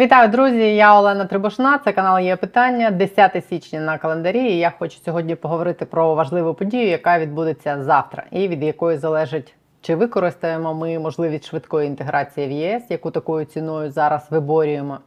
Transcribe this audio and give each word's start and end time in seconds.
Вітаю, 0.00 0.28
друзі! 0.28 0.76
Я 0.76 0.98
Олена 0.98 1.24
Трибушна. 1.24 1.78
Це 1.84 1.92
канал 1.92 2.18
є 2.18 2.36
питання. 2.36 2.90
10 2.90 3.44
січня 3.48 3.80
на 3.80 3.98
календарі. 3.98 4.38
І 4.38 4.58
я 4.58 4.72
хочу 4.78 4.98
сьогодні 5.04 5.34
поговорити 5.34 5.84
про 5.84 6.14
важливу 6.14 6.54
подію, 6.54 6.88
яка 6.88 7.18
відбудеться 7.18 7.82
завтра, 7.82 8.24
і 8.30 8.48
від 8.48 8.62
якої 8.62 8.98
залежить, 8.98 9.54
чи 9.80 9.94
використаємо 9.94 10.74
ми 10.74 10.98
можливість 10.98 11.44
швидкої 11.44 11.86
інтеграції 11.86 12.48
в 12.48 12.50
ЄС, 12.50 12.82
яку 12.88 13.10
такою 13.10 13.44
ціною 13.44 13.90
зараз 13.90 14.26
виборюємо. 14.30 14.98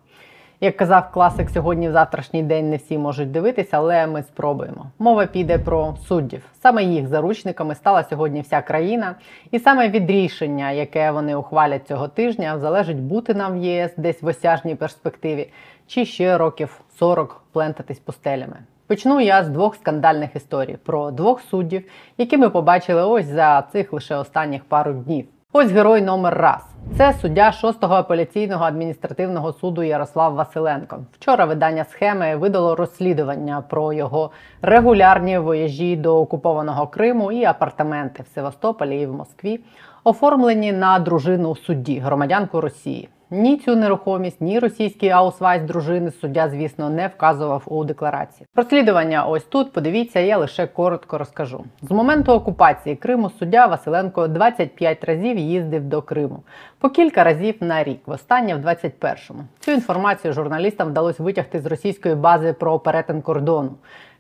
Як 0.61 0.77
казав 0.77 1.11
класик, 1.11 1.49
сьогодні 1.49 1.89
в 1.89 1.91
завтрашній 1.91 2.43
день 2.43 2.69
не 2.69 2.77
всі 2.77 2.97
можуть 2.97 3.31
дивитися, 3.31 3.77
але 3.77 4.07
ми 4.07 4.23
спробуємо. 4.23 4.86
Мова 4.99 5.25
піде 5.25 5.57
про 5.57 5.95
суддів. 6.07 6.45
Саме 6.61 6.83
їх 6.83 7.07
заручниками 7.07 7.75
стала 7.75 8.04
сьогодні 8.04 8.41
вся 8.41 8.61
країна, 8.61 9.15
і 9.51 9.59
саме 9.59 9.89
від 9.89 10.09
рішення, 10.11 10.71
яке 10.71 11.11
вони 11.11 11.36
ухвалять 11.36 11.87
цього 11.87 12.07
тижня, 12.07 12.59
залежить 12.59 13.00
бути 13.00 13.33
нам 13.33 13.59
в 13.59 13.63
ЄС 13.63 13.91
десь 13.97 14.21
в 14.21 14.27
осяжній 14.27 14.75
перспективі, 14.75 15.50
чи 15.87 16.05
ще 16.05 16.37
років 16.37 16.81
40 17.00 17.42
плентатись 17.51 18.00
пустелями. 18.00 18.57
Почну 18.87 19.20
я 19.20 19.43
з 19.43 19.50
двох 19.50 19.75
скандальних 19.75 20.36
історій 20.36 20.78
про 20.83 21.11
двох 21.11 21.42
суддів, 21.42 21.83
які 22.17 22.37
ми 22.37 22.50
побачили 22.50 23.04
ось 23.04 23.25
за 23.25 23.64
цих 23.71 23.93
лише 23.93 24.15
останніх 24.15 24.64
пару 24.64 24.93
днів. 24.93 25.25
Ось 25.56 25.71
герой 25.71 26.02
номер 26.02 26.34
раз. 26.34 26.62
Це 26.98 27.14
суддя 27.14 27.54
6-го 27.64 27.93
апеляційного 27.93 28.66
адміністративного 28.66 29.54
суду 29.54 29.84
Ярослав 29.84 30.34
Василенко. 30.34 31.00
Вчора 31.14 31.46
видання 31.46 31.86
схеми 31.86 32.36
видало 32.36 32.76
розслідування 32.76 33.64
про 33.70 33.94
його 33.94 34.31
регулярні 34.62 35.38
вояжі 35.38 35.95
до 35.95 36.22
окупованого 36.22 36.88
Криму 36.88 37.31
і 37.31 37.45
апартаменти 37.45 38.23
в 38.23 38.28
Севастополі 38.36 39.02
і 39.02 39.06
в 39.06 39.14
Москві, 39.14 39.59
оформлені 40.03 40.72
на 40.73 41.00
дружину 41.00 41.56
судді, 41.56 42.00
громадянку 42.00 42.62
Росії. 42.62 43.09
Ні 43.36 43.58
цю 43.58 43.75
нерухомість, 43.75 44.42
ні 44.42 44.59
російський 44.59 45.09
аусвайс 45.09 45.64
дружини 45.64 46.11
суддя, 46.11 46.50
звісно, 46.50 46.89
не 46.89 47.08
вказував 47.08 47.64
у 47.66 47.83
декларації. 47.83 48.47
Розслідування 48.56 49.26
ось 49.26 49.44
тут. 49.44 49.73
Подивіться, 49.73 50.20
я 50.20 50.38
лише 50.38 50.67
коротко 50.67 51.17
розкажу. 51.17 51.64
З 51.81 51.92
моменту 51.92 52.31
окупації 52.31 52.95
Криму 52.95 53.30
суддя 53.39 53.66
Василенко 53.66 54.28
25 54.28 55.04
разів 55.04 55.38
їздив 55.38 55.84
до 55.84 56.02
Криму, 56.02 56.44
по 56.80 56.89
кілька 56.89 57.23
разів 57.23 57.56
на 57.59 57.84
рік. 57.84 58.00
Востаннє 58.06 58.56
в 58.56 58.59
21-му. 58.66 59.44
Цю 59.59 59.72
інформацію 59.72 60.34
журналістам 60.34 60.88
вдалося 60.88 61.23
витягти 61.23 61.59
з 61.59 61.66
російської 61.66 62.16
бази 62.16 62.54
про 62.54 62.80
перетин 62.80 63.22
кордону 63.22 63.72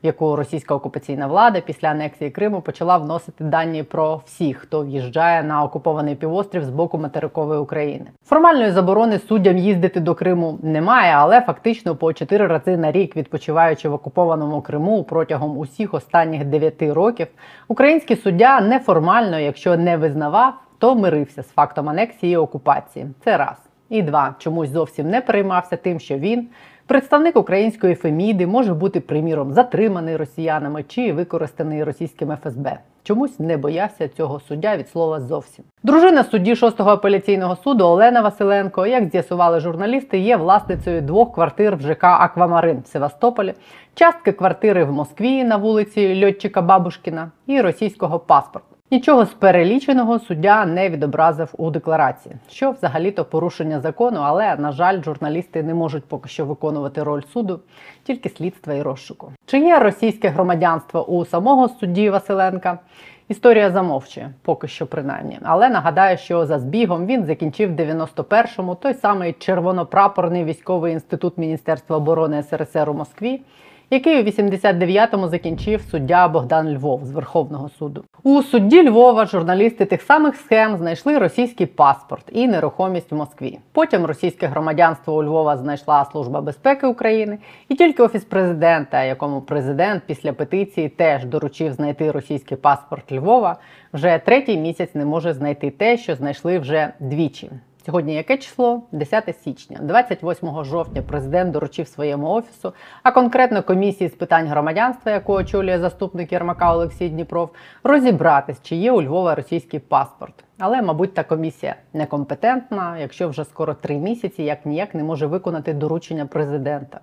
яку 0.03 0.35
російська 0.35 0.75
окупаційна 0.75 1.27
влада 1.27 1.61
після 1.61 1.87
анексії 1.87 2.29
Криму 2.29 2.61
почала 2.61 2.97
вносити 2.97 3.43
дані 3.43 3.83
про 3.83 4.21
всіх, 4.25 4.57
хто 4.57 4.83
в'їжджає 4.83 5.43
на 5.43 5.63
окупований 5.63 6.15
півострів 6.15 6.65
з 6.65 6.69
боку 6.69 6.97
материкової 6.97 7.59
України. 7.59 8.05
Формальної 8.25 8.71
заборони 8.71 9.19
суддям 9.19 9.57
їздити 9.57 9.99
до 9.99 10.15
Криму 10.15 10.59
немає, 10.63 11.13
але 11.15 11.41
фактично 11.41 11.95
по 11.95 12.13
чотири 12.13 12.47
рази 12.47 12.77
на 12.77 12.91
рік, 12.91 13.15
відпочиваючи 13.15 13.89
в 13.89 13.93
окупованому 13.93 14.61
Криму 14.61 15.03
протягом 15.03 15.57
усіх 15.57 15.93
останніх 15.93 16.45
дев'яти 16.45 16.93
років, 16.93 17.27
український 17.67 18.17
суддя 18.17 18.61
неформально, 18.61 19.39
якщо 19.39 19.77
не 19.77 19.97
визнавав, 19.97 20.53
то 20.77 20.95
мирився 20.95 21.43
з 21.43 21.47
фактом 21.47 21.89
анексії 21.89 22.33
і 22.33 22.37
окупації. 22.37 23.07
Це 23.23 23.37
раз. 23.37 23.57
І 23.89 24.01
два, 24.01 24.35
чомусь 24.39 24.69
зовсім 24.69 25.09
не 25.09 25.21
переймався 25.21 25.77
тим, 25.77 25.99
що 25.99 26.17
він 26.17 26.47
Представник 26.87 27.37
української 27.37 27.95
Феміди 27.95 28.47
може 28.47 28.73
бути, 28.73 28.99
приміром, 28.99 29.53
затриманий 29.53 30.17
росіянами 30.17 30.83
чи 30.83 31.13
використаний 31.13 31.83
російським 31.83 32.37
ФСБ. 32.43 32.79
Чомусь 33.03 33.39
не 33.39 33.57
боявся 33.57 34.07
цього 34.07 34.39
суддя 34.39 34.77
від 34.77 34.89
слова 34.89 35.19
зовсім. 35.21 35.65
Дружина 35.83 36.23
судді 36.23 36.53
6-го 36.53 36.89
апеляційного 36.89 37.55
суду 37.55 37.85
Олена 37.85 38.21
Василенко, 38.21 38.85
як 38.85 39.09
з'ясували 39.09 39.59
журналісти, 39.59 40.19
є 40.19 40.37
власницею 40.37 41.01
двох 41.01 41.33
квартир 41.33 41.75
в 41.75 41.81
ЖК 41.81 42.03
Аквамарин 42.03 42.81
в 42.85 42.87
Севастополі, 42.87 43.53
частки 43.93 44.31
квартири 44.31 44.83
в 44.83 44.91
Москві 44.91 45.43
на 45.43 45.57
вулиці 45.57 46.25
Льотчика 46.25 46.61
Бабушкіна 46.61 47.31
і 47.47 47.61
російського 47.61 48.19
паспорту. 48.19 48.72
Нічого 48.93 49.25
з 49.25 49.33
переліченого 49.33 50.19
суддя 50.19 50.65
не 50.65 50.89
відобразив 50.89 51.53
у 51.57 51.69
декларації, 51.69 52.35
що 52.49 52.71
взагалі-то 52.71 53.25
порушення 53.25 53.79
закону, 53.79 54.19
але 54.23 54.55
на 54.55 54.71
жаль, 54.71 55.01
журналісти 55.01 55.63
не 55.63 55.73
можуть 55.73 56.05
поки 56.05 56.29
що 56.29 56.45
виконувати 56.45 57.03
роль 57.03 57.21
суду, 57.33 57.59
тільки 58.03 58.29
слідства 58.29 58.73
і 58.73 58.81
розшуку. 58.81 59.31
Чи 59.45 59.59
є 59.59 59.79
російське 59.79 60.29
громадянство 60.29 61.05
у 61.05 61.25
самого 61.25 61.69
судді 61.69 62.09
Василенка? 62.09 62.79
Історія 63.27 63.71
замовчує, 63.71 64.33
поки 64.41 64.67
що 64.67 64.85
принаймні. 64.87 65.39
Але 65.43 65.69
нагадаю, 65.69 66.17
що 66.17 66.45
за 66.45 66.59
збігом 66.59 67.05
він 67.05 67.25
закінчив 67.25 67.71
91-му 67.71 68.75
той 68.75 68.93
самий 68.93 69.33
червонопрапорний 69.33 70.43
військовий 70.43 70.93
інститут 70.93 71.37
Міністерства 71.37 71.97
оборони 71.97 72.43
СРСР 72.43 72.89
у 72.89 72.93
Москві 72.93 73.41
який 73.89 74.21
у 74.21 74.25
89-му 74.25 75.27
закінчив 75.27 75.81
суддя 75.91 76.27
Богдан 76.27 76.75
Львов 76.75 77.05
з 77.05 77.11
Верховного 77.11 77.69
суду. 77.69 78.03
У 78.23 78.41
судді 78.41 78.89
Львова 78.89 79.25
журналісти 79.25 79.85
тих 79.85 80.01
самих 80.01 80.35
схем 80.35 80.77
знайшли 80.77 81.17
російський 81.17 81.65
паспорт 81.65 82.25
і 82.31 82.47
нерухомість 82.47 83.11
в 83.11 83.15
Москві. 83.15 83.59
Потім 83.71 84.05
російське 84.05 84.47
громадянство 84.47 85.15
у 85.15 85.23
Львова 85.23 85.57
знайшла 85.57 86.05
Служба 86.11 86.41
безпеки 86.41 86.87
України 86.87 87.37
і 87.69 87.75
тільки 87.75 88.03
офіс 88.03 88.23
президента, 88.23 89.03
якому 89.03 89.41
президент 89.41 90.03
після 90.05 90.33
петиції 90.33 90.89
теж 90.89 91.25
доручив 91.25 91.73
знайти 91.73 92.11
російський 92.11 92.57
паспорт 92.57 93.11
Львова, 93.11 93.55
вже 93.93 94.21
третій 94.25 94.57
місяць 94.57 94.95
не 94.95 95.05
може 95.05 95.33
знайти 95.33 95.69
те, 95.71 95.97
що 95.97 96.15
знайшли 96.15 96.59
вже 96.59 96.93
двічі. 96.99 97.51
Сьогодні 97.85 98.15
яке 98.15 98.37
число? 98.37 98.81
10 98.91 99.35
січня, 99.43 99.79
28 99.81 100.63
жовтня, 100.63 101.01
президент 101.01 101.51
доручив 101.51 101.87
своєму 101.87 102.29
офісу, 102.29 102.73
а 103.03 103.11
конкретно 103.11 103.63
комісії 103.63 104.09
з 104.09 104.13
питань 104.13 104.47
громадянства, 104.47 105.11
яку 105.11 105.33
очолює 105.33 105.79
заступник 105.79 106.31
Єрмака 106.31 106.73
Олексій 106.73 107.09
Дніпров, 107.09 107.49
розібратись, 107.83 108.61
чи 108.61 108.75
є 108.75 108.91
у 108.91 109.01
Львова 109.01 109.35
російський 109.35 109.79
паспорт. 109.79 110.33
Але, 110.59 110.81
мабуть, 110.81 111.13
та 111.13 111.23
комісія 111.23 111.75
некомпетентна, 111.93 112.97
якщо 112.97 113.29
вже 113.29 113.45
скоро 113.45 113.73
три 113.73 113.97
місяці 113.97 114.43
як 114.43 114.65
ніяк 114.65 114.95
не 114.95 115.03
може 115.03 115.25
виконати 115.25 115.73
доручення 115.73 116.25
президента. 116.25 116.99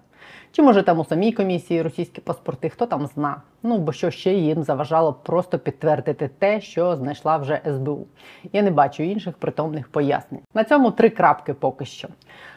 Чи 0.53 0.63
може 0.63 0.83
там 0.83 0.99
у 0.99 1.05
самій 1.05 1.33
комісії 1.33 1.83
російські 1.83 2.21
паспорти, 2.21 2.69
хто 2.69 2.87
там 2.87 3.07
зна? 3.07 3.43
Ну 3.63 3.79
бо 3.79 3.93
що 3.93 4.11
ще 4.11 4.33
їм 4.33 4.63
заважало 4.63 5.13
просто 5.13 5.59
підтвердити 5.59 6.31
те, 6.39 6.61
що 6.61 6.97
знайшла 6.97 7.37
вже 7.37 7.61
СБУ. 7.67 8.07
Я 8.53 8.63
не 8.63 8.71
бачу 8.71 9.03
інших 9.03 9.37
притомних 9.37 9.89
пояснень. 9.89 10.41
На 10.55 10.65
цьому 10.65 10.91
три 10.91 11.11
крапки 11.11 11.55
поки 11.55 11.85
що. 11.85 12.09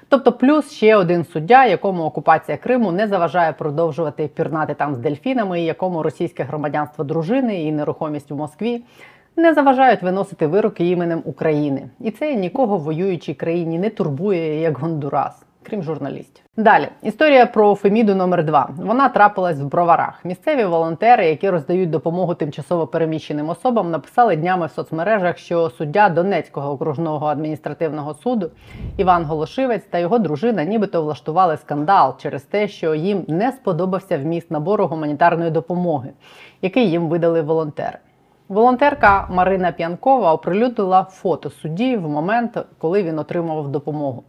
Тобто, 0.09 0.31
плюс 0.31 0.71
ще 0.71 0.95
один 0.95 1.25
суддя, 1.25 1.65
якому 1.65 2.03
окупація 2.03 2.57
Криму 2.57 2.91
не 2.91 3.07
заважає 3.07 3.53
продовжувати 3.53 4.27
пірнати 4.27 4.73
там 4.73 4.95
з 4.95 4.97
дельфінами, 4.97 5.61
якому 5.61 6.03
російське 6.03 6.43
громадянство 6.43 7.03
дружини 7.03 7.63
і 7.63 7.71
нерухомість 7.71 8.31
у 8.31 8.35
Москві. 8.35 8.83
Не 9.35 9.53
заважають 9.53 10.01
виносити 10.01 10.47
вироки 10.47 10.89
іменем 10.89 11.21
України, 11.25 11.89
і 11.99 12.11
це 12.11 12.35
нікого 12.35 12.77
в 12.77 12.81
воюючій 12.81 13.33
країні 13.33 13.79
не 13.79 13.89
турбує 13.89 14.61
як 14.61 14.77
Гондурас 14.77 15.42
крім 15.69 15.83
журналістів. 15.83 16.45
Далі 16.57 16.87
історія 17.01 17.45
про 17.45 17.75
Феміду 17.75 18.15
номер 18.15 18.45
2 18.45 18.69
Вона 18.77 19.09
трапилась 19.09 19.59
в 19.59 19.65
броварах. 19.65 20.25
Місцеві 20.25 20.65
волонтери, 20.65 21.25
які 21.25 21.49
роздають 21.49 21.89
допомогу 21.89 22.35
тимчасово 22.35 22.87
переміщеним 22.87 23.49
особам, 23.49 23.91
написали 23.91 24.35
днями 24.35 24.65
в 24.65 24.71
соцмережах, 24.71 25.37
що 25.37 25.69
суддя 25.69 26.09
Донецького 26.09 26.71
окружного 26.71 27.25
адміністративного 27.25 28.13
суду 28.13 28.51
Іван 28.97 29.25
Голошивець 29.25 29.85
та 29.89 29.97
його 29.97 30.19
дружина, 30.19 30.63
нібито 30.63 31.01
влаштували 31.01 31.57
скандал 31.57 32.17
через 32.17 32.41
те, 32.41 32.67
що 32.67 32.95
їм 32.95 33.25
не 33.27 33.51
сподобався 33.51 34.17
вміст 34.17 34.51
набору 34.51 34.87
гуманітарної 34.87 35.51
допомоги, 35.51 36.09
який 36.61 36.89
їм 36.89 37.09
видали 37.09 37.41
волонтери. 37.41 37.97
Волонтерка 38.47 39.27
Марина 39.29 39.71
П'янкова 39.71 40.33
оприлюднила 40.33 41.03
фото 41.03 41.49
судді 41.49 41.97
в 41.97 42.09
момент, 42.09 42.57
коли 42.77 43.03
він 43.03 43.19
отримував 43.19 43.67
допомогу 43.67 44.23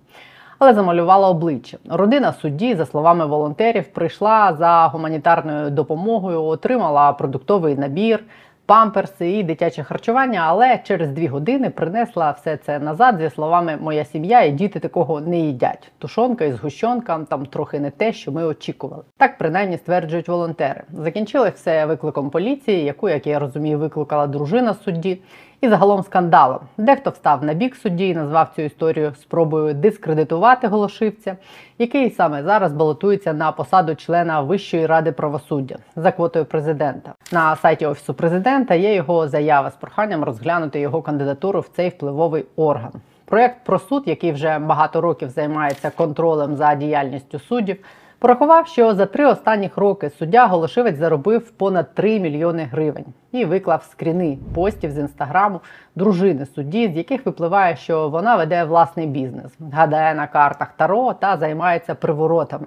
але 0.64 0.74
замалювала 0.74 1.28
обличчя. 1.28 1.78
Родина 1.88 2.32
судді, 2.32 2.74
за 2.74 2.86
словами 2.86 3.26
волонтерів, 3.26 3.88
прийшла 3.88 4.52
за 4.58 4.86
гуманітарною 4.86 5.70
допомогою, 5.70 6.42
отримала 6.42 7.12
продуктовий 7.12 7.76
набір. 7.76 8.24
Памперси 8.66 9.30
і 9.30 9.42
дитяче 9.42 9.82
харчування, 9.82 10.44
але 10.46 10.78
через 10.84 11.10
дві 11.10 11.26
години 11.26 11.70
принесла 11.70 12.30
все 12.30 12.56
це 12.56 12.78
назад 12.78 13.18
зі 13.20 13.30
словами 13.30 13.78
Моя 13.80 14.04
сім'я 14.04 14.42
і 14.42 14.50
діти 14.50 14.80
такого 14.80 15.20
не 15.20 15.38
їдять. 15.38 15.92
Тушонка 15.98 16.44
із 16.44 16.60
гущонка 16.60 17.20
там 17.30 17.46
трохи 17.46 17.80
не 17.80 17.90
те, 17.90 18.12
що 18.12 18.32
ми 18.32 18.44
очікували. 18.44 19.02
Так 19.16 19.38
принаймні 19.38 19.76
стверджують 19.76 20.28
волонтери. 20.28 20.82
Закінчилось 20.92 21.52
все 21.54 21.86
викликом 21.86 22.30
поліції, 22.30 22.84
яку, 22.84 23.08
як 23.08 23.26
я 23.26 23.38
розумію, 23.38 23.78
викликала 23.78 24.26
дружина 24.26 24.74
судді 24.84 25.18
і 25.64 25.68
загалом 25.68 26.02
скандалом. 26.02 26.58
Дехто 26.78 27.10
встав 27.10 27.44
на 27.44 27.54
бік 27.54 27.76
судді 27.76 28.08
і 28.08 28.14
назвав 28.14 28.52
цю 28.56 28.62
історію 28.62 29.12
спробою 29.20 29.74
дискредитувати 29.74 30.68
Голошивця, 30.68 31.36
який 31.78 32.10
саме 32.10 32.42
зараз 32.42 32.72
балотується 32.72 33.32
на 33.32 33.52
посаду 33.52 33.94
члена 33.94 34.40
Вищої 34.40 34.86
ради 34.86 35.12
правосуддя 35.12 35.76
за 35.96 36.12
квотою 36.12 36.44
президента. 36.44 37.12
На 37.32 37.56
сайті 37.56 37.86
офісу 37.86 38.14
президента 38.14 38.74
є 38.74 38.94
його 38.94 39.28
заява 39.28 39.70
з 39.70 39.76
проханням 39.76 40.24
розглянути 40.24 40.80
його 40.80 41.02
кандидатуру 41.02 41.60
в 41.60 41.68
цей 41.76 41.88
впливовий 41.88 42.44
орган. 42.56 42.92
Проєкт 43.24 43.56
про 43.64 43.78
суд, 43.78 44.02
який 44.06 44.32
вже 44.32 44.58
багато 44.58 45.00
років 45.00 45.30
займається 45.30 45.90
контролем 45.90 46.56
за 46.56 46.74
діяльністю 46.74 47.38
суддів, 47.38 47.76
порахував, 48.24 48.66
що 48.66 48.94
за 48.94 49.06
три 49.06 49.26
останніх 49.26 49.76
роки 49.76 50.10
суддя 50.10 50.46
Голошевець 50.46 50.96
заробив 50.96 51.50
понад 51.50 51.94
3 51.94 52.20
мільйони 52.20 52.62
гривень 52.62 53.04
і 53.32 53.44
виклав 53.44 53.82
скріни 53.82 54.38
постів 54.54 54.90
з 54.90 54.98
інстаграму 54.98 55.60
дружини 55.94 56.46
судді, 56.46 56.88
з 56.88 56.96
яких 56.96 57.26
випливає, 57.26 57.76
що 57.76 58.08
вона 58.08 58.36
веде 58.36 58.64
власний 58.64 59.06
бізнес, 59.06 59.52
гадає 59.72 60.14
на 60.14 60.26
картах 60.26 60.72
таро 60.76 61.12
та 61.12 61.36
займається 61.36 61.94
приворотами, 61.94 62.66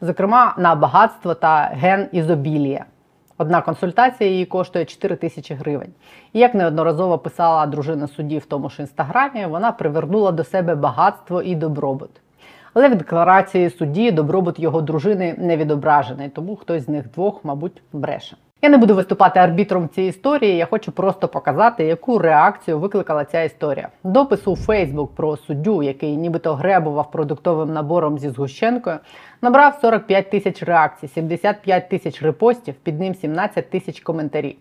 зокрема 0.00 0.54
на 0.58 0.74
багатство 0.74 1.34
та 1.34 1.70
ген 1.72 2.08
ізобілія. 2.12 2.84
Одна 3.38 3.62
консультація 3.62 4.30
її 4.30 4.46
коштує 4.46 4.84
4 4.84 5.16
тисячі 5.16 5.54
гривень. 5.54 5.92
І 6.32 6.38
як 6.38 6.54
неодноразово 6.54 7.18
писала 7.18 7.66
дружина 7.66 8.08
судді 8.08 8.38
в 8.38 8.46
тому 8.46 8.70
ж 8.70 8.82
інстаграмі, 8.82 9.46
вона 9.46 9.72
привернула 9.72 10.32
до 10.32 10.44
себе 10.44 10.74
багатство 10.74 11.42
і 11.42 11.54
добробут. 11.54 12.10
Але 12.74 12.88
в 12.88 12.94
декларації 12.94 13.70
судді 13.70 14.10
добробут 14.10 14.58
його 14.58 14.80
дружини 14.80 15.34
не 15.38 15.56
відображений, 15.56 16.28
тому 16.28 16.56
хтось 16.56 16.82
з 16.82 16.88
них 16.88 17.10
двох, 17.10 17.44
мабуть, 17.44 17.82
бреше. 17.92 18.36
Я 18.62 18.70
не 18.70 18.78
буду 18.78 18.94
виступати 18.94 19.40
арбітром 19.40 19.88
цій 19.88 20.02
історії. 20.02 20.56
Я 20.56 20.66
хочу 20.66 20.92
просто 20.92 21.28
показати, 21.28 21.84
яку 21.84 22.18
реакцію 22.18 22.78
викликала 22.78 23.24
ця 23.24 23.42
історія. 23.42 23.88
Допис 24.04 24.48
у 24.48 24.56
Фейсбук 24.56 25.14
про 25.14 25.36
суддю, 25.36 25.82
який 25.82 26.16
нібито 26.16 26.54
гребував 26.54 27.10
продуктовим 27.10 27.72
набором 27.72 28.18
зі 28.18 28.30
згущенкою, 28.30 28.96
набрав 29.42 29.78
45 29.80 30.30
тисяч 30.30 30.62
реакцій, 30.62 31.08
75 31.08 31.88
тисяч 31.88 32.22
репостів, 32.22 32.74
під 32.74 33.00
ним 33.00 33.14
17 33.14 33.70
тисяч 33.70 34.00
коментарів. 34.00 34.56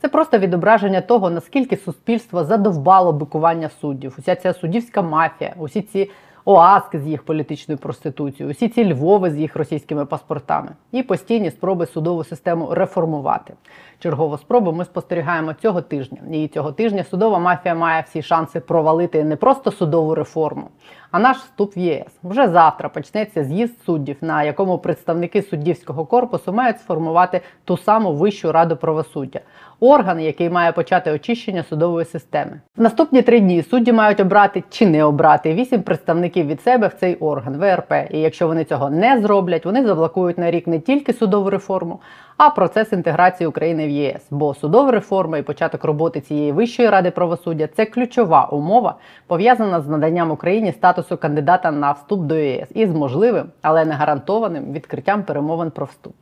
Це 0.00 0.08
просто 0.08 0.38
відображення 0.38 1.00
того, 1.00 1.30
наскільки 1.30 1.76
суспільство 1.76 2.44
задовбало 2.44 3.12
бикування 3.12 3.70
суддів. 3.80 4.14
Уся 4.18 4.34
ця 4.34 4.52
суддівська 4.52 5.02
мафія, 5.02 5.54
усі 5.58 5.82
ці 5.82 6.10
оаски 6.50 6.98
з 6.98 7.06
їх 7.06 7.22
політичною 7.22 7.78
проституцією, 7.78 8.50
усі 8.50 8.68
ці 8.68 8.92
Львови 8.92 9.30
з 9.30 9.36
їх 9.36 9.56
російськими 9.56 10.06
паспортами 10.06 10.68
і 10.92 11.02
постійні 11.02 11.50
спроби 11.50 11.86
судову 11.86 12.24
систему 12.24 12.74
реформувати. 12.74 13.54
Чергову 14.00 14.38
спробу 14.38 14.72
ми 14.72 14.84
спостерігаємо 14.84 15.52
цього 15.52 15.82
тижня. 15.82 16.18
І 16.32 16.48
цього 16.48 16.72
тижня 16.72 17.04
судова 17.04 17.38
мафія 17.38 17.74
має 17.74 18.02
всі 18.02 18.22
шанси 18.22 18.60
провалити 18.60 19.24
не 19.24 19.36
просто 19.36 19.72
судову 19.72 20.14
реформу, 20.14 20.68
а 21.10 21.18
наш 21.18 21.36
вступ 21.36 21.76
в 21.76 21.78
ЄС. 21.78 22.06
Вже 22.22 22.48
завтра 22.48 22.88
почнеться 22.88 23.44
з'їзд 23.44 23.74
суддів, 23.86 24.16
на 24.20 24.42
якому 24.42 24.78
представники 24.78 25.42
суддівського 25.42 26.04
корпусу 26.04 26.52
мають 26.52 26.80
сформувати 26.80 27.40
ту 27.64 27.76
саму 27.76 28.12
вищу 28.12 28.52
раду 28.52 28.76
правосуддя, 28.76 29.40
орган, 29.80 30.20
який 30.20 30.50
має 30.50 30.72
почати 30.72 31.12
очищення 31.12 31.62
судової 31.62 32.06
системи. 32.06 32.60
В 32.76 32.82
наступні 32.82 33.22
три 33.22 33.40
дні 33.40 33.62
судді 33.62 33.92
мають 33.92 34.20
обрати 34.20 34.64
чи 34.70 34.86
не 34.86 35.04
обрати 35.04 35.54
вісім 35.54 35.82
представників 35.82 36.46
від 36.46 36.60
себе 36.60 36.86
в 36.86 36.94
цей 36.94 37.14
орган 37.14 37.56
ВРП. 37.56 37.92
І 38.10 38.20
якщо 38.20 38.46
вони 38.46 38.64
цього 38.64 38.90
не 38.90 39.20
зроблять, 39.20 39.64
вони 39.64 39.86
заблокують 39.86 40.38
на 40.38 40.50
рік 40.50 40.66
не 40.66 40.80
тільки 40.80 41.12
судову 41.12 41.50
реформу, 41.50 42.00
а 42.38 42.50
процес 42.50 42.92
інтеграції 42.92 43.46
України 43.46 43.86
в 43.86 43.90
ЄС. 43.90 44.26
Бо 44.30 44.54
судова 44.54 44.90
реформа 44.90 45.38
і 45.38 45.42
початок 45.42 45.84
роботи 45.84 46.20
цієї 46.20 46.52
вищої 46.52 46.88
ради 46.88 47.10
правосуддя 47.10 47.68
це 47.76 47.84
ключова 47.84 48.46
умова, 48.46 48.94
пов'язана 49.26 49.80
з 49.80 49.88
наданням 49.88 50.30
Україні 50.30 50.72
статусу 50.72 51.16
кандидата 51.16 51.70
на 51.70 51.92
вступ 51.92 52.20
до 52.20 52.34
ЄС 52.34 52.68
і 52.74 52.86
з 52.86 52.90
можливим, 52.90 53.46
але 53.62 53.84
не 53.84 53.94
гарантованим 53.94 54.72
відкриттям 54.72 55.22
перемовин 55.22 55.70
про 55.70 55.86
вступ. 55.86 56.14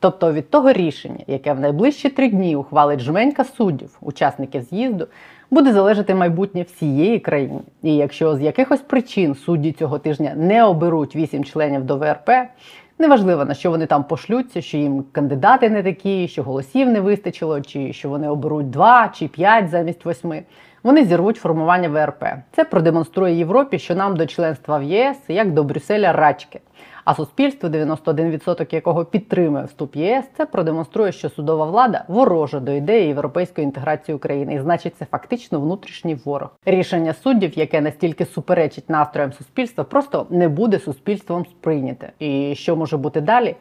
Тобто 0.00 0.32
від 0.32 0.50
того 0.50 0.72
рішення, 0.72 1.24
яке 1.26 1.52
в 1.52 1.60
найближчі 1.60 2.08
три 2.08 2.28
дні 2.28 2.56
ухвалить 2.56 3.00
жменька 3.00 3.44
суддів, 3.44 3.98
учасників 4.00 4.62
з'їзду, 4.62 5.06
буде 5.50 5.72
залежати 5.72 6.14
майбутнє 6.14 6.62
всієї 6.62 7.18
країни. 7.18 7.60
І 7.82 7.96
якщо 7.96 8.36
з 8.36 8.40
якихось 8.40 8.80
причин 8.80 9.34
судді 9.34 9.72
цього 9.72 9.98
тижня 9.98 10.32
не 10.36 10.64
оберуть 10.64 11.16
вісім 11.16 11.44
членів 11.44 11.84
до 11.84 11.96
ВРП, 11.96 12.30
неважливо 12.98 13.44
на 13.44 13.54
що 13.54 13.70
вони 13.70 13.86
там 13.86 14.04
пошлються, 14.04 14.60
що 14.60 14.76
їм 14.76 15.04
кандидати 15.12 15.70
не 15.70 15.82
такі, 15.82 16.28
що 16.28 16.42
голосів 16.42 16.88
не 16.88 17.00
вистачило, 17.00 17.60
чи 17.60 17.92
що 17.92 18.08
вони 18.08 18.28
оберуть 18.28 18.70
два 18.70 19.08
чи 19.14 19.28
п'ять 19.28 19.68
замість 19.68 20.04
восьми. 20.04 20.42
Вони 20.82 21.04
зірвуть 21.04 21.36
формування 21.36 21.88
ВРП. 21.88 22.24
Це 22.52 22.64
продемонструє 22.64 23.34
Європі, 23.34 23.78
що 23.78 23.94
нам 23.94 24.16
до 24.16 24.26
членства 24.26 24.78
в 24.78 24.82
ЄС 24.82 25.16
як 25.28 25.52
до 25.52 25.64
Брюсселя 25.64 26.12
рачки. 26.12 26.60
А 27.04 27.14
суспільство, 27.14 27.68
91% 27.68 28.74
якого 28.74 29.04
підтримує 29.04 29.64
вступ 29.64 29.96
ЄС, 29.96 30.24
це 30.36 30.46
продемонструє, 30.46 31.12
що 31.12 31.30
судова 31.30 31.66
влада 31.66 32.04
ворожа 32.08 32.60
до 32.60 32.72
ідеї 32.72 33.06
європейської 33.06 33.64
інтеграції 33.64 34.16
України, 34.16 34.54
і 34.54 34.58
значить, 34.58 34.96
це 34.98 35.04
фактично 35.04 35.60
внутрішній 35.60 36.14
ворог. 36.14 36.48
Рішення 36.64 37.12
суддів, 37.12 37.58
яке 37.58 37.80
настільки 37.80 38.26
суперечить 38.26 38.90
настроям 38.90 39.32
суспільства, 39.32 39.84
просто 39.84 40.26
не 40.30 40.48
буде 40.48 40.78
суспільством 40.78 41.46
сприйняте. 41.46 42.12
І 42.18 42.54
що 42.54 42.76
може 42.76 42.96
бути 42.96 43.20
далі? 43.20 43.56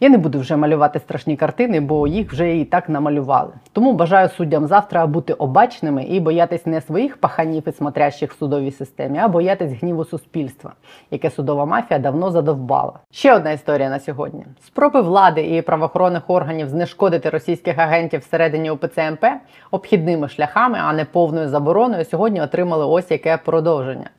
Я 0.00 0.08
не 0.08 0.18
буду 0.18 0.40
вже 0.40 0.56
малювати 0.56 0.98
страшні 0.98 1.36
картини, 1.36 1.80
бо 1.80 2.06
їх 2.06 2.32
вже 2.32 2.56
і 2.56 2.64
так 2.64 2.88
намалювали. 2.88 3.52
Тому 3.72 3.92
бажаю 3.92 4.28
суддям 4.28 4.66
завтра 4.66 5.06
бути 5.06 5.32
обачними 5.32 6.04
і 6.04 6.20
боятись 6.20 6.66
не 6.66 6.80
своїх 6.80 7.16
паханів 7.16 7.68
і 7.68 7.72
смотрящих 7.72 8.32
в 8.32 8.38
судовій 8.38 8.70
системі, 8.70 9.18
а 9.18 9.28
боятись 9.28 9.72
гніву 9.72 10.04
суспільства, 10.04 10.72
яке 11.10 11.30
судова 11.30 11.66
мафія 11.66 12.00
давно 12.00 12.30
задовбала. 12.30 12.92
Ще 13.10 13.34
одна 13.34 13.52
історія 13.52 13.90
на 13.90 14.00
сьогодні: 14.00 14.46
спроби 14.66 15.00
влади 15.00 15.56
і 15.56 15.62
правоохоронних 15.62 16.30
органів 16.30 16.68
знешкодити 16.68 17.30
російських 17.30 17.78
агентів 17.78 18.20
всередині 18.20 18.70
ОПЦ 18.70 19.10
МП 19.10 19.24
обхідними 19.70 20.28
шляхами, 20.28 20.78
а 20.82 20.92
не 20.92 21.04
повною 21.04 21.48
забороною, 21.48 22.04
сьогодні 22.04 22.40
отримали 22.42 22.86
ось 22.86 23.10
яке 23.10 23.36
продовження. 23.36 24.10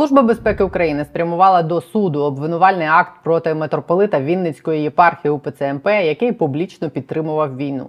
Служба 0.00 0.22
безпеки 0.22 0.64
України 0.64 1.04
спрямувала 1.04 1.62
до 1.62 1.80
суду 1.80 2.20
обвинувальний 2.22 2.86
акт 2.86 3.12
проти 3.24 3.54
митрополита 3.54 4.20
Вінницької 4.20 4.82
єпархії 4.82 5.32
УПЦ 5.32 5.72
МП, 5.74 5.86
який 5.86 6.32
публічно 6.32 6.90
підтримував 6.90 7.56
війну. 7.56 7.88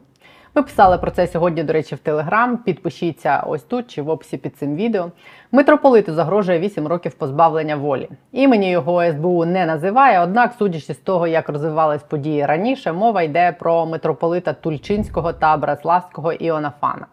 Ми 0.56 0.62
писали 0.64 0.98
про 0.98 1.12
це 1.12 1.28
сьогодні, 1.28 1.64
до 1.64 1.74
речі, 1.74 1.96
в 1.96 2.00
Телеграм. 2.00 2.58
Підпишіться 2.58 3.44
ось 3.48 3.64
тут 3.64 3.88
чи 3.88 4.02
в 4.02 4.10
описі 4.10 4.38
під 4.38 4.58
цим 4.58 4.76
відео. 4.76 5.12
Митрополиту 5.52 6.14
загрожує 6.14 6.60
8 6.60 6.88
років 6.88 7.14
позбавлення 7.14 7.76
волі. 7.76 8.10
Імені 8.32 8.72
його 8.72 9.06
СБУ 9.06 9.46
не 9.46 9.66
називає, 9.66 10.20
однак, 10.20 10.54
судячи 10.60 10.94
з 10.94 10.98
того, 10.98 11.28
як 11.28 11.50
розвивались 11.50 12.04
події 12.04 12.46
раніше, 12.46 12.94
мова 12.94 13.22
йде 13.22 13.52
про 13.60 13.86
митрополита 13.86 14.54
Тульчинського 14.54 15.34
та 15.34 15.58
Браславського 15.58 16.34
Іонафана. 16.34 17.06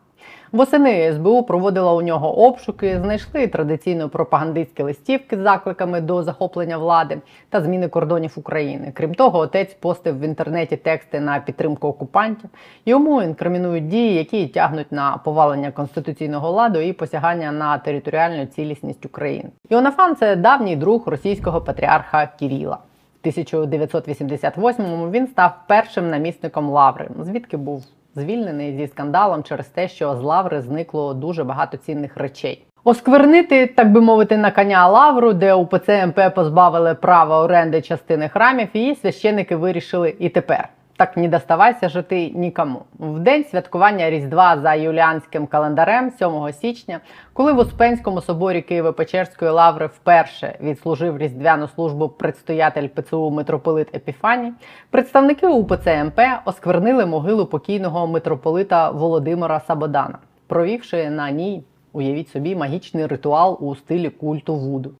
Восени 0.52 1.12
СБУ 1.12 1.42
проводила 1.42 1.92
у 1.92 2.02
нього 2.02 2.38
обшуки, 2.46 2.98
знайшли 2.98 3.46
традиційно 3.46 4.08
пропагандистські 4.08 4.82
листівки 4.82 5.36
з 5.36 5.40
закликами 5.40 6.00
до 6.00 6.22
захоплення 6.22 6.78
влади 6.78 7.18
та 7.48 7.60
зміни 7.60 7.88
кордонів 7.88 8.32
України. 8.36 8.92
Крім 8.94 9.14
того, 9.14 9.38
отець 9.38 9.74
постив 9.74 10.18
в 10.18 10.23
інтернеті 10.23 10.76
тексти 10.76 11.20
на 11.20 11.40
підтримку 11.40 11.88
окупантів. 11.88 12.50
Йому 12.87 13.23
інкримінують 13.23 13.88
дії, 13.88 14.14
які 14.14 14.46
тягнуть 14.46 14.92
на 14.92 15.16
повалення 15.25 15.70
конституційного 15.70 16.50
ладу 16.50 16.78
і 16.78 16.92
посягання 16.92 17.52
на 17.52 17.78
територіальну 17.78 18.46
цілісність 18.46 19.06
України. 19.06 19.50
Іонафан 19.68 20.16
це 20.16 20.37
давній 20.37 20.76
друг 20.76 21.02
російського 21.06 21.61
патріарха 21.61 22.28
Кіріла. 22.38 22.78
В 23.23 23.26
1988-му 23.26 25.11
він 25.11 25.26
став 25.26 25.52
першим 25.66 26.11
намісником 26.11 26.68
Лаври, 26.70 27.08
звідки 27.23 27.56
був 27.56 27.84
звільнений 28.18 28.76
зі 28.76 28.87
скандалом 28.87 29.42
через 29.42 29.66
те, 29.66 29.88
що 29.88 30.16
з 30.16 30.22
лаври 30.22 30.60
зникло 30.60 31.14
дуже 31.14 31.44
багато 31.44 31.76
цінних 31.76 32.16
речей. 32.16 32.64
Осквернити, 32.84 33.66
так 33.66 33.92
би 33.92 34.00
мовити, 34.00 34.37
на 34.37 34.50
коня 34.50 34.88
лавру, 34.88 35.32
де 35.32 35.54
у 35.54 35.66
ПЦМП 35.66 36.20
позбавили 36.34 36.94
права 36.94 37.42
оренди 37.42 37.82
частини 37.82 38.28
храмів, 38.28 38.68
і 38.72 38.94
священики 38.94 39.56
вирішили 39.56 40.14
і 40.18 40.28
тепер. 40.28 40.68
Так 40.99 41.17
не 41.17 41.28
доставайся 41.28 41.88
жити 41.88 42.33
нікому. 42.35 42.83
В 42.99 43.19
день 43.19 43.45
святкування 43.45 44.11
Різдва 44.11 44.59
за 44.59 44.75
юліанським 44.75 45.47
календарем, 45.47 46.11
7 46.11 46.52
січня, 46.52 47.00
коли 47.33 47.52
в 47.52 47.59
Успенському 47.59 48.21
соборі 48.21 48.64
Києво-Печерської 48.71 49.50
лаври 49.50 49.87
вперше 49.87 50.59
відслужив 50.61 51.19
різдвяну 51.19 51.69
службу 51.69 52.09
предстоятель 52.09 52.88
ПЦУ 52.88 53.31
митрополит 53.31 53.97
Епіфаній, 53.97 54.52
представники 54.90 55.47
УПЦ 55.47 56.05
МП 56.05 56.21
осквернили 56.45 57.07
могилу 57.07 57.47
покійного 57.47 58.07
митрополита 58.07 58.90
Володимира 58.90 59.61
Сабодана, 59.61 60.19
провівши 60.47 61.11
на 61.11 61.31
ній, 61.31 61.64
уявіть 61.93 62.28
собі, 62.28 62.57
магічний 62.57 63.07
ритуал 63.07 63.59
у 63.61 63.75
стилі 63.76 64.11
культу 64.11 64.55
Вуду. 64.55 64.90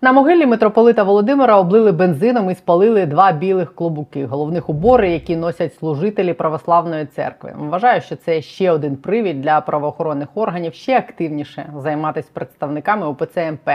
На 0.03 0.12
могилі 0.12 0.46
митрополита 0.46 1.03
Володимира 1.03 1.60
облили 1.60 1.91
бензином 1.91 2.50
і 2.50 2.55
спалили 2.55 3.05
два 3.05 3.31
білих 3.31 3.75
клобуки, 3.75 4.25
головних 4.25 4.70
убори, 4.70 5.12
які 5.12 5.36
носять 5.36 5.75
служителі 5.75 6.34
православної 6.34 7.05
церкви. 7.05 7.53
Вважаю, 7.58 8.01
що 8.01 8.15
це 8.15 8.41
ще 8.41 8.72
один 8.72 8.96
привід 8.96 9.41
для 9.41 9.62
правоохоронних 9.62 10.27
органів 10.36 10.74
ще 10.74 10.98
активніше 10.98 11.70
займатися 11.77 12.29
представниками 12.34 13.08
УПЦ 13.08 13.51
МП, 13.51 13.70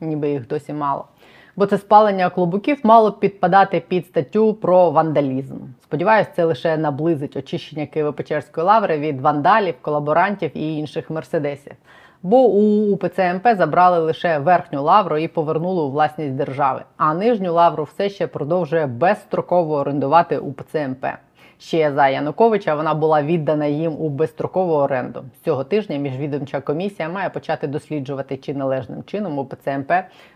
ніби 0.00 0.30
їх 0.30 0.48
досі 0.48 0.72
мало. 0.72 1.04
Бо 1.56 1.66
це 1.66 1.78
спалення 1.78 2.30
клобуків 2.30 2.80
мало 2.82 3.10
б 3.10 3.20
підпадати 3.20 3.80
під 3.88 4.06
статтю 4.06 4.54
про 4.54 4.90
вандалізм. 4.90 5.56
Сподіваюсь, 5.82 6.28
це 6.36 6.44
лише 6.44 6.76
наблизить 6.76 7.36
очищення 7.36 7.86
Києво-Печерської 7.96 8.62
лаври 8.62 8.98
від 8.98 9.20
вандалів, 9.20 9.74
колаборантів 9.82 10.56
і 10.56 10.76
інших 10.76 11.10
мерседесів. 11.10 11.72
Бо 12.26 12.36
у 12.36 12.92
УПЦ 12.92 13.34
МП 13.34 13.46
забрали 13.56 13.98
лише 13.98 14.38
верхню 14.38 14.82
лавру 14.82 15.18
і 15.18 15.28
повернули 15.28 15.82
у 15.82 15.90
власність 15.90 16.34
держави, 16.34 16.82
а 16.96 17.14
нижню 17.14 17.52
лавру 17.52 17.84
все 17.84 18.08
ще 18.10 18.26
продовжує 18.26 18.86
безстроково 18.86 19.74
орендувати 19.74 20.38
УПЦ 20.38 20.88
МП. 20.88 21.06
Ще 21.58 21.92
за 21.92 22.08
Януковича 22.08 22.74
вона 22.74 22.94
була 22.94 23.22
віддана 23.22 23.66
їм 23.66 23.92
у 23.98 24.08
безстрокову 24.08 24.72
оренду. 24.72 25.24
Цього 25.44 25.64
тижня 25.64 25.96
міжвідомча 25.96 26.60
комісія 26.60 27.08
має 27.08 27.30
почати 27.30 27.66
досліджувати, 27.66 28.36
чи 28.36 28.54
належним 28.54 29.04
чином 29.04 29.38
УПЦ 29.38 29.78
МП 29.78 29.92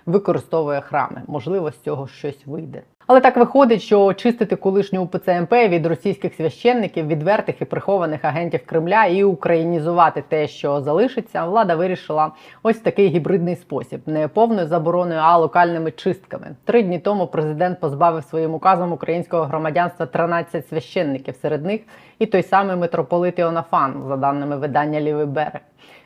використовує 0.07 0.81
храми. 0.81 1.23
Можливо, 1.27 1.71
з 1.71 1.81
цього 1.81 2.09
щось 2.09 2.47
вийде. 2.47 2.83
Але 3.09 3.21
так 3.21 3.37
виходить, 3.37 3.83
що 3.83 4.05
очистити 4.05 4.57
колишню 4.57 5.03
УПЦ 5.03 5.41
МП 5.41 5.53
від 5.53 5.87
російських 5.87 6.35
священників, 6.35 7.07
відвертих 7.07 7.63
і 7.63 7.65
прихованих 7.65 8.25
агентів 8.25 8.61
Кремля 8.67 9.05
і 9.05 9.25
українізувати 9.25 10.25
те, 10.29 10.49
що 10.49 10.81
залишиться, 10.81 11.47
влада 11.47 11.75
вирішила 11.75 12.31
ось 12.63 12.79
такий 12.79 13.09
гібридний 13.09 13.57
спосіб, 13.57 14.01
не 14.07 14.29
повною 14.29 14.67
забороною, 14.67 15.21
а 15.23 15.37
локальними 15.37 15.91
чистками. 15.91 16.47
Три 16.65 16.83
дні 16.83 16.99
тому 16.99 17.27
президент 17.27 17.81
позбавив 17.81 18.25
своїм 18.25 18.55
указом 18.55 18.93
українського 18.93 19.45
громадянства 19.45 20.07
13 20.07 20.69
священників, 20.69 21.35
серед 21.43 21.65
них 21.65 21.81
і 22.19 22.27
той 22.27 22.43
самий 22.43 22.77
митрополит 22.77 23.39
Іонафан, 23.39 24.03
за 24.09 24.17
даними 24.17 24.57
видання 24.57 25.01
Лівий 25.01 25.27
берег. 25.27 25.61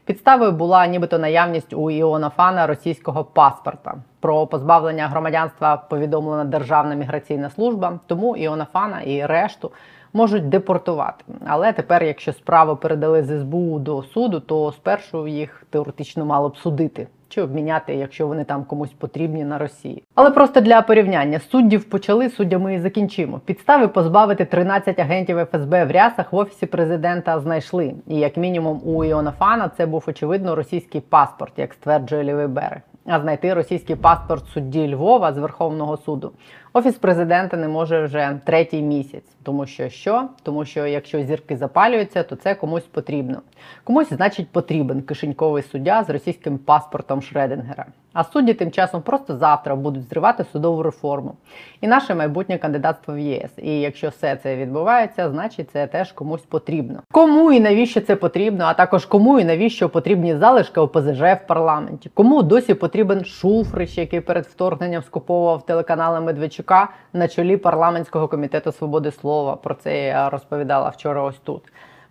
Підставою 0.04 0.52
була 0.52 0.86
нібито 0.86 1.18
наявність 1.18 1.72
у 1.72 1.90
Іонафана 1.90 2.66
російського 2.66 3.24
паспорта. 3.24 3.94
Про 4.20 4.46
позбавлення 4.46 5.08
громадянства 5.08 5.76
повідомлена 5.76 6.44
Державна 6.44 6.94
міграційна 6.94 7.50
служба, 7.50 7.98
тому 8.06 8.36
Іонафана 8.36 9.00
і 9.00 9.26
решту 9.26 9.70
можуть 10.12 10.48
депортувати. 10.48 11.24
Але 11.46 11.72
тепер, 11.72 12.04
якщо 12.04 12.32
справу 12.32 12.76
передали 12.76 13.22
з 13.22 13.40
СБУ 13.40 13.78
до 13.78 14.02
суду, 14.02 14.40
то 14.40 14.72
спершу 14.72 15.26
їх 15.26 15.64
теоретично 15.70 16.24
мало 16.24 16.48
б 16.48 16.56
судити 16.56 17.08
чи 17.32 17.42
обміняти, 17.42 17.94
якщо 17.94 18.26
вони 18.26 18.44
там 18.44 18.64
комусь 18.64 18.92
потрібні 18.92 19.44
на 19.44 19.58
Росії. 19.58 20.02
Але 20.14 20.30
просто 20.30 20.60
для 20.60 20.82
порівняння 20.82 21.38
суддів 21.38 21.84
почали 21.84 22.30
суддями 22.30 22.74
і 22.74 22.80
закінчимо. 22.80 23.40
Підстави 23.44 23.88
позбавити 23.88 24.44
13 24.44 24.98
агентів 24.98 25.38
ФСБ 25.52 25.84
в 25.84 25.90
рясах 25.90 26.32
в 26.32 26.36
офісі 26.36 26.66
президента 26.66 27.40
знайшли. 27.40 27.94
І 28.06 28.16
як 28.16 28.36
мінімум 28.36 28.80
у 28.84 29.04
Іонафана 29.04 29.70
це 29.76 29.86
був 29.86 30.04
очевидно 30.08 30.54
російський 30.54 31.00
паспорт, 31.00 31.52
як 31.56 31.74
стверджує 31.74 32.24
лівий 32.24 32.46
берег. 32.46 32.80
А 33.06 33.20
знайти 33.20 33.54
російський 33.54 33.96
паспорт 33.96 34.46
судді 34.46 34.94
Львова 34.94 35.32
з 35.32 35.38
Верховного 35.38 35.96
суду 35.96 36.32
офіс 36.72 36.94
президента 36.94 37.56
не 37.56 37.68
може 37.68 38.04
вже 38.04 38.40
третій 38.44 38.82
місяць, 38.82 39.36
тому 39.42 39.66
що 39.66 39.88
що? 39.88 40.28
Тому 40.42 40.64
що 40.64 40.86
якщо 40.86 41.22
зірки 41.22 41.56
запалюються, 41.56 42.22
то 42.22 42.36
це 42.36 42.54
комусь 42.54 42.82
потрібно. 42.82 43.42
Комусь, 43.84 44.12
значить, 44.12 44.48
потрібен 44.48 45.02
кишеньковий 45.02 45.62
суддя 45.62 46.04
з 46.04 46.10
російським 46.10 46.58
паспортом 46.58 47.22
Шредингера. 47.22 47.86
А 48.12 48.24
судді 48.24 48.54
тим 48.54 48.70
часом 48.70 49.02
просто 49.02 49.36
завтра 49.36 49.76
будуть 49.76 50.08
зривати 50.08 50.44
судову 50.52 50.82
реформу 50.82 51.34
і 51.80 51.88
наше 51.88 52.14
майбутнє 52.14 52.58
кандидатство 52.58 53.14
в 53.14 53.18
ЄС. 53.18 53.50
І 53.56 53.80
якщо 53.80 54.08
все 54.08 54.36
це 54.36 54.56
відбувається, 54.56 55.30
значить 55.30 55.70
це 55.70 55.86
теж 55.86 56.12
комусь 56.12 56.42
потрібно. 56.42 57.02
Кому 57.12 57.52
і 57.52 57.60
навіщо 57.60 58.00
це 58.00 58.16
потрібно, 58.16 58.64
а 58.64 58.74
також 58.74 59.06
кому 59.06 59.40
і 59.40 59.44
навіщо 59.44 59.88
потрібні 59.88 60.36
залишки 60.36 60.80
ОПЗЖ 60.80 61.20
в 61.20 61.40
парламенті? 61.46 62.10
Кому 62.14 62.42
досі 62.42 62.74
потрібен 62.74 63.24
Шуфрич, 63.24 63.98
який 63.98 64.20
перед 64.20 64.46
вторгненням 64.46 65.02
скуповував 65.02 65.66
телеканали 65.66 66.20
Медведчука 66.20 66.88
на 67.12 67.28
чолі 67.28 67.56
парламентського 67.56 68.28
комітету 68.28 68.72
свободи 68.72 69.10
слова? 69.10 69.56
Про 69.56 69.74
це 69.74 70.04
я 70.04 70.30
розповідала 70.30 70.88
вчора. 70.88 71.22
Ось 71.22 71.38
тут. 71.44 71.62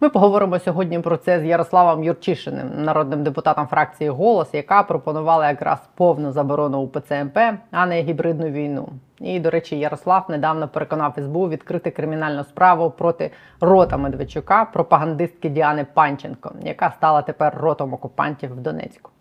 Ми 0.03 0.09
поговоримо 0.09 0.59
сьогодні 0.59 0.99
про 0.99 1.17
це 1.17 1.39
з 1.39 1.45
Ярославом 1.45 2.03
Юрчишиним, 2.03 2.83
народним 2.83 3.23
депутатом 3.23 3.67
фракції 3.67 4.09
Голос, 4.09 4.53
яка 4.53 4.83
пропонувала 4.83 5.49
якраз 5.49 5.79
повну 5.95 6.31
заборону 6.31 6.79
УПЦ 6.81 7.23
МП, 7.23 7.37
а 7.71 7.85
не 7.85 8.01
гібридну 8.01 8.47
війну. 8.47 8.89
І, 9.19 9.39
до 9.39 9.49
речі, 9.49 9.79
Ярослав 9.79 10.25
недавно 10.29 10.67
переконав 10.67 11.13
СБУ 11.17 11.49
відкрити 11.49 11.91
кримінальну 11.91 12.43
справу 12.43 12.91
проти 12.91 13.31
рота 13.59 13.97
Медведчука, 13.97 14.65
пропагандистки 14.65 15.49
Діани 15.49 15.85
Панченко, 15.93 16.51
яка 16.61 16.91
стала 16.91 17.21
тепер 17.21 17.57
ротом 17.57 17.93
окупантів 17.93 18.51
в 18.51 18.59
Донецьку. 18.59 19.11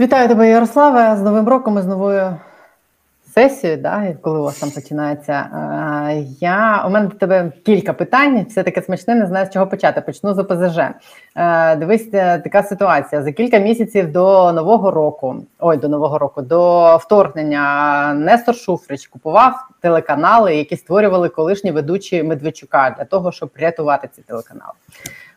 Вітаю 0.00 0.28
тебе, 0.28 0.48
Ярославе, 0.48 1.16
з 1.16 1.22
Новим 1.22 1.48
роком 1.48 1.78
і 1.78 1.82
з 1.82 1.86
новою 1.86 2.36
сесію, 3.34 3.76
да, 3.76 4.14
коли 4.22 4.38
у 4.38 4.42
вас 4.42 4.58
там 4.58 4.70
починається. 4.70 5.32
Е, 5.32 6.24
Я 6.40 6.84
у 6.86 6.90
мене 6.90 7.06
до 7.06 7.14
тебе 7.14 7.52
кілька 7.66 7.92
питань. 7.92 8.46
Все 8.48 8.62
таке 8.62 8.82
смачне, 8.82 9.14
не 9.14 9.26
знаю 9.26 9.46
з 9.46 9.50
чого 9.50 9.66
почати. 9.66 10.00
Почну 10.00 10.34
з 10.34 10.38
ОПЗЖ. 10.38 10.78
Е, 11.36 11.76
Дивись, 11.76 12.08
е, 12.12 12.38
така 12.38 12.62
ситуація. 12.62 13.22
За 13.22 13.32
кілька 13.32 13.58
місяців 13.58 14.12
до 14.12 14.52
нового 14.52 14.90
року, 14.90 15.36
ой, 15.58 15.76
до 15.76 15.88
нового 15.88 16.18
року, 16.18 16.42
до 16.42 16.96
вторгнення 16.96 18.14
Нестор 18.14 18.54
Шуфрич 18.54 19.06
купував 19.06 19.54
телеканали, 19.80 20.56
які 20.56 20.76
створювали 20.76 21.28
колишні 21.28 21.70
ведучі 21.70 22.22
Медведчука 22.22 22.94
для 22.98 23.04
того, 23.04 23.32
щоб 23.32 23.50
рятувати 23.54 24.08
ці 24.14 24.22
телеканали. 24.22 24.72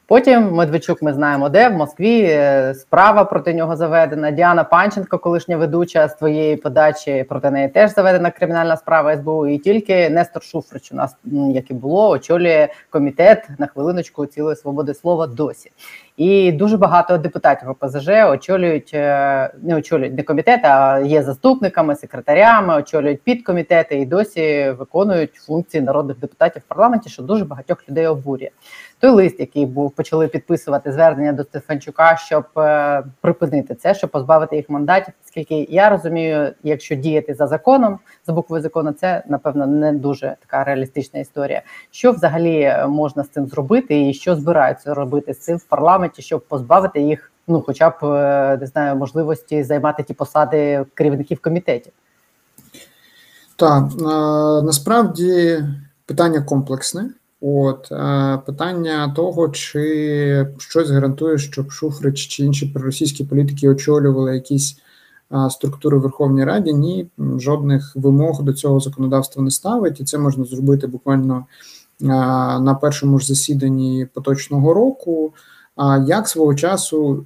Потім 0.07 0.51
Медведчук, 0.51 1.01
ми 1.01 1.13
знаємо, 1.13 1.49
де 1.49 1.69
в 1.69 1.73
Москві 1.73 2.21
е, 2.21 2.73
справа 2.73 3.23
проти 3.23 3.53
нього 3.53 3.75
заведена. 3.75 4.31
Діана 4.31 4.63
Панченко, 4.63 5.17
колишня 5.17 5.57
ведуча 5.57 6.07
з 6.07 6.15
твоєї 6.15 6.55
подачі, 6.55 7.25
проти 7.29 7.51
неї 7.51 7.67
теж 7.69 7.93
заведена 7.93 8.31
кримінальна 8.31 8.77
справа 8.77 9.17
СБУ. 9.17 9.47
І 9.47 9.57
тільки 9.57 10.09
Нестор 10.09 10.43
Шуфрич 10.43 10.91
у 10.91 10.95
нас, 10.95 11.15
як 11.53 11.71
і 11.71 11.73
було, 11.73 12.09
очолює 12.09 12.67
комітет 12.89 13.49
на 13.57 13.67
хвилиночку 13.67 14.25
цілої 14.25 14.55
свободи 14.55 14.93
слова 14.93 15.27
досі. 15.27 15.71
І 16.17 16.51
дуже 16.51 16.77
багато 16.77 17.17
депутатів 17.17 17.69
ОПЗЖ 17.69 18.07
очолюють, 18.07 18.91
е, 18.93 19.53
не 19.61 19.75
очолюють 19.75 20.17
не 20.17 20.23
комітет, 20.23 20.65
а 20.65 20.99
є 20.99 21.23
заступниками, 21.23 21.95
секретарями, 21.95 22.75
очолюють 22.75 23.21
підкомітети 23.21 23.95
і 23.95 24.05
досі 24.05 24.75
виконують 24.79 25.35
функції 25.35 25.83
народних 25.83 26.19
депутатів 26.19 26.61
в 26.65 26.69
парламенті, 26.69 27.09
що 27.09 27.23
дуже 27.23 27.45
багатьох 27.45 27.89
людей 27.89 28.07
обурює. 28.07 28.49
Той 28.99 29.11
лист, 29.11 29.39
який 29.39 29.65
був 29.65 29.91
почали 29.91 30.27
підписувати 30.27 30.91
звернення 30.91 31.33
до 31.33 31.43
Стефанчука, 31.43 32.17
щоб 32.17 32.45
е, 32.57 33.03
припинити 33.21 33.75
це, 33.75 33.95
щоб 33.95 34.09
позбавити 34.09 34.55
їх 34.55 34.69
мандатів. 34.69 35.13
Оскільки 35.25 35.67
я 35.69 35.89
розумію, 35.89 36.51
якщо 36.63 36.95
діяти 36.95 37.33
за 37.33 37.47
законом, 37.47 37.99
за 38.27 38.33
буквою 38.33 38.61
закону, 38.61 38.91
це 38.91 39.23
напевно 39.27 39.67
не 39.67 39.93
дуже 39.93 40.35
така 40.39 40.63
реалістична 40.63 41.19
історія. 41.19 41.61
Що 41.91 42.11
взагалі 42.11 42.61
е, 42.61 42.87
можна 42.87 43.23
з 43.23 43.29
цим 43.29 43.47
зробити, 43.47 44.09
і 44.09 44.13
що 44.13 44.35
збираються 44.35 44.93
робити 44.93 45.33
з 45.33 45.39
цим 45.39 45.57
в 45.57 45.63
парламенті, 45.63 46.21
щоб 46.21 46.47
позбавити 46.47 47.01
їх, 47.01 47.31
ну 47.47 47.63
хоча 47.65 47.89
б 47.89 47.93
е, 48.03 48.57
не 48.61 48.67
знаю, 48.67 48.95
можливості 48.95 49.63
займати 49.63 50.03
ті 50.03 50.13
посади 50.13 50.85
керівників 50.93 51.41
комітетів. 51.41 51.93
Так, 53.55 53.83
е, 54.01 54.05
насправді 54.65 55.59
питання 56.05 56.41
комплексне. 56.41 57.09
От 57.47 57.91
е, 57.91 58.37
питання 58.45 59.13
того, 59.15 59.49
чи 59.49 60.47
щось 60.57 60.89
гарантує, 60.89 61.37
щоб 61.37 61.71
Шуфрич 61.71 62.27
чи 62.27 62.43
інші 62.43 62.65
проросійські 62.65 63.23
політики 63.23 63.69
очолювали 63.69 64.35
якісь 64.35 64.77
е, 65.31 65.49
структури 65.49 65.97
в 65.97 66.01
Верховній 66.01 66.43
Раді. 66.43 66.73
Ні, 66.73 67.07
жодних 67.37 67.91
вимог 67.95 68.43
до 68.43 68.53
цього 68.53 68.79
законодавства 68.79 69.43
не 69.43 69.51
ставить, 69.51 69.99
і 69.99 70.03
це 70.03 70.17
можна 70.17 70.45
зробити 70.45 70.87
буквально 70.87 71.45
е, 72.01 72.05
на 72.59 72.77
першому 72.81 73.19
ж 73.19 73.27
засіданні 73.27 74.07
поточного 74.13 74.73
року. 74.73 75.33
А 75.75 75.97
як 75.97 76.27
свого 76.27 76.55
часу 76.55 77.23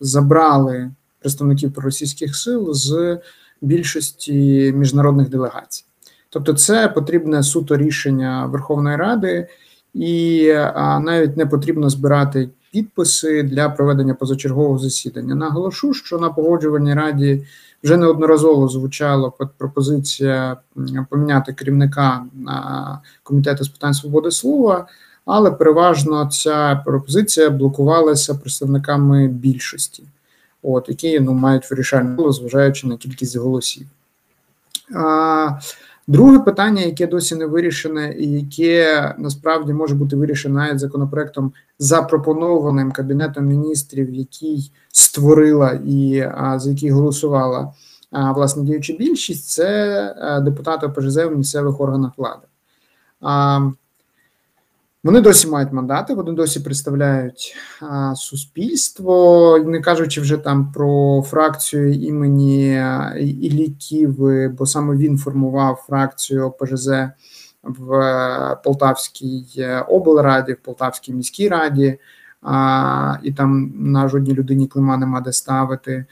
забрали 0.00 0.90
представників 1.20 1.72
проросійських 1.72 2.36
сил 2.36 2.74
з 2.74 3.18
більшості 3.60 4.72
міжнародних 4.76 5.28
делегацій. 5.28 5.84
Тобто, 6.30 6.52
це 6.52 6.88
потрібне 6.88 7.42
суто 7.42 7.76
рішення 7.76 8.46
Верховної 8.46 8.96
Ради, 8.96 9.48
і 9.94 10.52
навіть 11.00 11.36
не 11.36 11.46
потрібно 11.46 11.90
збирати 11.90 12.48
підписи 12.72 13.42
для 13.42 13.68
проведення 13.68 14.14
позачергового 14.14 14.78
засідання. 14.78 15.34
Наголошу, 15.34 15.94
що 15.94 16.18
на 16.18 16.30
погоджувальній 16.30 16.94
раді 16.94 17.46
вже 17.84 17.96
неодноразово 17.96 18.68
звучала 18.68 19.32
пропозиція 19.58 20.56
поміняти 21.10 21.52
керівника 21.52 22.24
комітету 23.22 23.64
з 23.64 23.68
питань 23.68 23.94
свободи 23.94 24.30
слова. 24.30 24.86
але 25.24 25.50
переважно 25.50 26.26
ця 26.26 26.82
пропозиція 26.84 27.50
блокувалася 27.50 28.34
представниками 28.34 29.28
більшості, 29.28 30.02
от 30.62 30.88
які 30.88 31.20
ну 31.20 31.32
мають 31.32 31.70
вирішальну 31.70 32.32
зважаючи 32.32 32.86
на 32.86 32.96
кількість 32.96 33.36
голосів. 33.36 33.86
А, 34.94 35.48
Друге 36.10 36.38
питання, 36.38 36.82
яке 36.82 37.06
досі 37.06 37.34
не 37.34 37.46
вирішене, 37.46 38.14
і 38.18 38.32
яке 38.32 39.14
насправді 39.18 39.72
може 39.72 39.94
бути 39.94 40.16
вирішено 40.16 40.54
навіть 40.54 40.78
законопроектом, 40.78 41.52
запропонованим 41.78 42.92
кабінетом 42.92 43.46
міністрів, 43.46 44.14
який 44.14 44.72
створила 44.92 45.80
і 45.86 46.20
а, 46.36 46.58
за 46.58 46.70
який 46.70 46.90
голосувала 46.90 47.72
а, 48.10 48.32
власне 48.32 48.62
діюча 48.62 48.92
більшість, 48.92 49.48
це 49.48 50.14
а, 50.20 50.40
депутати 50.40 50.86
ОПЖЗ 50.86 51.16
в 51.16 51.36
місцевих 51.36 51.80
органах 51.80 52.12
влади. 52.16 52.46
А, 53.20 53.60
вони 55.04 55.20
досі 55.20 55.48
мають 55.48 55.72
мандати, 55.72 56.14
вони 56.14 56.32
досі 56.32 56.60
представляють 56.60 57.56
а, 57.80 58.14
суспільство, 58.14 59.58
не 59.66 59.80
кажучи 59.80 60.20
вже 60.20 60.36
там 60.36 60.72
про 60.72 61.22
фракцію 61.22 61.92
імені 61.92 62.82
Ківи, 63.78 64.48
бо 64.48 64.66
саме 64.66 64.96
він 64.96 65.18
формував 65.18 65.84
фракцію 65.88 66.46
ОПЖЗ 66.46 66.88
в 67.62 67.92
е, 67.92 68.60
Полтавській 68.64 69.46
е, 69.58 69.80
облраді, 69.80 70.52
в 70.52 70.58
Полтавській 70.62 71.12
міській 71.12 71.48
раді, 71.48 71.98
а, 72.42 73.16
і 73.22 73.32
там 73.32 73.72
на 73.76 74.08
жодній 74.08 74.34
людині 74.34 74.66
клима 74.66 74.96
нема 74.96 75.20
де 75.20 75.32
ставити. 75.32 76.06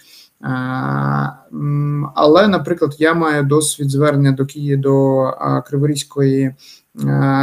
Але, 2.15 2.49
наприклад, 2.49 2.97
я 2.99 3.15
маю 3.15 3.43
досвід 3.43 3.91
звернення 3.91 4.33
до 4.33 4.47
Києва 4.47 4.83
до 4.83 5.33
Криворізької 5.67 6.55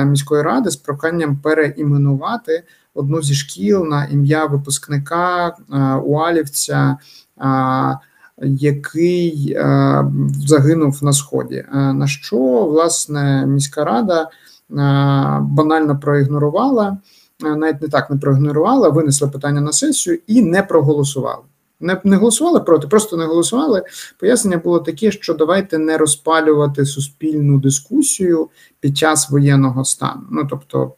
міської 0.06 0.44
ради 0.44 0.70
з 0.70 0.76
проханням 0.76 1.38
переіменувати 1.38 2.64
одну 2.94 3.22
зі 3.22 3.34
шкіл 3.34 3.86
на 3.86 4.06
ім'я 4.06 4.46
випускника 4.46 5.56
Уалівця, 6.06 6.98
який 8.42 9.58
загинув 10.48 11.04
на 11.04 11.14
сході. 11.14 11.66
На 11.74 12.08
що 12.08 12.38
власне 12.66 13.46
міська 13.46 13.84
рада 13.84 14.30
банально 15.42 16.00
проігнорувала, 16.00 16.98
навіть 17.40 17.82
не 17.82 17.88
так 17.88 18.10
не 18.10 18.18
проігнорувала, 18.18 18.90
винесла 18.90 19.28
питання 19.28 19.62
на 19.62 19.72
сесію 19.72 20.20
і 20.28 20.42
не 20.42 20.64
проголосувала. 20.64 21.44
Не, 21.80 22.02
не 22.04 22.16
голосували 22.16 22.60
проти, 22.60 22.88
просто 22.88 23.18
не 23.18 23.26
голосували. 23.26 23.84
Пояснення 24.20 24.58
було 24.58 24.80
таке, 24.80 25.12
що 25.12 25.34
давайте 25.34 25.78
не 25.78 25.98
розпалювати 25.98 26.86
суспільну 26.86 27.60
дискусію 27.60 28.50
під 28.80 28.98
час 28.98 29.30
воєнного 29.30 29.86
стану. 29.86 30.22
Ну 30.32 30.48
тобто 30.50 30.94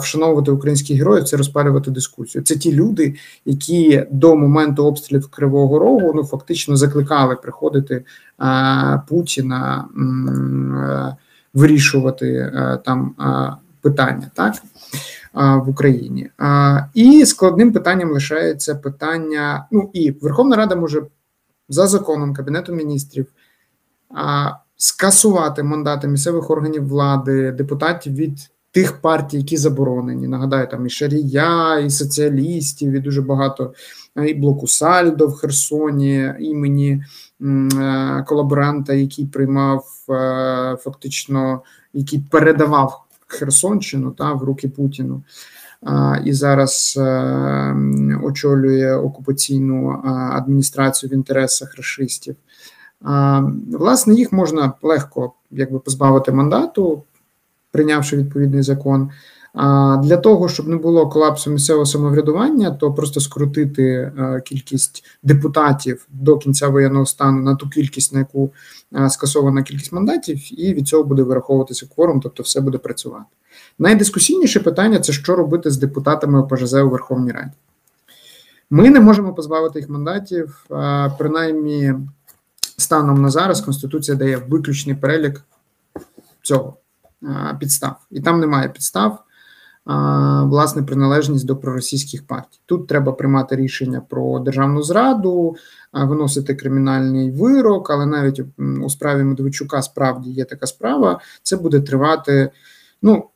вшановувати 0.00 0.50
українських 0.50 0.96
героїв 0.96 1.24
це 1.24 1.36
розпалювати 1.36 1.90
дискусію. 1.90 2.44
Це 2.44 2.56
ті 2.56 2.72
люди, 2.72 3.14
які 3.44 4.06
до 4.10 4.36
моменту 4.36 4.86
обстрілів 4.86 5.28
Кривого 5.28 5.78
Рогу 5.78 6.12
ну 6.14 6.24
фактично 6.24 6.76
закликали 6.76 7.36
приходити 7.36 8.04
а, 8.38 8.98
Путіна 9.08 9.88
м, 9.96 11.16
вирішувати 11.54 12.26
е, 12.28 12.78
там 12.84 13.14
питання, 13.90 14.30
так 14.34 14.54
в 15.34 15.68
Україні. 15.68 16.30
І 16.94 17.26
складним 17.26 17.72
питанням 17.72 18.10
лишається 18.10 18.74
питання. 18.74 19.66
Ну 19.70 19.90
і 19.92 20.10
Верховна 20.10 20.56
Рада 20.56 20.76
може 20.76 21.02
за 21.68 21.86
законом 21.86 22.34
Кабінету 22.34 22.72
міністрів 22.72 23.26
скасувати 24.76 25.62
мандати 25.62 26.08
місцевих 26.08 26.50
органів 26.50 26.88
влади, 26.88 27.52
депутатів 27.52 28.14
від 28.14 28.50
тих 28.70 29.00
партій, 29.00 29.36
які 29.36 29.56
заборонені. 29.56 30.28
Нагадаю, 30.28 30.68
там 30.68 30.86
і 30.86 30.90
Шарія, 30.90 31.78
і 31.78 31.90
соціалістів, 31.90 32.92
і 32.92 33.00
дуже 33.00 33.22
багато 33.22 33.74
і 34.26 34.34
блоку 34.34 34.66
Сальдо 34.66 35.28
в 35.28 35.32
Херсоні 35.32 36.34
імені 36.40 37.04
е, 37.42 38.24
колаборанта, 38.28 38.94
який 38.94 39.26
приймав 39.26 39.84
е, 40.08 40.76
фактично, 40.80 41.62
який 41.92 42.24
передавав 42.30 43.05
Херсонщину 43.26 44.10
та 44.10 44.32
в 44.32 44.42
руки 44.42 44.68
Путіну. 44.68 45.22
І 46.24 46.32
зараз 46.32 46.94
е, 47.00 47.76
очолює 48.22 48.94
окупаційну 48.94 50.00
адміністрацію 50.32 51.10
в 51.10 51.14
інтересах 51.14 51.76
расистів. 51.76 52.36
Власне, 53.72 54.14
їх 54.14 54.32
можна 54.32 54.72
легко 54.82 55.32
якби 55.50 55.78
позбавити 55.78 56.32
мандату, 56.32 57.02
прийнявши 57.72 58.16
відповідний 58.16 58.62
закон. 58.62 59.10
А 59.58 59.96
для 59.96 60.16
того, 60.16 60.48
щоб 60.48 60.68
не 60.68 60.76
було 60.76 61.08
колапсу 61.08 61.50
місцевого 61.50 61.86
самоврядування, 61.86 62.70
то 62.70 62.92
просто 62.92 63.20
скоротити 63.20 63.82
е, 63.82 64.42
кількість 64.44 65.04
депутатів 65.22 66.06
до 66.08 66.38
кінця 66.38 66.68
воєнного 66.68 67.06
стану 67.06 67.40
на 67.40 67.54
ту 67.54 67.68
кількість, 67.68 68.12
на 68.12 68.18
яку 68.18 68.52
е, 68.96 69.10
скасована 69.10 69.62
кількість 69.62 69.92
мандатів, 69.92 70.60
і 70.60 70.74
від 70.74 70.88
цього 70.88 71.04
буде 71.04 71.22
вираховуватися 71.22 71.86
кворум, 71.94 72.20
тобто 72.20 72.42
все 72.42 72.60
буде 72.60 72.78
працювати. 72.78 73.24
Найдискусійніше 73.78 74.60
питання 74.60 75.00
це 75.00 75.12
що 75.12 75.36
робити 75.36 75.70
з 75.70 75.76
депутатами 75.76 76.40
ОПЖЗ 76.40 76.74
у 76.74 76.90
Верховній 76.90 77.32
Раді. 77.32 77.52
Ми 78.70 78.90
не 78.90 79.00
можемо 79.00 79.34
позбавити 79.34 79.78
їх 79.78 79.88
мандатів, 79.88 80.66
е, 80.70 81.12
принаймні 81.18 81.94
станом 82.76 83.22
на 83.22 83.30
зараз 83.30 83.60
Конституція 83.60 84.16
дає 84.16 84.36
виключний 84.36 84.96
перелік 84.96 85.42
цього 86.42 86.76
підстав, 87.58 87.96
і 88.10 88.20
там 88.20 88.40
немає 88.40 88.68
підстав. 88.68 89.25
Власне, 90.42 90.82
приналежність 90.82 91.46
до 91.46 91.56
проросійських 91.56 92.26
партій. 92.26 92.60
Тут 92.66 92.86
треба 92.86 93.12
приймати 93.12 93.56
рішення 93.56 94.00
про 94.00 94.38
державну 94.38 94.82
зраду, 94.82 95.56
виносити 95.92 96.54
кримінальний 96.54 97.30
вирок, 97.30 97.90
але 97.90 98.06
навіть 98.06 98.42
у 98.82 98.90
справі 98.90 99.22
Медведчука 99.22 99.82
справді 99.82 100.30
є 100.30 100.44
така 100.44 100.66
справа. 100.66 101.20
Це 101.42 101.56
буде 101.56 101.80
тривати, 101.80 102.50
ну 103.02 103.30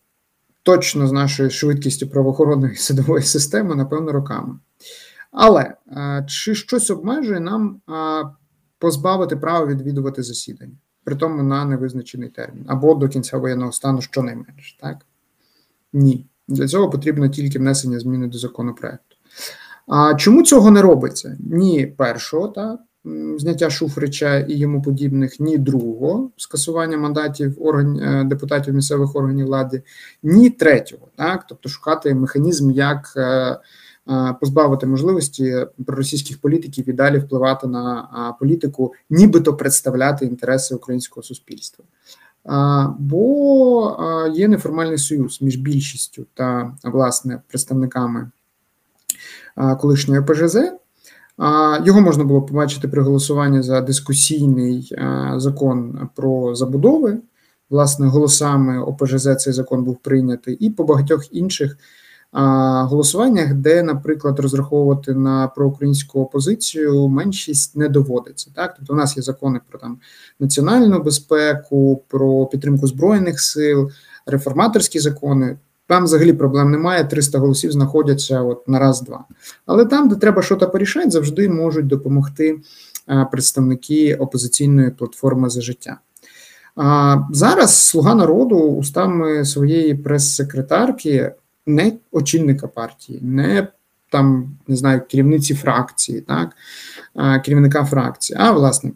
точно 0.62 1.06
з 1.06 1.12
нашою 1.12 1.50
швидкістю 1.50 2.08
правоохоронної 2.08 2.76
судової 2.76 3.22
системи, 3.22 3.74
напевно, 3.74 4.12
роками. 4.12 4.58
Але 5.32 5.74
чи 6.26 6.54
щось 6.54 6.90
обмежує 6.90 7.40
нам 7.40 7.80
позбавити 8.78 9.36
права 9.36 9.66
відвідувати 9.66 10.22
засідання, 10.22 10.76
при 11.04 11.16
тому 11.16 11.42
на 11.42 11.64
невизначений 11.64 12.28
термін, 12.28 12.64
або 12.68 12.94
до 12.94 13.08
кінця 13.08 13.38
воєнного 13.38 13.72
стану, 13.72 14.00
щонайменше, 14.00 14.78
так? 14.80 14.96
Ні. 15.92 16.26
Для 16.50 16.68
цього 16.68 16.90
потрібно 16.90 17.28
тільки 17.28 17.58
внесення 17.58 18.00
зміни 18.00 18.26
до 18.26 18.38
законопроекту. 18.38 19.16
А 19.86 20.14
чому 20.14 20.42
цього 20.42 20.70
не 20.70 20.82
робиться? 20.82 21.36
Ні 21.40 21.86
першого, 21.86 22.48
та 22.48 22.78
зняття 23.38 23.70
Шуфрича 23.70 24.38
і 24.38 24.54
йому 24.54 24.82
подібних, 24.82 25.40
ні 25.40 25.58
другого 25.58 26.30
скасування 26.36 26.96
мандатів 26.96 27.66
орган, 27.66 27.96
е, 27.96 28.24
депутатів 28.24 28.74
місцевих 28.74 29.16
органів 29.16 29.46
влади, 29.46 29.82
ні 30.22 30.50
третього, 30.50 31.08
так 31.16 31.46
тобто 31.48 31.68
шукати 31.68 32.14
механізм, 32.14 32.70
як 32.70 33.12
е, 33.16 33.20
е, 33.20 33.58
позбавити 34.40 34.86
можливості 34.86 35.66
проросійських 35.86 36.38
політиків 36.40 36.88
і 36.88 36.92
далі 36.92 37.18
впливати 37.18 37.66
на 37.66 38.36
політику, 38.40 38.92
нібито 39.10 39.54
представляти 39.54 40.26
інтереси 40.26 40.74
українського 40.74 41.22
суспільства. 41.22 41.84
Бо 42.98 44.30
є 44.34 44.48
неформальний 44.48 44.98
союз 44.98 45.42
між 45.42 45.56
більшістю 45.56 46.26
та 46.34 46.76
власне 46.84 47.42
представниками 47.48 48.30
колишньої 49.80 50.22
ПЖЗ. 50.22 50.56
Його 51.84 52.00
можна 52.00 52.24
було 52.24 52.42
побачити 52.42 52.88
при 52.88 53.02
голосуванні 53.02 53.62
за 53.62 53.80
дискусійний 53.80 54.96
закон 55.36 56.08
про 56.14 56.54
забудови. 56.54 57.18
Власне, 57.70 58.06
голосами 58.06 58.82
ОПЖЗ 58.82 59.36
цей 59.36 59.52
закон 59.52 59.84
був 59.84 59.96
прийнятий, 59.96 60.54
і 60.54 60.70
по 60.70 60.84
багатьох 60.84 61.34
інших 61.34 61.78
голосуваннях, 62.32 63.54
де, 63.54 63.82
наприклад, 63.82 64.38
розраховувати 64.38 65.14
на 65.14 65.48
проукраїнську 65.48 66.20
опозицію 66.20 67.08
меншість 67.08 67.76
не 67.76 67.88
доводиться. 67.88 68.50
Так, 68.54 68.74
тобто, 68.78 68.92
у 68.92 68.96
нас 68.96 69.16
є 69.16 69.22
закони 69.22 69.60
про 69.70 69.78
там 69.78 69.98
національну 70.40 71.02
безпеку, 71.02 72.04
про 72.08 72.46
підтримку 72.46 72.86
збройних 72.86 73.40
сил, 73.40 73.90
реформаторські 74.26 75.00
закони. 75.00 75.58
Там 75.86 76.04
взагалі 76.04 76.32
проблем 76.32 76.70
немає. 76.70 77.04
300 77.04 77.38
голосів 77.38 77.72
знаходяться 77.72 78.42
от 78.42 78.68
на 78.68 78.78
раз-два. 78.78 79.24
Але 79.66 79.84
там, 79.84 80.08
де 80.08 80.14
треба 80.14 80.42
щось 80.42 80.70
порішати, 80.72 81.10
завжди 81.10 81.48
можуть 81.48 81.86
допомогти 81.86 82.60
представники 83.30 84.14
опозиційної 84.14 84.90
платформи 84.90 85.50
за 85.50 85.60
життя. 85.60 85.98
А, 86.76 87.16
зараз 87.32 87.76
слуга 87.76 88.14
народу 88.14 88.56
устами 88.56 89.44
своєї 89.44 89.94
прес-секретарки, 89.94 91.32
не 91.66 91.92
очільника 92.12 92.68
партії, 92.68 93.18
не 93.22 93.68
там 94.10 94.56
не 94.68 94.76
знаю, 94.76 95.00
керівниці 95.10 95.54
фракції, 95.54 96.20
так 96.20 96.50
керівника 97.44 97.84
фракції, 97.84 98.36
а 98.40 98.52
власне 98.52 98.92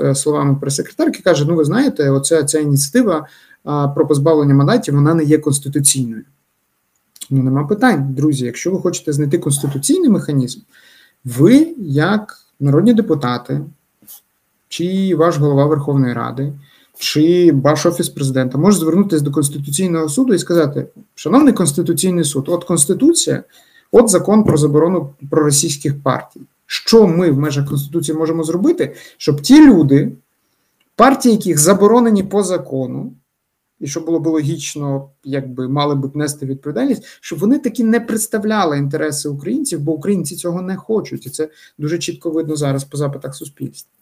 е, 0.00 0.14
словами 0.14 0.56
прес-секретарки 0.60 1.22
каже: 1.22 1.44
Ну, 1.48 1.54
ви 1.54 1.64
знаєте, 1.64 2.10
оця 2.10 2.44
ця 2.44 2.58
ініціатива 2.58 3.26
про 3.94 4.06
позбавлення 4.06 4.54
мандатів, 4.54 4.94
вона 4.94 5.14
не 5.14 5.24
є 5.24 5.38
конституційною. 5.38 6.24
Ну, 7.30 7.42
нема 7.42 7.64
питань, 7.64 8.14
друзі. 8.14 8.44
Якщо 8.44 8.70
ви 8.70 8.78
хочете 8.78 9.12
знайти 9.12 9.38
конституційний 9.38 10.10
механізм, 10.10 10.60
ви, 11.24 11.74
як 11.78 12.38
народні 12.60 12.94
депутати, 12.94 13.60
чи 14.68 15.16
ваш 15.16 15.36
голова 15.36 15.66
Верховної 15.66 16.12
Ради, 16.12 16.52
чи 16.98 17.52
ваш 17.52 17.86
офіс 17.86 18.08
президента 18.08 18.58
може 18.58 18.78
звернутися 18.78 19.24
до 19.24 19.30
Конституційного 19.30 20.08
суду 20.08 20.34
і 20.34 20.38
сказати: 20.38 20.86
Шановний 21.14 21.54
Конституційний 21.54 22.24
суд, 22.24 22.44
от 22.48 22.64
Конституція, 22.64 23.44
от 23.92 24.10
закон 24.10 24.44
про 24.44 24.56
заборону 24.56 25.14
проросійських 25.30 26.02
партій. 26.02 26.40
Що 26.66 27.06
ми 27.06 27.30
в 27.30 27.38
межах 27.38 27.68
Конституції 27.68 28.18
можемо 28.18 28.44
зробити, 28.44 28.94
щоб 29.16 29.40
ті 29.40 29.66
люди, 29.66 30.12
партії, 30.96 31.34
яких 31.34 31.58
заборонені 31.58 32.22
по 32.22 32.42
закону, 32.42 33.12
і 33.80 33.86
щоб 33.86 34.06
було 34.06 34.20
б 34.20 34.26
логічно, 34.26 35.10
якби 35.24 35.68
мали 35.68 35.94
б 35.94 36.16
нести 36.16 36.46
відповідальність, 36.46 37.02
щоб 37.20 37.38
вони 37.38 37.58
таки 37.58 37.84
не 37.84 38.00
представляли 38.00 38.78
інтереси 38.78 39.28
українців, 39.28 39.80
бо 39.80 39.92
українці 39.92 40.36
цього 40.36 40.62
не 40.62 40.76
хочуть, 40.76 41.26
і 41.26 41.30
це 41.30 41.48
дуже 41.78 41.98
чітко 41.98 42.30
видно 42.30 42.56
зараз 42.56 42.84
по 42.84 42.96
запитах 42.96 43.34
суспільства. 43.34 43.95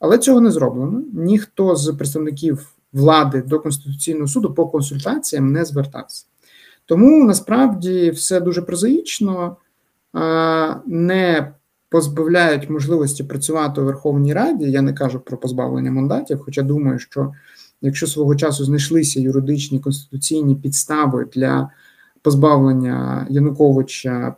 Але 0.00 0.18
цього 0.18 0.40
не 0.40 0.50
зроблено. 0.50 1.02
Ніхто 1.12 1.76
з 1.76 1.92
представників 1.92 2.72
влади 2.92 3.42
до 3.42 3.60
Конституційного 3.60 4.26
суду 4.26 4.54
по 4.54 4.66
консультаціям 4.68 5.52
не 5.52 5.64
звертався. 5.64 6.24
Тому 6.86 7.24
насправді 7.24 8.10
все 8.10 8.40
дуже 8.40 8.62
прозаїчно, 8.62 9.56
не 10.86 11.52
позбавляють 11.88 12.70
можливості 12.70 13.24
працювати 13.24 13.80
у 13.80 13.84
Верховній 13.84 14.34
Раді. 14.34 14.70
Я 14.70 14.82
не 14.82 14.92
кажу 14.92 15.20
про 15.20 15.36
позбавлення 15.36 15.90
мандатів, 15.90 16.42
хоча 16.44 16.62
думаю, 16.62 16.98
що 16.98 17.32
якщо 17.82 18.06
свого 18.06 18.36
часу 18.36 18.64
знайшлися 18.64 19.20
юридичні 19.20 19.80
конституційні 19.80 20.54
підстави 20.54 21.26
для 21.34 21.70
позбавлення 22.22 23.26
Януковича 23.30 24.34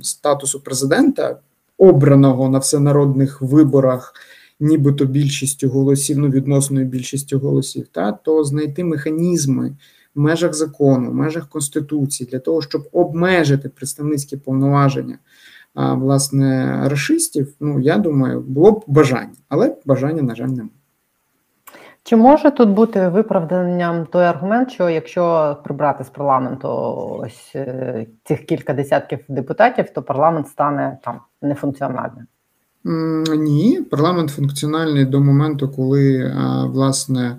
статусу 0.00 0.60
президента, 0.60 1.38
обраного 1.78 2.48
на 2.48 2.58
всенародних 2.58 3.42
виборах 3.42 4.14
нібито 4.60 5.04
більшістю 5.04 5.68
голосів, 5.68 6.18
ну 6.18 6.28
відносною 6.28 6.86
більшістю 6.86 7.38
голосів, 7.38 7.88
та 7.88 8.12
то 8.12 8.44
знайти 8.44 8.84
механізми 8.84 9.76
в 10.14 10.20
межах 10.20 10.54
закону, 10.54 11.10
в 11.10 11.14
межах 11.14 11.48
конституції 11.48 12.28
для 12.30 12.38
того, 12.38 12.62
щоб 12.62 12.88
обмежити 12.92 13.68
представницькі 13.68 14.36
повноваження 14.36 15.18
а, 15.74 15.94
власне 15.94 16.80
расистів. 16.88 17.54
Ну 17.60 17.80
я 17.80 17.98
думаю, 17.98 18.40
було 18.40 18.72
б 18.72 18.84
бажання, 18.86 19.34
але 19.48 19.76
бажання, 19.84 20.22
на 20.22 20.34
жаль, 20.34 20.48
немає. 20.48 20.68
Чи 22.06 22.16
може 22.16 22.50
тут 22.50 22.68
бути 22.68 23.08
виправданням 23.08 24.06
той 24.06 24.24
аргумент, 24.24 24.70
що 24.70 24.88
якщо 24.90 25.56
прибрати 25.64 26.04
з 26.04 26.08
парламенту 26.08 26.68
ось 27.20 27.52
е, 27.54 28.06
цих 28.24 28.46
кілька 28.46 28.74
десятків 28.74 29.18
депутатів, 29.28 29.90
то 29.90 30.02
парламент 30.02 30.48
стане 30.48 30.98
там 31.02 31.20
нефункціональним? 31.42 32.26
Ні, 33.36 33.80
парламент 33.90 34.30
функціональний 34.30 35.04
до 35.04 35.20
моменту, 35.20 35.68
коли 35.68 36.34
власне 36.72 37.36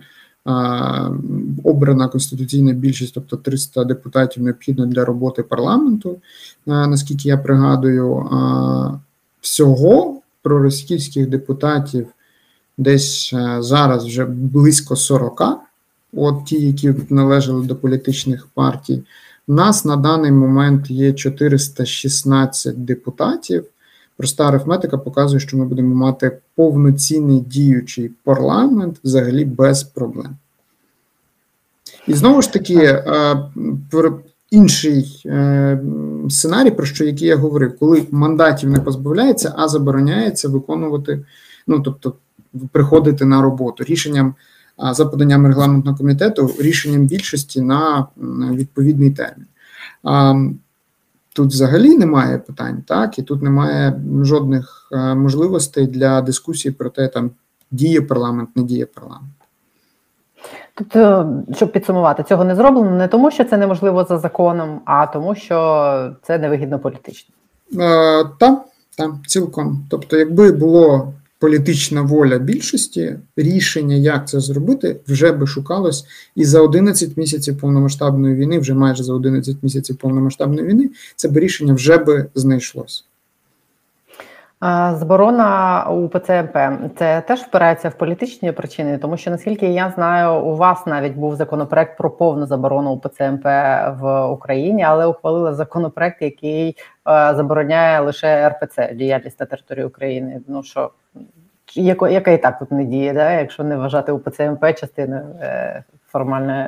обрана 1.64 2.08
конституційна 2.08 2.74
більшість, 2.74 3.14
тобто 3.14 3.38
300 3.38 3.84
депутатів, 3.84 4.44
необхідно 4.44 4.86
для 4.86 5.06
роботи 5.06 5.44
парламенту. 5.44 6.18
Наскільки 6.66 7.30
я 7.30 7.38
пригадую, 7.38 8.30
всього 9.42 10.22
проросійських 10.42 11.30
депутатів 11.30 12.08
десь 12.78 13.34
зараз 13.60 14.06
вже 14.06 14.26
близько 14.26 14.96
40, 14.96 15.42
от 16.14 16.46
ті, 16.46 16.66
які 16.66 16.94
належали 17.10 17.66
до 17.66 17.76
політичних 17.76 18.48
партій. 18.54 19.04
У 19.48 19.54
нас 19.54 19.86
на 19.86 19.96
даний 19.96 20.32
момент 20.32 20.92
є 20.92 21.14
416 21.14 22.86
депутатів. 22.86 23.66
Проста 24.18 24.48
арифметика 24.48 24.98
показує, 24.98 25.40
що 25.40 25.58
ми 25.58 25.66
будемо 25.66 25.96
мати 25.96 26.38
повноцінний 26.56 27.40
діючий 27.40 28.12
парламент 28.24 29.00
взагалі 29.04 29.46
без 29.46 29.84
проблем. 29.84 30.36
І 32.08 32.14
знову 32.14 32.42
ж 32.42 32.54
таки, 32.54 32.76
е, 32.76 33.36
інший 34.52 35.22
е, 35.26 35.80
сценарій, 36.30 36.72
про 36.72 36.86
що 36.86 37.06
який 37.06 37.28
я 37.28 37.36
говорив, 37.36 37.78
коли 37.80 38.08
мандатів 38.12 38.70
не 38.70 38.80
позбавляється, 38.80 39.54
а 39.58 39.68
забороняється 39.68 40.50
виконувати, 40.50 41.26
ну 41.68 41.80
тобто 41.80 42.14
приходити 42.72 43.26
на 43.26 43.42
роботу 43.42 43.84
рішенням 43.84 44.36
за 44.92 45.06
поданням 45.06 45.48
регламентного 45.48 45.98
комітету, 45.98 46.52
рішенням 46.60 47.06
більшості 47.06 47.62
на 47.62 48.08
відповідний 48.54 49.12
термін. 49.12 49.46
Тут 51.36 51.50
взагалі 51.50 51.98
немає 51.98 52.38
питань, 52.38 52.84
так 52.88 53.20
і 53.20 53.24
тут 53.24 53.42
немає 53.42 54.02
жодних 54.22 54.90
е, 54.92 55.16
можливостей 55.16 55.88
для 55.88 56.22
дискусії 56.22 56.72
про 56.72 56.90
те, 56.90 57.08
там 57.08 57.32
діє 57.72 58.02
парламент, 58.02 58.50
не 58.56 58.64
діє 58.64 58.86
парламент. 58.86 59.34
Тобто, 60.76 61.30
щоб 61.56 61.72
підсумувати, 61.72 62.24
цього 62.24 62.44
не 62.44 62.56
зроблено 62.56 62.92
не 62.92 63.08
тому, 63.08 63.32
що 63.32 63.44
це 63.44 63.58
неможливо 63.58 64.04
за 64.04 64.18
законом, 64.18 64.82
а 64.86 65.08
тому, 65.08 65.36
що 65.36 66.16
це 66.22 66.38
невигідно 66.38 66.80
політично. 66.80 67.36
Е, 67.80 68.24
Так, 68.40 68.60
та, 68.98 69.12
цілком. 69.28 69.86
Тобто, 69.90 70.18
якби 70.18 70.52
було 70.52 71.14
політична 71.46 72.02
воля 72.02 72.38
більшості, 72.38 73.16
рішення, 73.36 73.96
як 73.96 74.28
це 74.28 74.40
зробити, 74.40 74.96
вже 75.08 75.32
би 75.32 75.48
шукалось 75.48 76.06
і 76.36 76.46
за 76.46 76.62
11 76.62 77.18
місяців 77.18 77.58
повномасштабної 77.58 78.36
війни, 78.36 78.60
вже 78.60 78.74
майже 78.74 79.04
за 79.04 79.14
11 79.14 79.58
місяців 79.62 79.98
повномасштабної 79.98 80.68
війни, 80.68 80.90
це 81.16 81.30
б 81.30 81.38
рішення 81.38 81.74
вже 81.74 81.98
би 81.98 82.26
знайшлось. 82.36 83.06
Заборона 84.92 85.84
у 85.90 86.10
ПЦМП 86.10 86.58
це 86.98 87.22
теж 87.22 87.40
впирається 87.40 87.90
в 87.90 87.94
політичні 87.94 88.52
причини, 88.52 88.98
тому 88.98 89.18
що 89.18 89.32
наскільки 89.32 89.68
я 89.68 89.92
знаю, 89.96 90.42
у 90.42 90.56
вас 90.56 90.86
навіть 90.86 91.14
був 91.14 91.36
законопроект 91.36 91.98
про 91.98 92.12
повну 92.12 92.46
заборону 92.46 92.92
у 92.92 93.00
ПЦМП 93.00 93.46
в 94.00 94.26
Україні, 94.26 94.84
але 94.84 95.06
ухвалили 95.06 95.54
законопроект, 95.54 96.22
який 96.22 96.78
забороняє 97.06 98.00
лише 98.00 98.50
РПЦ 98.50 98.94
діяльність 98.94 99.40
на 99.40 99.46
території 99.46 99.86
України. 99.86 100.42
Ну 100.48 100.64
що 100.64 100.92
яко, 101.76 102.08
яка 102.08 102.32
і 102.32 102.42
так 102.42 102.60
тут 102.60 102.72
не 102.72 102.84
діє, 102.84 103.14
да? 103.14 103.32
якщо 103.32 103.64
не 103.64 103.78
вважати 103.78 104.12
УПЦ 104.12 104.52
МП 104.52 104.66
частиною 104.80 105.36
е, 106.16 106.20
формальної 106.20 106.60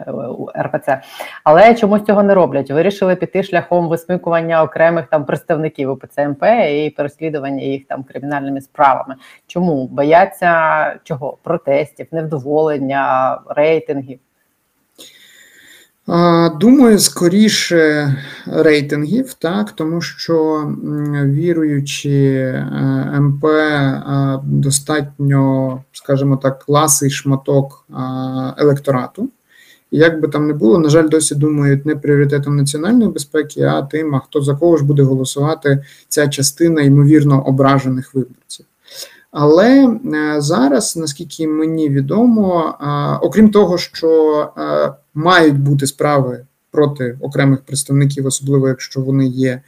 е, 0.56 0.62
РПЦ. 0.64 1.02
Але 1.44 1.76
чомусь 1.76 2.04
цього 2.04 2.24
не 2.24 2.34
роблять. 2.34 2.72
Вирішили 2.72 3.16
піти 3.16 3.44
шляхом 3.44 3.88
висмикування 3.88 4.64
окремих 4.64 5.06
там 5.06 5.26
представників 5.26 5.92
УПЦ 5.92 6.28
МП 6.28 6.44
і 6.72 6.94
переслідування 6.98 7.64
їх 7.64 7.88
там 7.88 8.04
кримінальними 8.04 8.62
справами. 8.62 9.16
Чому 9.48 9.88
бояться 9.88 10.96
чого? 11.04 11.38
Протестів, 11.44 12.08
невдоволення, 12.12 13.40
рейтингів. 13.50 14.20
Думаю, 16.60 17.00
скоріше 17.00 18.16
рейтингів, 18.46 19.34
так, 19.34 19.72
тому 19.72 20.02
що 20.02 20.68
віруючи 21.26 22.34
е, 22.36 23.20
МП 23.20 23.46
достатньо, 24.44 25.84
скажімо 25.92 26.38
так, 26.38 26.60
класий 26.60 27.10
шматок 27.10 27.86
електорату. 28.58 29.30
І 29.92 29.98
як 29.98 30.22
би 30.22 30.28
там 30.28 30.48
не 30.48 30.54
було, 30.54 30.80
на 30.80 30.90
жаль, 30.90 31.10
досі 31.10 31.36
думають 31.36 31.86
не 31.86 31.96
пріоритетом 31.96 32.56
національної 32.56 33.12
безпеки, 33.12 33.62
а 33.62 33.82
тим, 33.82 34.16
а 34.16 34.20
хто 34.20 34.42
за 34.42 34.56
кого 34.56 34.78
ж 34.78 34.84
буде 34.84 35.04
голосувати 35.04 35.84
ця 36.08 36.28
частина 36.28 36.82
ймовірно 36.82 37.44
ображених 37.48 38.14
виборців. 38.14 38.66
Але 39.32 39.88
е, 39.88 40.42
зараз, 40.42 40.98
наскільки 40.98 41.48
мені 41.48 41.90
відомо, 41.90 42.76
окрім 43.22 43.52
того, 43.52 43.78
що 43.78 44.42
е, 44.58 44.94
мають 45.14 45.60
бути 45.60 45.88
справи 45.88 46.46
проти 46.72 47.18
окремих 47.22 47.62
представників, 47.62 48.26
особливо 48.26 48.68
якщо 48.68 49.02
вони 49.02 49.28
є 49.28 49.50
е, 49.50 49.62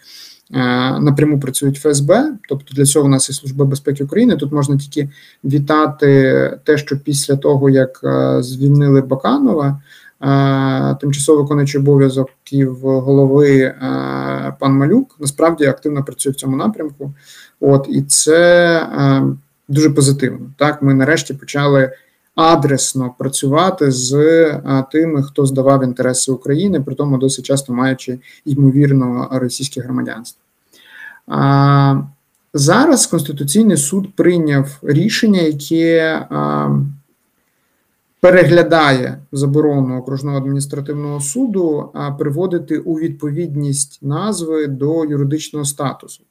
напряму 1.00 1.40
працюють 1.40 1.78
ФСБ, 1.78 2.34
тобто 2.50 2.74
для 2.76 2.86
цього 2.86 3.06
у 3.06 3.10
нас 3.10 3.30
є 3.30 3.36
служба 3.36 3.66
безпеки 3.66 4.04
України. 4.04 4.36
Тут 4.36 4.52
можна 4.52 4.78
тільки 4.78 5.10
вітати 5.44 6.60
те, 6.64 6.78
що 6.78 7.00
після 7.00 7.36
того 7.36 7.70
як 7.70 8.00
звільнили 8.40 9.02
Баканова. 9.02 9.82
Тимчасово 11.02 11.42
виконуючий 11.42 11.82
обов'язків 11.82 12.76
голови 12.82 13.76
пан 14.60 14.74
Малюк 14.74 15.16
насправді 15.20 15.66
активно 15.66 16.04
працює 16.04 16.32
в 16.32 16.36
цьому 16.36 16.56
напрямку. 16.56 17.14
От 17.60 17.88
і 17.90 18.02
це 18.02 18.88
дуже 19.68 19.90
позитивно. 19.90 20.40
Так, 20.58 20.82
ми 20.82 20.94
нарешті 20.94 21.34
почали 21.34 21.92
адресно 22.36 23.14
працювати 23.18 23.92
з 23.92 24.14
тими, 24.92 25.24
хто 25.24 25.46
здавав 25.46 25.84
інтереси 25.84 26.32
України, 26.32 26.82
при 26.82 26.96
тому 26.96 27.18
досить 27.18 27.46
часто 27.46 27.74
маючи 27.74 28.20
ймовірно 28.46 29.30
російське 29.32 29.82
громадянство. 29.82 30.42
Зараз 32.54 33.08
Конституційний 33.08 33.78
суд 33.78 34.16
прийняв 34.16 34.80
рішення, 34.82 35.42
яке 35.42 36.26
переглядає 38.22 39.20
заборону 39.32 39.98
окружного 39.98 40.38
адміністративного 40.38 41.20
суду, 41.20 41.94
приводити 42.20 42.80
у 42.80 42.94
відповідність 42.94 44.00
назви 44.02 44.68
до 44.68 45.06
юридичного 45.06 45.66
статусу. 45.66 46.24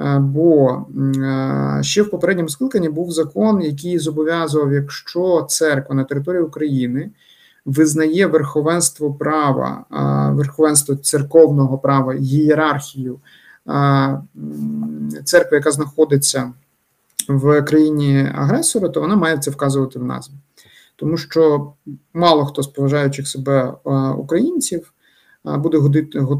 Е, 0.00 0.18
Бо 0.18 0.70
е, 1.18 1.78
ще 1.82 2.02
в 2.02 2.10
попередньому 2.10 2.48
скликанні 2.48 2.88
був 2.88 3.10
закон, 3.10 3.62
який 3.62 3.98
зобов'язував, 3.98 4.72
якщо 4.72 5.46
церква 5.48 5.94
на 5.94 6.04
території 6.04 6.42
України 6.42 7.10
визнає 7.64 8.26
верховенство 8.26 9.14
права, 9.14 9.84
верховенство 10.34 10.94
церковного 10.94 11.78
права, 11.78 12.14
ієрархію 12.14 13.20
церкви, 15.24 15.56
яка 15.56 15.70
знаходиться 15.70 16.52
в 17.28 17.62
країні 17.62 18.32
агресора, 18.34 18.88
то 18.88 19.00
вона 19.00 19.16
має 19.16 19.38
це 19.38 19.50
вказувати 19.50 19.98
в 19.98 20.04
назві. 20.04 20.34
Тому 20.98 21.16
що 21.16 21.72
мало 22.14 22.44
хто 22.44 22.62
з 22.62 22.66
поважаючих 22.66 23.28
себе 23.28 23.74
українців 24.18 24.92
буде 25.44 25.78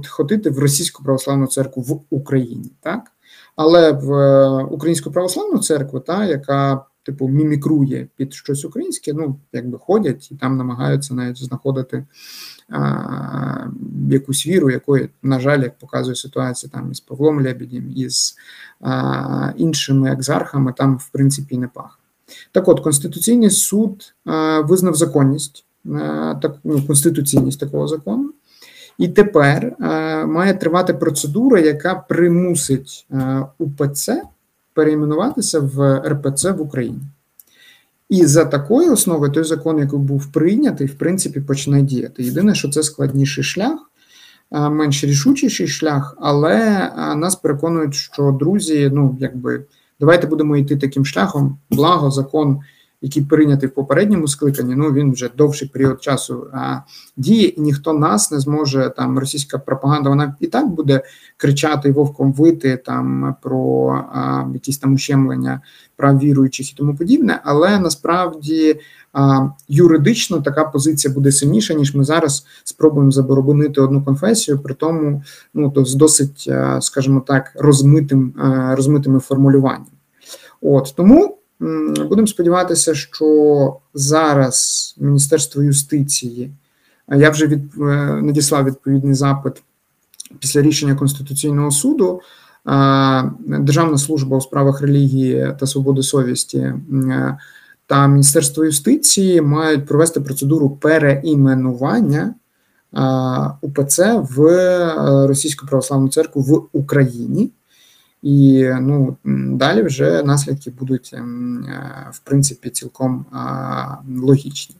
ходити, 0.09 0.51
в 0.51 0.59
російську 0.59 1.05
православну 1.05 1.47
церкву 1.47 1.83
в 1.83 2.01
Україні, 2.11 2.73
так? 2.81 3.13
Але 3.57 3.93
в 3.93 4.13
е, 4.13 4.63
українську 4.65 5.11
православну 5.11 5.59
церкву, 5.59 6.01
та, 6.01 6.25
яка 6.25 6.85
типу 7.03 7.29
мімікрує 7.29 8.09
під 8.17 8.35
щось 8.35 8.65
українське, 8.65 9.13
ну 9.13 9.41
якби 9.53 9.79
ходять 9.79 10.33
і 10.33 10.35
там 10.35 10.57
намагаються 10.57 11.15
навіть 11.15 11.37
знаходити 11.37 12.07
а, 12.71 13.67
якусь 14.11 14.47
віру, 14.47 14.71
якої, 14.71 15.09
на 15.23 15.41
жаль, 15.41 15.63
як 15.63 15.79
показує 15.79 16.17
ситуація 16.17 16.71
там 16.75 16.93
із 16.93 17.01
Павлом 17.01 17.43
Лебедєм, 17.43 17.93
із 17.97 18.37
а, 18.81 19.53
іншими 19.57 20.11
екзархами, 20.11 20.73
там 20.73 20.97
в 20.97 21.09
принципі 21.09 21.59
не 21.59 21.69
пах. 21.69 21.98
Так 22.53 22.69
от, 22.69 22.81
Конституційний 22.81 23.51
суд 23.51 24.15
визнав 24.65 24.95
законність, 24.95 25.65
так, 26.43 26.57
ну, 26.65 26.83
конституційність 26.87 27.61
такого 27.61 27.89
закону. 27.89 28.33
І 28.99 29.09
тепер 29.09 29.77
е, 29.81 30.27
має 30.27 30.55
тривати 30.55 30.95
процедура, 30.95 31.61
яка 31.61 31.95
примусить 31.95 33.07
е, 33.13 33.47
УПЦ 33.59 34.23
перейменуватися 34.75 35.61
в 35.61 36.03
РПЦ 36.09 36.51
в 36.53 36.61
Україні. 36.61 37.01
І 38.09 38.27
за 38.27 38.45
такої 38.45 38.91
основи 38.91 39.31
той 39.31 39.45
закон, 39.45 39.79
який 39.79 39.99
був 39.99 40.33
прийнятий, 40.33 40.87
в 40.87 40.95
принципі, 40.95 41.41
почне 41.41 41.83
діяти. 41.83 42.23
Єдине, 42.23 42.55
що 42.55 42.69
це 42.69 42.83
складніший 42.83 43.45
шлях, 43.45 43.79
е, 44.53 44.69
менш 44.69 45.05
рішучіший 45.05 45.69
шлях, 45.69 46.17
але 46.21 46.57
е, 46.57 47.15
нас 47.15 47.37
переконують, 47.37 47.95
що 47.95 48.37
друзі, 48.41 48.91
ну 48.95 49.17
якби 49.21 49.65
давайте 50.01 50.27
будемо 50.27 50.57
йти 50.57 50.77
таким 50.77 51.05
шляхом. 51.05 51.59
Благо, 51.71 52.11
закон, 52.11 52.61
який 53.03 53.23
прийнятий 53.23 53.69
в 53.69 53.75
попередньому 53.75 54.29
скликанні, 54.29 54.75
ну 54.75 54.93
він 54.93 55.13
вже 55.13 55.31
довший 55.37 55.69
період 55.69 56.03
часу 56.03 56.47
а, 56.53 56.79
діє, 57.17 57.47
і 57.47 57.61
ніхто 57.61 57.93
нас 57.93 58.31
не 58.31 58.41
зможе 58.41 58.93
там 58.97 59.19
російська 59.19 59.59
пропаганда. 59.59 60.11
Вона 60.11 60.37
і 60.41 60.47
так 60.47 60.69
буде 60.69 61.03
кричати 61.37 61.93
вовком 61.93 62.33
вити 62.33 62.77
там 62.77 63.37
про 63.43 63.89
а, 64.13 64.45
якісь 64.55 64.79
там 64.79 64.95
ущемлення 64.95 65.61
прав 65.97 66.19
віруючих 66.19 66.73
і 66.73 66.75
тому 66.77 66.97
подібне. 66.97 67.41
Але 67.45 67.79
насправді 67.79 68.81
а, 69.13 69.49
юридично 69.69 70.41
така 70.41 70.65
позиція 70.65 71.15
буде 71.15 71.33
сильніша, 71.33 71.75
ніж 71.75 71.95
ми 71.95 72.05
зараз 72.05 72.47
спробуємо 72.65 73.11
заборонити 73.11 73.81
одну 73.81 74.05
конфесію, 74.05 74.59
при 74.59 74.75
тому 74.75 75.23
ну 75.55 75.71
то 75.71 75.85
з 75.85 75.95
досить, 75.95 76.51
скажімо 76.81 77.21
так, 77.21 77.53
розмитим 77.55 78.35
розмитими 78.77 79.21
формулюваннями. 79.21 79.87
От 80.61 80.95
тому. 80.97 81.38
Будемо 82.09 82.27
сподіватися, 82.27 82.95
що 82.95 83.77
зараз 83.95 84.95
Міністерство 84.99 85.63
юстиції 85.63 86.51
я 87.17 87.31
вже 87.31 87.47
від 87.47 87.77
надіслав 88.23 88.65
відповідний 88.65 89.15
запит 89.15 89.63
після 90.39 90.63
рішення 90.63 90.95
Конституційного 90.95 91.71
суду. 91.71 92.21
Державна 93.47 93.99
служба 93.99 94.37
у 94.37 94.41
справах 94.41 94.81
релігії 94.81 95.55
та 95.61 95.67
свободи 95.67 96.03
совісті 96.03 96.75
та 97.87 98.07
Міністерство 98.07 98.65
юстиції 98.65 99.41
мають 99.41 99.87
провести 99.87 100.21
процедуру 100.21 100.71
переіменування 100.71 102.35
УПЦ 103.61 104.23
в 104.31 104.39
Російську 105.27 105.67
православну 105.67 106.09
церкву 106.09 106.43
в 106.43 106.69
Україні. 106.73 107.51
І 108.23 108.71
ну 108.81 109.17
далі 109.57 109.83
вже 109.83 110.23
наслідки 110.23 110.71
будуть 110.71 111.15
в 112.13 112.19
принципі 112.19 112.71
цілком 112.71 113.27
логічні. 114.17 114.77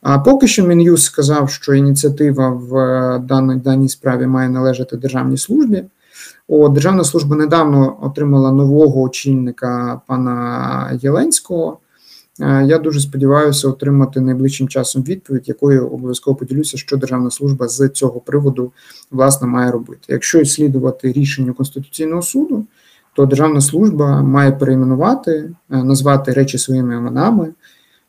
А 0.00 0.18
поки 0.18 0.48
що 0.48 0.66
Мін'юз 0.66 1.04
сказав, 1.04 1.50
що 1.50 1.74
ініціатива 1.74 2.48
в 2.48 2.72
даній 3.18 3.56
даній 3.56 3.88
справі 3.88 4.26
має 4.26 4.48
належати 4.48 4.96
державній 4.96 5.38
службі. 5.38 5.84
О, 6.48 6.68
Державна 6.68 7.04
служба 7.04 7.36
недавно 7.36 7.98
отримала 8.00 8.52
нового 8.52 9.02
очільника 9.02 10.00
пана 10.06 10.98
Єленського. 11.02 11.78
Я 12.38 12.78
дуже 12.78 13.00
сподіваюся 13.00 13.68
отримати 13.68 14.20
найближчим 14.20 14.68
часом 14.68 15.02
відповідь, 15.02 15.48
якою 15.48 15.88
обов'язково 15.88 16.36
поділюся, 16.36 16.76
що 16.78 16.96
державна 16.96 17.30
служба 17.30 17.68
з 17.68 17.88
цього 17.88 18.20
приводу 18.20 18.72
власне 19.10 19.46
має 19.46 19.70
робити. 19.70 20.00
Якщо 20.08 20.44
слідувати 20.44 21.12
рішенню 21.12 21.54
Конституційного 21.54 22.22
суду, 22.22 22.66
то 23.12 23.26
державна 23.26 23.60
служба 23.60 24.22
має 24.22 24.52
перейменувати, 24.52 25.50
назвати 25.68 26.32
речі 26.32 26.58
своїми 26.58 26.96
іменами, 26.96 27.48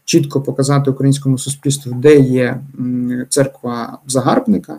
чітко 0.05 0.41
показати 0.41 0.91
українському 0.91 1.37
суспільству, 1.37 1.93
де 1.95 2.19
є 2.19 2.61
церква 3.29 3.97
загарбника. 4.07 4.77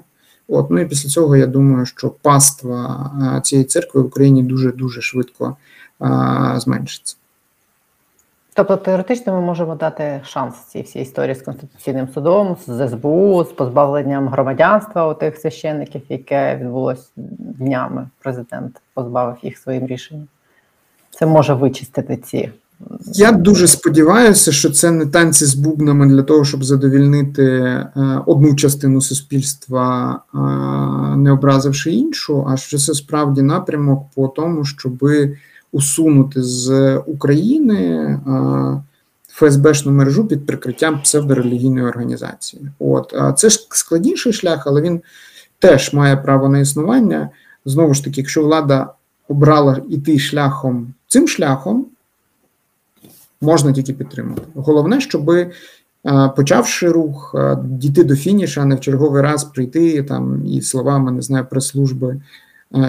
От, 0.48 0.70
ну 0.70 0.80
і 0.80 0.86
після 0.86 1.08
цього 1.08 1.36
я 1.36 1.46
думаю, 1.46 1.86
що 1.86 2.10
паства 2.22 3.40
цієї 3.44 3.64
церкви 3.64 4.02
в 4.02 4.06
Україні 4.06 4.42
дуже 4.42 4.72
дуже 4.72 5.00
швидко 5.00 5.56
а, 5.98 6.60
зменшиться. 6.60 7.16
Тобто 8.56 8.76
теоретично 8.76 9.32
ми 9.32 9.40
можемо 9.40 9.74
дати 9.74 10.20
шанс 10.24 10.54
цій 10.68 10.82
всій 10.82 11.00
історії 11.00 11.34
з 11.34 11.42
Конституційним 11.42 12.08
судом, 12.14 12.56
з 12.66 12.88
СБУ, 12.88 13.44
з 13.44 13.52
позбавленням 13.52 14.28
громадянства 14.28 15.08
у 15.08 15.14
тих 15.14 15.36
священників, 15.36 16.02
яке 16.08 16.56
відбулось 16.56 17.10
днями. 17.38 18.08
Президент 18.22 18.80
позбавив 18.94 19.36
їх 19.42 19.58
своїм 19.58 19.86
рішенням. 19.86 20.26
Це 21.10 21.26
може 21.26 21.54
вичистити 21.54 22.16
ці. 22.16 22.50
Я 23.04 23.32
дуже 23.32 23.66
сподіваюся, 23.66 24.52
що 24.52 24.70
це 24.70 24.90
не 24.90 25.06
танці 25.06 25.44
з 25.44 25.54
бубнами 25.54 26.06
для 26.06 26.22
того, 26.22 26.44
щоб 26.44 26.64
задовільнити 26.64 27.44
е, 27.44 27.90
одну 28.26 28.54
частину 28.54 29.00
суспільства, 29.00 30.20
е, 30.34 30.38
не 31.16 31.32
образивши 31.32 31.92
іншу, 31.92 32.46
а 32.48 32.56
що 32.56 32.78
це 32.78 32.94
справді 32.94 33.42
напрямок 33.42 34.06
по 34.14 34.28
тому, 34.28 34.64
щоби 34.64 35.36
усунути 35.74 36.42
з 36.42 36.96
України 37.06 38.20
ФСБшну 39.28 39.92
мережу 39.92 40.26
під 40.26 40.46
прикриттям 40.46 41.02
псевдорелігійної 41.02 41.86
організації. 41.86 42.62
От 42.78 43.14
це 43.36 43.48
ж 43.48 43.66
складніший 43.70 44.32
шлях, 44.32 44.66
але 44.66 44.80
він 44.80 45.02
теж 45.58 45.92
має 45.92 46.16
право 46.16 46.48
на 46.48 46.58
існування. 46.58 47.30
Знову 47.64 47.94
ж 47.94 48.04
таки, 48.04 48.20
якщо 48.20 48.44
влада 48.44 48.92
обрала 49.28 49.80
йти 49.90 50.18
шляхом 50.18 50.94
цим 51.08 51.28
шляхом, 51.28 51.86
можна 53.40 53.72
тільки 53.72 53.92
підтримати. 53.92 54.42
Головне, 54.54 55.00
щоб 55.00 55.32
почавши 56.36 56.88
рух, 56.88 57.34
дійти 57.64 58.04
до 58.04 58.16
фініша, 58.16 58.60
а 58.60 58.64
не 58.64 58.74
в 58.74 58.80
черговий 58.80 59.22
раз 59.22 59.44
прийти 59.44 60.02
там 60.02 60.46
і 60.46 60.62
словами 60.62 61.12
не 61.12 61.22
знаю 61.22 61.46
прес-служби 61.50 62.20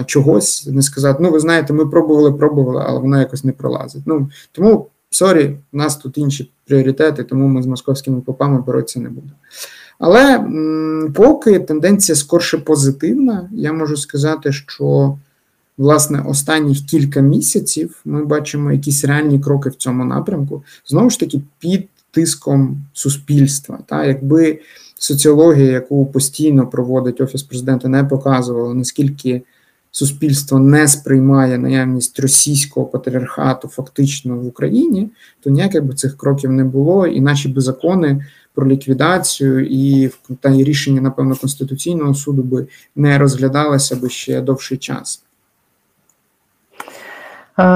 чогось, 0.06 0.66
не 0.66 0.82
сказати, 0.82 1.18
ну 1.22 1.30
ви 1.30 1.40
знаєте, 1.40 1.72
ми 1.72 1.86
пробували, 1.86 2.32
пробували, 2.32 2.84
але 2.86 3.00
воно 3.00 3.18
якось 3.18 3.44
не 3.44 3.52
пролазить. 3.52 4.02
Ну 4.06 4.28
тому 4.52 4.86
sorry, 5.10 5.56
у 5.72 5.76
нас 5.76 5.96
тут 5.96 6.18
інші 6.18 6.50
пріоритети, 6.66 7.24
тому 7.24 7.48
ми 7.48 7.62
з 7.62 7.66
московськими 7.66 8.20
попами 8.20 8.62
боротися 8.62 9.00
не 9.00 9.08
будемо. 9.08 9.32
Але 9.98 10.36
м, 10.36 11.12
поки 11.14 11.58
тенденція 11.58 12.16
скорше 12.16 12.58
позитивна, 12.58 13.50
я 13.52 13.72
можу 13.72 13.96
сказати, 13.96 14.52
що 14.52 15.18
власне 15.78 16.24
останніх 16.28 16.78
кілька 16.80 17.20
місяців 17.20 18.00
ми 18.04 18.24
бачимо 18.24 18.72
якісь 18.72 19.04
реальні 19.04 19.40
кроки 19.40 19.68
в 19.68 19.74
цьому 19.74 20.04
напрямку, 20.04 20.64
знову 20.86 21.10
ж 21.10 21.20
таки, 21.20 21.40
під 21.58 21.88
тиском 22.10 22.82
суспільства. 22.92 23.78
Та 23.86 24.04
якби 24.04 24.58
соціологія, 24.98 25.72
яку 25.72 26.06
постійно 26.06 26.66
проводить 26.66 27.20
офіс 27.20 27.42
президента, 27.42 27.88
не 27.88 28.04
показувала 28.04 28.74
наскільки 28.74 29.42
суспільство 29.96 30.58
не 30.58 30.88
сприймає 30.88 31.58
наявність 31.58 32.20
російського 32.20 32.86
патріархату 32.86 33.68
фактично 33.68 34.36
в 34.36 34.46
Україні, 34.46 35.10
то 35.40 35.50
ніяких 35.50 35.84
би 35.84 35.94
цих 35.94 36.16
кроків 36.16 36.52
не 36.52 36.64
було, 36.64 37.06
і 37.06 37.20
наші 37.20 37.48
би 37.48 37.60
закони 37.60 38.24
про 38.54 38.68
ліквідацію 38.68 39.66
і 39.66 40.10
та 40.40 40.52
рішення, 40.52 41.00
напевно, 41.00 41.36
Конституційного 41.36 42.14
суду 42.14 42.42
би 42.42 42.66
не 42.96 43.18
розглядалося 43.18 43.96
би 43.96 44.08
ще 44.08 44.40
довший 44.40 44.78
час. 44.78 45.22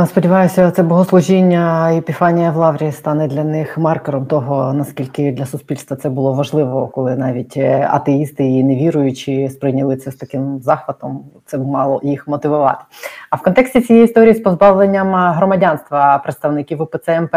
Сподіваюся, 0.06 0.70
це 0.70 0.82
богослужіння 0.82 1.94
Епіфанія 1.96 2.50
в 2.50 2.56
Лаврі 2.56 2.92
стане 2.92 3.28
для 3.28 3.44
них 3.44 3.78
маркером 3.78 4.26
того, 4.26 4.72
наскільки 4.72 5.32
для 5.32 5.46
суспільства 5.46 5.96
це 5.96 6.10
було 6.10 6.32
важливо, 6.32 6.88
коли 6.88 7.16
навіть 7.16 7.56
е, 7.56 7.88
атеїсти 7.90 8.44
і 8.44 8.64
невіруючі 8.64 9.48
сприйняли 9.48 9.96
це 9.96 10.10
з 10.10 10.14
таким 10.14 10.60
захватом. 10.60 11.24
Це 11.46 11.58
мало 11.58 12.00
їх 12.02 12.28
мотивувати. 12.28 12.84
А 13.30 13.36
в 13.36 13.42
контексті 13.42 13.80
цієї 13.80 14.04
історії 14.04 14.34
з 14.34 14.40
позбавленням 14.40 15.34
громадянства 15.34 16.18
представників 16.18 16.82
УПЦ 16.82 17.20
МП, 17.20 17.36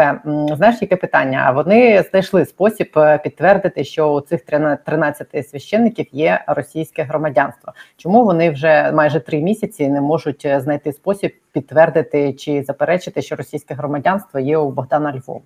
знаєш, 0.56 0.82
яке 0.82 0.96
питання? 0.96 1.50
Вони 1.50 2.04
знайшли 2.10 2.44
спосіб 2.44 2.88
е, 2.96 3.18
підтвердити, 3.18 3.84
що 3.84 4.12
у 4.12 4.20
цих 4.20 4.40
13 4.84 5.48
священників 5.50 6.06
є 6.12 6.44
російське 6.46 7.02
громадянство. 7.02 7.72
Чому 7.96 8.24
вони 8.24 8.50
вже 8.50 8.92
майже 8.94 9.20
три 9.20 9.40
місяці 9.40 9.88
не 9.88 10.00
можуть 10.00 10.42
е, 10.46 10.60
знайти 10.60 10.92
спосіб 10.92 11.32
підтвердити 11.54 12.32
чи 12.32 12.64
заперечити, 12.66 13.22
що 13.22 13.36
російське 13.36 13.74
громадянство 13.74 14.40
є 14.40 14.58
у 14.58 14.70
Богдана 14.70 15.12
Львова? 15.12 15.40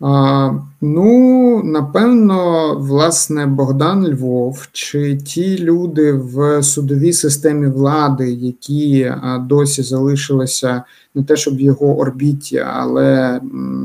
А, 0.00 0.50
ну, 0.80 1.62
напевно, 1.64 2.74
власне, 2.78 3.46
Богдан 3.46 4.08
Львов 4.08 4.68
чи 4.72 5.16
ті 5.16 5.58
люди 5.58 6.12
в 6.12 6.62
судовій 6.62 7.12
системі 7.12 7.66
влади, 7.66 8.32
які 8.32 9.12
досі 9.40 9.82
залишилися 9.82 10.82
не 11.14 11.24
те, 11.24 11.36
щоб 11.36 11.56
в 11.56 11.60
його 11.60 11.98
орбіті, 11.98 12.58
але 12.58 13.40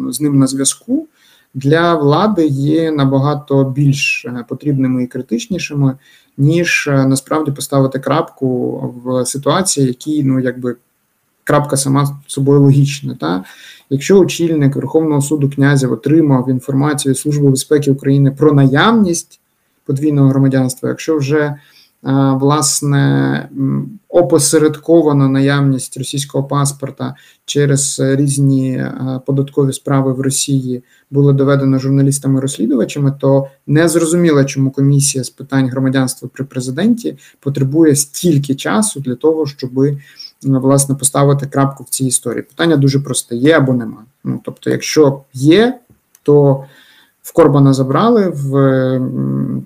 з 0.09 0.21
ним 0.21 0.39
на 0.39 0.47
зв'язку, 0.47 1.07
для 1.53 1.95
влади 1.95 2.45
є 2.47 2.91
набагато 2.91 3.63
більш 3.63 4.25
е, 4.25 4.45
потрібними 4.49 5.03
і 5.03 5.07
критичнішими, 5.07 5.95
ніж 6.37 6.87
е, 6.91 7.05
насправді 7.05 7.51
поставити 7.51 7.99
крапку 7.99 8.77
в 9.05 9.25
ситуації, 9.25 9.87
які 9.87 10.23
ну 10.23 10.39
якби 10.39 10.75
крапка 11.43 11.77
сама 11.77 12.21
собою 12.27 12.61
логічна. 12.61 13.15
Та? 13.19 13.43
Якщо 13.89 14.19
очільник 14.19 14.75
Верховного 14.75 15.21
суду 15.21 15.49
князів 15.49 15.91
отримав 15.91 16.49
інформацію 16.49 17.15
Служби 17.15 17.49
безпеки 17.49 17.91
України 17.91 18.31
про 18.31 18.53
наявність 18.53 19.39
подвійного 19.85 20.29
громадянства, 20.29 20.89
якщо 20.89 21.17
вже 21.17 21.55
власне 22.39 22.99
м, 23.57 23.99
опосередковано 24.09 25.29
наявність 25.29 25.97
російського 25.97 26.43
паспорта 26.43 27.15
через 27.45 27.99
е, 27.99 28.15
різні 28.15 28.71
е, 28.71 29.21
податкові 29.25 29.73
справи 29.73 30.13
в 30.13 30.21
Росії 30.21 30.83
було 31.11 31.33
доведено 31.33 31.79
журналістами-розслідувачами, 31.79 33.13
то 33.19 33.47
не 33.67 33.87
зрозуміло, 33.87 34.43
чому 34.43 34.71
комісія 34.71 35.23
з 35.23 35.29
питань 35.29 35.69
громадянства 35.69 36.29
при 36.33 36.45
президенті 36.45 37.17
потребує 37.39 37.95
стільки 37.95 38.55
часу 38.55 38.99
для 38.99 39.15
того, 39.15 39.45
щоби 39.45 39.97
власне 40.43 40.95
поставити 40.95 41.45
крапку 41.45 41.83
в 41.83 41.89
цій 41.89 42.05
історії. 42.05 42.41
Питання 42.43 42.77
дуже 42.77 42.99
просте: 42.99 43.35
є 43.35 43.57
або 43.57 43.73
нема. 43.73 44.05
Ну 44.23 44.41
тобто, 44.45 44.69
якщо 44.69 45.21
є, 45.33 45.79
то 46.23 46.65
в 47.23 47.33
Корбана 47.33 47.73
забрали, 47.73 48.29
в 48.29 48.51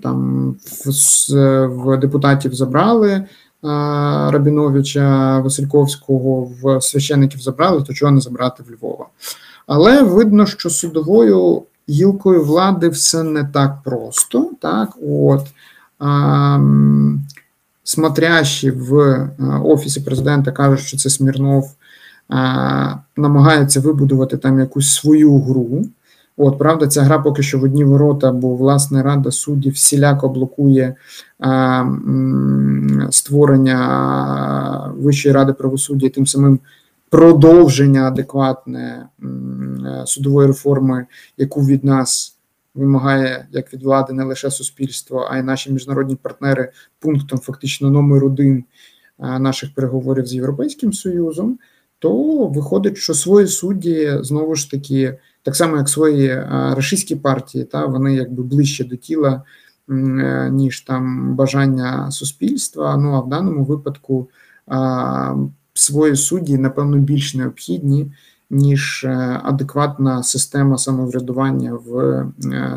там 0.02 0.56
в, 0.86 1.66
в 1.66 1.96
депутатів 1.96 2.54
забрали. 2.54 3.26
а, 3.62 4.30
Рабіновича 4.32 5.38
Васильковського 5.38 6.50
в 6.62 6.82
священиків 6.82 7.40
забрали, 7.40 7.82
то 7.82 7.94
чого 7.94 8.12
не 8.12 8.20
забрати 8.20 8.62
в 8.62 8.72
Львова. 8.72 9.06
Але 9.66 10.02
видно, 10.02 10.46
що 10.46 10.70
судовою 10.70 11.62
гілкою 11.88 12.44
влади 12.44 12.88
все 12.88 13.22
не 13.22 13.44
так 13.44 13.78
просто. 13.84 14.50
Так, 14.60 14.88
от 15.08 15.46
а, 15.98 16.60
смотрящі 17.84 18.70
в 18.70 18.98
е, 18.98 19.30
офісі 19.64 20.00
президента 20.00 20.52
кажуть, 20.52 20.86
що 20.86 20.96
це 20.96 21.10
Смірнов 21.10 21.70
а, 22.28 22.94
намагається 23.16 23.80
вибудувати 23.80 24.36
там 24.36 24.60
якусь 24.60 24.94
свою 24.94 25.38
гру. 25.38 25.84
От, 26.40 26.58
правда, 26.58 26.86
ця 26.86 27.02
гра 27.02 27.18
поки 27.18 27.42
що 27.42 27.58
в 27.58 27.62
одні 27.62 27.84
ворота, 27.84 28.32
бо 28.32 28.56
власне 28.56 29.02
Рада 29.02 29.30
суддів 29.30 29.72
всіляко 29.72 30.28
блокує 30.28 30.94
а, 31.38 31.84
створення 33.10 34.92
Вищої 34.96 35.34
ради 35.34 35.52
правосуддя, 35.52 36.08
тим 36.08 36.26
самим 36.26 36.58
продовження 37.10 38.08
адекватне 38.08 39.08
е, 39.22 39.26
судової 40.06 40.48
реформи, 40.48 41.06
яку 41.36 41.60
від 41.60 41.84
нас 41.84 42.36
вимагає 42.74 43.46
як 43.52 43.72
від 43.72 43.82
влади 43.82 44.12
не 44.12 44.24
лише 44.24 44.50
суспільство, 44.50 45.28
а 45.30 45.38
й 45.38 45.42
наші 45.42 45.72
міжнародні 45.72 46.16
партнери 46.16 46.72
пунктом 46.98 47.38
фактично 47.38 47.90
номер 47.90 48.24
один 48.24 48.64
наших 49.18 49.74
переговорів 49.74 50.26
з 50.26 50.34
Європейським 50.34 50.92
Союзом, 50.92 51.58
то 51.98 52.46
виходить, 52.46 52.96
що 52.96 53.14
свої 53.14 53.46
судді 53.46 54.18
знову 54.20 54.54
ж 54.54 54.70
таки, 54.70 55.18
так 55.48 55.56
само 55.56 55.76
як 55.76 55.88
свої 55.88 56.26
е, 56.26 56.46
рашистські 56.50 57.16
партії, 57.16 57.64
та 57.64 57.86
вони 57.86 58.14
якби 58.14 58.42
ближче 58.42 58.84
до 58.84 58.96
тіла, 58.96 59.42
е, 59.90 60.50
ніж 60.52 60.80
там 60.80 61.34
бажання 61.34 62.10
суспільства. 62.10 62.96
Ну 62.96 63.14
а 63.14 63.20
в 63.20 63.28
даному 63.28 63.64
випадку 63.64 64.28
свої 65.74 66.16
судді, 66.16 66.58
напевно, 66.58 66.96
більш 66.96 67.34
необхідні. 67.34 68.12
Ніж 68.50 69.04
е, 69.04 69.40
адекватна 69.44 70.22
система 70.22 70.78
самоврядування 70.78 71.72
в 71.72 72.24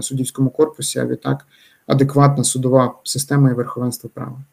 суддівському 0.01 0.49
корпусі, 0.49 0.99
а 0.99 1.05
відтак 1.05 1.47
адекватна 1.87 2.43
судова 2.43 2.93
система 3.03 3.49
і 3.51 3.53
верховенство 3.53 4.09
права. 4.13 4.43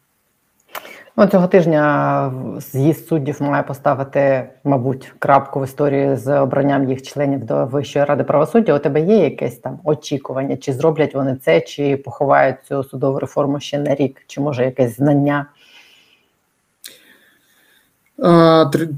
Ну, 1.17 1.27
цього 1.27 1.47
тижня 1.47 2.33
з'їзд 2.71 3.07
суддів 3.07 3.41
має 3.41 3.63
поставити, 3.63 4.49
мабуть, 4.63 5.13
крапку 5.19 5.59
в 5.59 5.63
історії 5.63 6.15
з 6.15 6.39
обранням 6.39 6.89
їх 6.89 7.01
членів 7.01 7.45
до 7.45 7.65
Вищої 7.65 8.05
ради 8.05 8.23
правосуддя. 8.23 8.75
У 8.75 8.79
тебе 8.79 9.01
є 9.01 9.17
якесь 9.17 9.57
там 9.57 9.79
очікування, 9.83 10.57
чи 10.57 10.73
зроблять 10.73 11.15
вони 11.15 11.37
це, 11.45 11.61
чи 11.61 11.97
поховають 11.97 12.55
цю 12.67 12.83
судову 12.83 13.19
реформу 13.19 13.59
ще 13.59 13.79
на 13.79 13.95
рік, 13.95 14.21
чи 14.27 14.41
може 14.41 14.65
якесь 14.65 14.95
знання? 14.95 15.45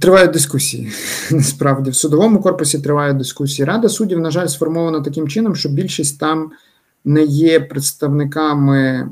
Тривають 0.02 0.32
дискусії. 0.32 0.92
Насправді 1.32 1.90
в 1.92 1.96
судовому 1.96 2.42
корпусі 2.42 2.80
тривають 2.80 3.18
дискусії. 3.18 3.66
Рада 3.66 3.90
суддів, 3.90 4.20
на 4.20 4.32
жаль, 4.32 4.48
сформована 4.48 5.02
таким 5.02 5.28
чином, 5.28 5.56
що 5.56 5.70
більшість 5.70 6.20
там 6.20 6.52
не 7.06 7.24
є 7.24 7.60
представниками 7.60 9.10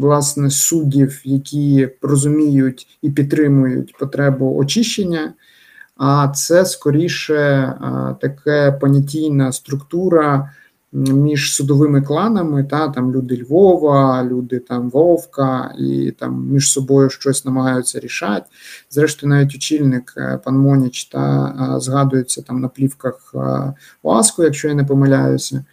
власне 0.00 0.50
суддів, 0.50 1.20
які 1.24 1.88
розуміють 2.02 2.98
і 3.02 3.10
підтримують 3.10 3.98
потребу 3.98 4.56
очищення. 4.56 5.32
А 5.96 6.28
це 6.28 6.64
скоріше 6.64 7.72
таке 8.20 8.72
понятійна 8.80 9.52
структура 9.52 10.50
між 10.92 11.54
судовими 11.54 12.02
кланами, 12.02 12.64
та 12.64 12.88
там 12.88 13.12
люди 13.12 13.42
Львова, 13.42 14.24
люди 14.24 14.58
там 14.58 14.90
Вовка, 14.90 15.74
і 15.78 16.14
там 16.18 16.48
між 16.52 16.72
собою 16.72 17.10
щось 17.10 17.44
намагаються 17.44 18.00
рішати. 18.00 18.46
Зрештою, 18.90 19.30
навіть 19.30 19.54
очільник 19.54 20.14
пан 20.44 20.58
Моніч 20.58 21.04
та 21.04 21.54
згадується 21.80 22.42
там 22.42 22.60
на 22.60 22.68
плівках 22.68 23.34
ОАСКО, 24.02 24.44
якщо 24.44 24.68
я 24.68 24.74
не 24.74 24.84
помиляюся. 24.84 25.64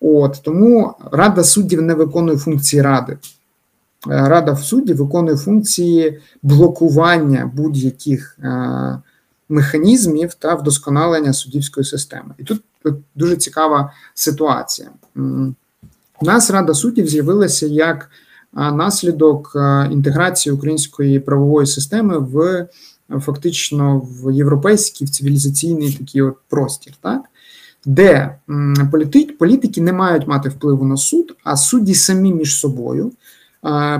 От 0.00 0.40
тому 0.44 0.94
Рада 1.12 1.44
суддів 1.44 1.82
не 1.82 1.94
виконує 1.94 2.38
функції 2.38 2.82
ради. 2.82 3.18
Рада 4.08 4.52
в 4.52 4.60
суді 4.60 4.92
виконує 4.92 5.36
функції 5.36 6.20
блокування 6.42 7.52
будь-яких 7.54 8.38
е, 8.42 8.98
механізмів 9.48 10.34
та 10.34 10.54
вдосконалення 10.54 11.32
суддівської 11.32 11.84
системи. 11.84 12.34
І 12.38 12.44
тут 12.44 12.62
дуже 13.14 13.36
цікава 13.36 13.92
ситуація. 14.14 14.88
У 16.20 16.24
нас 16.24 16.50
Рада 16.50 16.74
суддів 16.74 17.08
з'явилася 17.08 17.66
як 17.66 18.10
наслідок 18.52 19.56
інтеграції 19.90 20.52
української 20.52 21.20
правової 21.20 21.66
системи 21.66 22.18
в 22.18 22.66
фактично 23.20 23.98
в 23.98 24.34
європейський 24.34 25.06
в 25.06 25.10
цивілізаційний 25.10 25.92
такий 25.92 26.22
от 26.22 26.36
простір, 26.48 26.92
так? 27.00 27.20
де 27.86 28.38
політики 29.38 29.80
не 29.80 29.92
мають 29.92 30.26
мати 30.26 30.48
впливу 30.48 30.84
на 30.84 30.96
суд, 30.96 31.36
а 31.44 31.56
судді 31.56 31.94
самі 31.94 32.32
між 32.32 32.56
собою. 32.58 33.12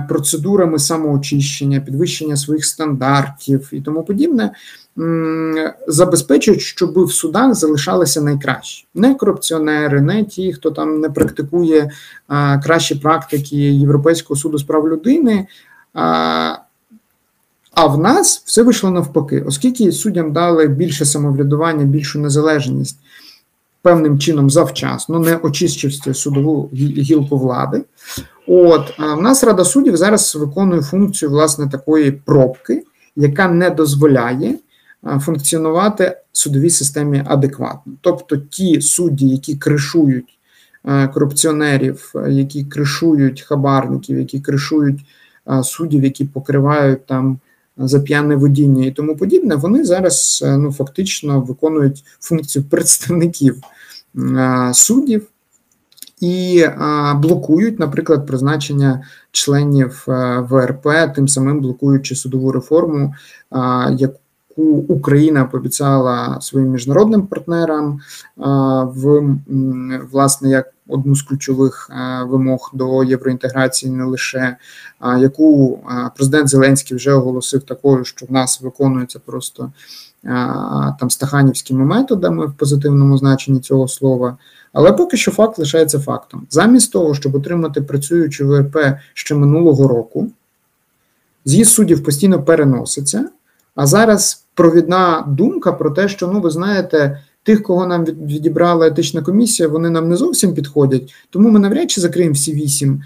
Процедурами 0.09 0.79
самоочищення, 0.79 1.79
підвищення 1.79 2.37
своїх 2.37 2.65
стандартів 2.65 3.69
і 3.71 3.81
тому 3.81 4.03
подібне 4.03 4.51
забезпечують, 5.87 6.61
щоб 6.61 7.03
в 7.03 7.11
судах 7.11 7.55
залишалися 7.55 8.21
найкращі, 8.21 8.87
не 8.95 9.15
корупціонери, 9.15 10.01
не 10.01 10.23
ті, 10.23 10.53
хто 10.53 10.71
там 10.71 10.99
не 10.99 11.09
практикує 11.09 11.91
кращі 12.63 12.95
практики 12.95 13.55
Європейського 13.55 14.39
суду 14.39 14.57
з 14.57 14.63
прав 14.63 14.89
людини. 14.89 15.47
А 15.93 17.85
в 17.85 17.97
нас 17.97 18.43
все 18.45 18.63
вийшло 18.63 18.91
навпаки, 18.91 19.41
оскільки 19.41 19.91
суддям 19.91 20.33
дали 20.33 20.67
більше 20.67 21.05
самоврядування, 21.05 21.83
більшу 21.83 22.19
незалежність 22.19 22.97
певним 23.81 24.19
чином 24.19 24.49
завчасно, 24.49 25.19
не 25.19 25.35
очищився 25.35 26.13
судову 26.13 26.69
гілку 26.73 27.37
влади. 27.37 27.83
От 28.47 28.99
в 28.99 29.21
нас 29.21 29.43
Рада 29.43 29.65
суддів 29.65 29.97
зараз 29.97 30.35
виконує 30.35 30.81
функцію 30.81 31.31
власне 31.31 31.69
такої 31.69 32.11
пробки, 32.11 32.83
яка 33.15 33.47
не 33.47 33.69
дозволяє 33.69 34.55
функціонувати 35.19 36.17
судовій 36.31 36.69
системі 36.69 37.23
адекватно. 37.27 37.93
Тобто 38.01 38.37
ті 38.37 38.81
судді, 38.81 39.27
які 39.27 39.55
кришують 39.55 40.37
корупціонерів, 41.13 42.13
які 42.29 42.65
кришують 42.65 43.41
хабарників, 43.41 44.19
які 44.19 44.39
кришують 44.39 44.99
а, 45.45 45.63
суддів, 45.63 46.03
які 46.03 46.25
покривають 46.25 47.05
там 47.05 47.39
за 47.77 47.99
п'яне 47.99 48.35
водіння 48.35 48.85
і 48.85 48.91
тому 48.91 49.17
подібне, 49.17 49.55
вони 49.55 49.85
зараз 49.85 50.43
е, 50.45 50.57
ну 50.57 50.71
фактично 50.71 51.41
виконують 51.41 52.03
функцію 52.19 52.65
представників 52.69 53.61
е, 54.17 54.71
суддів 54.73 55.27
і 56.19 56.59
е, 56.59 56.73
блокують, 57.15 57.79
наприклад, 57.79 58.27
призначення 58.27 59.03
членів 59.31 60.03
ВРП, 60.37 60.87
тим 61.15 61.27
самим 61.27 61.59
блокуючи 61.61 62.15
судову 62.15 62.51
реформу, 62.51 63.13
яку 63.91 64.19
Україна 64.87 65.45
пообіцяла 65.45 66.41
своїм 66.41 66.69
міжнародним 66.69 67.27
партнерам 67.27 67.99
в 68.83 69.35
власне 70.11 70.49
як 70.49 70.73
одну 70.87 71.15
з 71.15 71.21
ключових 71.21 71.89
вимог 72.25 72.71
до 72.73 73.03
євроінтеграції, 73.03 73.91
не 73.91 74.03
лише 74.03 74.57
яку 75.19 75.79
президент 76.15 76.49
Зеленський 76.49 76.97
вже 76.97 77.13
оголосив 77.13 77.63
такою, 77.63 78.05
що 78.05 78.25
в 78.25 78.31
нас 78.31 78.61
виконується 78.61 79.19
просто 79.25 79.71
там 80.99 81.09
стаханівськими 81.09 81.85
методами 81.85 82.45
в 82.45 82.53
позитивному 82.53 83.17
значенні 83.17 83.59
цього 83.59 83.87
слова. 83.87 84.37
Але 84.73 84.91
поки 84.91 85.17
що 85.17 85.31
факт 85.31 85.59
лишається 85.59 85.99
фактом. 85.99 86.47
Замість 86.49 86.91
того, 86.91 87.13
щоб 87.13 87.35
отримати 87.35 87.81
працюючу 87.81 88.47
ВРП 88.47 88.77
ще 89.13 89.35
минулого 89.35 89.87
року, 89.87 90.31
з'їзд 91.45 91.71
суддів 91.71 92.03
постійно 92.03 92.43
переноситься. 92.43 93.29
А 93.77 93.85
зараз 93.85 94.45
провідна 94.53 95.25
думка 95.27 95.71
про 95.71 95.91
те, 95.91 96.07
що 96.07 96.27
ну 96.27 96.41
ви 96.41 96.49
знаєте, 96.49 97.23
тих, 97.43 97.63
кого 97.63 97.87
нам 97.87 98.05
відібрала 98.05 98.87
етична 98.87 99.21
комісія, 99.21 99.69
вони 99.69 99.89
нам 99.89 100.09
не 100.09 100.15
зовсім 100.15 100.53
підходять, 100.53 101.13
тому 101.29 101.49
ми 101.49 101.59
навряд 101.59 101.91
чи 101.91 102.01
закриємо 102.01 102.33
всі 102.33 102.53
вісім 102.53 103.01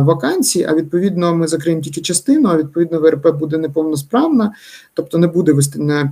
вакансій. 0.00 0.66
А 0.68 0.74
відповідно, 0.74 1.34
ми 1.34 1.46
закриємо 1.46 1.82
тільки 1.82 2.00
частину. 2.00 2.48
А 2.48 2.56
відповідно, 2.56 3.00
ВРП 3.00 3.38
буде 3.38 3.58
неповносправна, 3.58 4.52
тобто 4.94 5.18
не 5.18 5.26
буде 5.26 5.54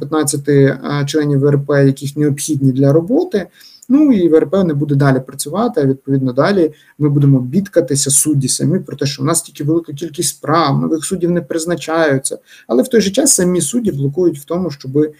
15 0.00 1.08
членів 1.08 1.40
ВРП, 1.40 1.70
яких 1.70 2.16
необхідні 2.16 2.72
для 2.72 2.92
роботи. 2.92 3.46
Ну 3.88 4.12
і 4.12 4.28
ВРП 4.28 4.54
не 4.64 4.74
буде 4.74 4.94
далі 4.94 5.20
працювати. 5.20 5.80
А 5.80 5.86
відповідно 5.86 6.32
далі 6.32 6.72
ми 6.98 7.08
будемо 7.08 7.40
бідкатися 7.40 8.10
судді 8.10 8.48
самі 8.48 8.78
про 8.78 8.96
те, 8.96 9.06
що 9.06 9.22
в 9.22 9.26
нас 9.26 9.42
тільки 9.42 9.64
велика 9.64 9.92
кількість 9.92 10.28
справ, 10.28 10.80
нових 10.80 11.04
суддів 11.04 11.30
не 11.30 11.40
призначаються. 11.40 12.38
Але 12.68 12.82
в 12.82 12.88
той 12.88 13.00
же 13.00 13.10
час 13.10 13.34
самі 13.34 13.60
судді 13.60 13.92
блокують 13.92 14.38
в 14.38 14.44
тому, 14.44 14.70
щоб 14.70 14.98
е, 14.98 15.12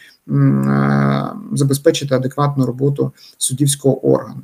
забезпечити 1.53 2.15
адекватну 2.15 2.67
роботу 2.67 3.13
суддівського 3.39 4.07
органу. 4.07 4.43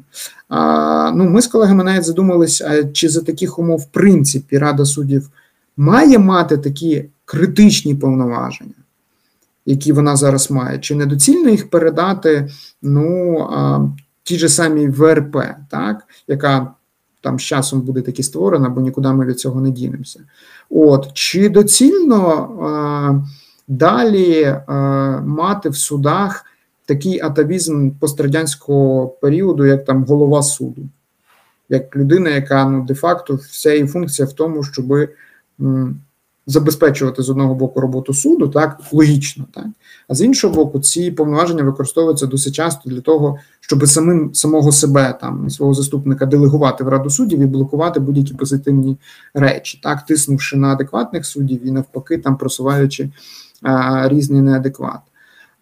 А, 0.49 1.13
Ну, 1.15 1.25
ми 1.25 1.43
з 1.43 1.47
колегами 1.47 1.85
навіть 1.85 2.05
задумалися, 2.05 2.85
чи 2.93 3.09
за 3.09 3.21
таких 3.21 3.59
умов 3.59 3.79
в 3.81 3.87
принципі 3.87 4.59
Рада 4.59 4.85
суддів 4.85 5.31
має 5.77 6.19
мати 6.19 6.59
такі 6.59 7.05
критичні 7.25 7.95
повноваження. 7.95 8.75
Які 9.67 9.93
вона 9.93 10.17
зараз 10.17 10.51
має, 10.51 10.79
чи 10.79 10.95
недоцільно 10.95 11.51
їх 11.51 11.71
передати 11.71 12.49
ну 12.83 13.37
тій 14.31 14.39
же 14.39 14.49
самій 14.49 14.89
ВРП, 14.89 15.37
так, 15.71 16.05
яка 16.29 16.75
там 17.21 17.39
з 17.39 17.43
часом 17.43 17.81
буде 17.81 18.03
таки 18.03 18.23
створена, 18.23 18.69
бо 18.69 18.81
нікуди 18.81 19.09
ми 19.09 19.27
від 19.27 19.41
цього 19.41 19.61
не 19.61 19.71
дінемося. 19.71 20.21
От, 20.71 21.13
Чи 21.13 21.49
доцільно 21.49 22.49
е, 22.63 23.29
далі 23.69 24.43
е, 24.43 24.63
мати 25.21 25.69
в 25.69 25.77
судах 25.77 26.45
такий 26.87 27.21
атавізм 27.21 27.91
пострадянського 27.91 29.09
періоду, 29.09 29.67
як 29.67 29.85
там 29.85 30.05
голова 30.05 30.43
суду, 30.43 30.83
як 31.69 31.97
людина, 31.97 32.31
яка 32.31 32.65
ну, 32.65 32.85
де-факто 32.85 33.35
вся 33.35 33.73
її 33.73 33.87
функція 33.87 34.29
в 34.29 34.33
тому, 34.33 34.65
щоби 34.65 35.09
забезпечувати 36.51 37.23
з 37.23 37.31
одного 37.31 37.55
боку 37.55 37.81
роботу 37.81 38.15
суду, 38.15 38.49
так 38.49 38.81
логічно, 38.93 39.45
так 39.55 39.67
а 40.09 40.15
з 40.15 40.23
іншого 40.23 40.55
боку, 40.55 40.81
ці 40.81 41.11
повноваження 41.11 41.63
використовуються 41.63 42.27
досить 42.27 42.55
часто 42.55 42.91
для 42.91 43.01
того, 43.01 43.39
щоб 43.61 43.89
самим 43.89 44.35
самого 44.35 44.73
себе 44.73 45.19
там 45.21 45.51
свого 45.51 45.75
заступника 45.75 46.27
делегувати 46.27 46.85
в 46.85 46.89
раду 46.89 47.11
суддів 47.11 47.41
і 47.41 47.47
блокувати 47.47 48.01
будь-які 48.01 48.35
позитивні 48.35 48.97
речі, 49.35 49.81
так 49.83 50.07
тиснувши 50.07 50.57
на 50.57 50.69
адекватних 50.73 51.27
суддів 51.27 51.67
і 51.67 51.71
навпаки, 51.71 52.19
там 52.19 52.37
просуваючи 52.37 53.11
а, 53.63 54.09
різний 54.09 54.41
неадекват. 54.41 55.01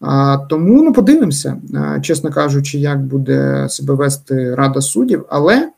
А, 0.00 0.36
Тому 0.36 0.82
ну 0.82 0.92
подивимося, 0.92 1.60
а, 1.74 2.00
чесно 2.00 2.30
кажучи, 2.30 2.78
як 2.78 3.06
буде 3.06 3.68
себе 3.68 3.94
вести 3.94 4.54
Рада 4.54 4.80
суддів, 4.80 5.24
але 5.28 5.70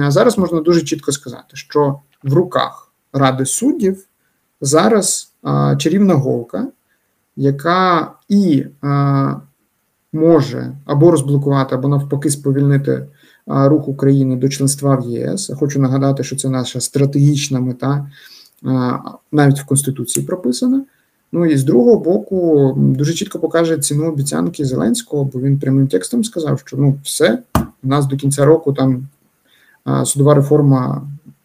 а, 0.00 0.10
зараз 0.10 0.38
можна 0.38 0.60
дуже 0.60 0.82
чітко 0.82 1.12
сказати, 1.12 1.50
що 1.52 1.98
в 2.22 2.32
руках 2.32 2.92
Ради 3.12 3.46
суддів 3.46 4.04
зараз 4.60 5.32
а, 5.42 5.76
чарівна 5.76 6.14
голка, 6.14 6.68
яка 7.36 8.12
і 8.28 8.64
а, 8.82 9.34
може 10.12 10.76
або 10.84 11.10
розблокувати, 11.10 11.74
або 11.74 11.88
навпаки 11.88 12.30
сповільнити 12.30 13.06
а, 13.46 13.68
рух 13.68 13.88
України 13.88 14.36
до 14.36 14.48
членства 14.48 14.96
в 14.96 15.10
ЄС. 15.10 15.50
Хочу 15.58 15.80
нагадати, 15.80 16.24
що 16.24 16.36
це 16.36 16.48
наша 16.48 16.80
стратегічна 16.80 17.60
мета, 17.60 18.10
а, 18.64 18.98
навіть 19.32 19.60
в 19.60 19.66
Конституції 19.66 20.26
прописана. 20.26 20.84
Ну 21.32 21.46
і 21.46 21.56
з 21.56 21.64
другого 21.64 22.00
боку, 22.00 22.74
дуже 22.76 23.14
чітко 23.14 23.38
покаже 23.38 23.78
ціну 23.78 24.08
обіцянки 24.08 24.64
Зеленського, 24.64 25.24
бо 25.24 25.40
він 25.40 25.58
прямим 25.58 25.88
текстом 25.88 26.24
сказав, 26.24 26.60
що 26.60 26.76
ну 26.76 26.98
все, 27.02 27.38
у 27.82 27.88
нас 27.88 28.06
до 28.06 28.16
кінця 28.16 28.44
року 28.44 28.72
там 28.72 29.08
судова 30.04 30.34
реформа 30.34 31.02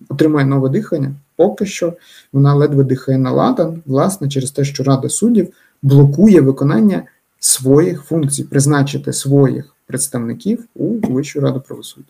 отримає 0.10 0.46
нове 0.46 0.70
дихання. 0.70 1.12
Поки 1.36 1.66
що 1.66 1.94
вона 2.34 2.54
ледве 2.54 2.84
дихає 2.84 3.18
на 3.18 3.32
ладан, 3.32 3.82
власне, 3.86 4.30
через 4.30 4.52
те, 4.52 4.64
що 4.64 4.84
Рада 4.84 5.10
суддів 5.10 5.54
блокує 5.82 6.42
виконання 6.42 7.04
своїх 7.40 8.04
функцій, 8.04 8.44
призначити 8.44 9.14
своїх 9.14 9.76
представників 9.88 10.66
у 10.76 11.14
Вищу 11.14 11.40
раду 11.40 11.62
правосуддя. 11.68 12.08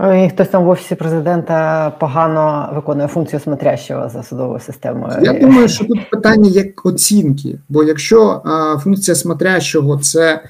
І 0.00 0.28
Хтось 0.28 0.48
там 0.48 0.64
в 0.64 0.68
офісі 0.68 0.94
президента 0.94 1.90
погано 1.90 2.70
виконує 2.74 3.08
функцію 3.08 3.40
смотрящого 3.40 4.08
за 4.08 4.22
судовою 4.22 4.60
системою. 4.60 5.18
Я 5.22 5.32
думаю, 5.32 5.68
що 5.68 5.84
тут 5.84 6.10
питання 6.10 6.48
як 6.50 6.86
оцінки, 6.86 7.58
бо 7.68 7.84
якщо 7.84 8.42
а, 8.44 8.78
функція 8.78 9.14
смотрящого 9.14 9.98
це 9.98 10.42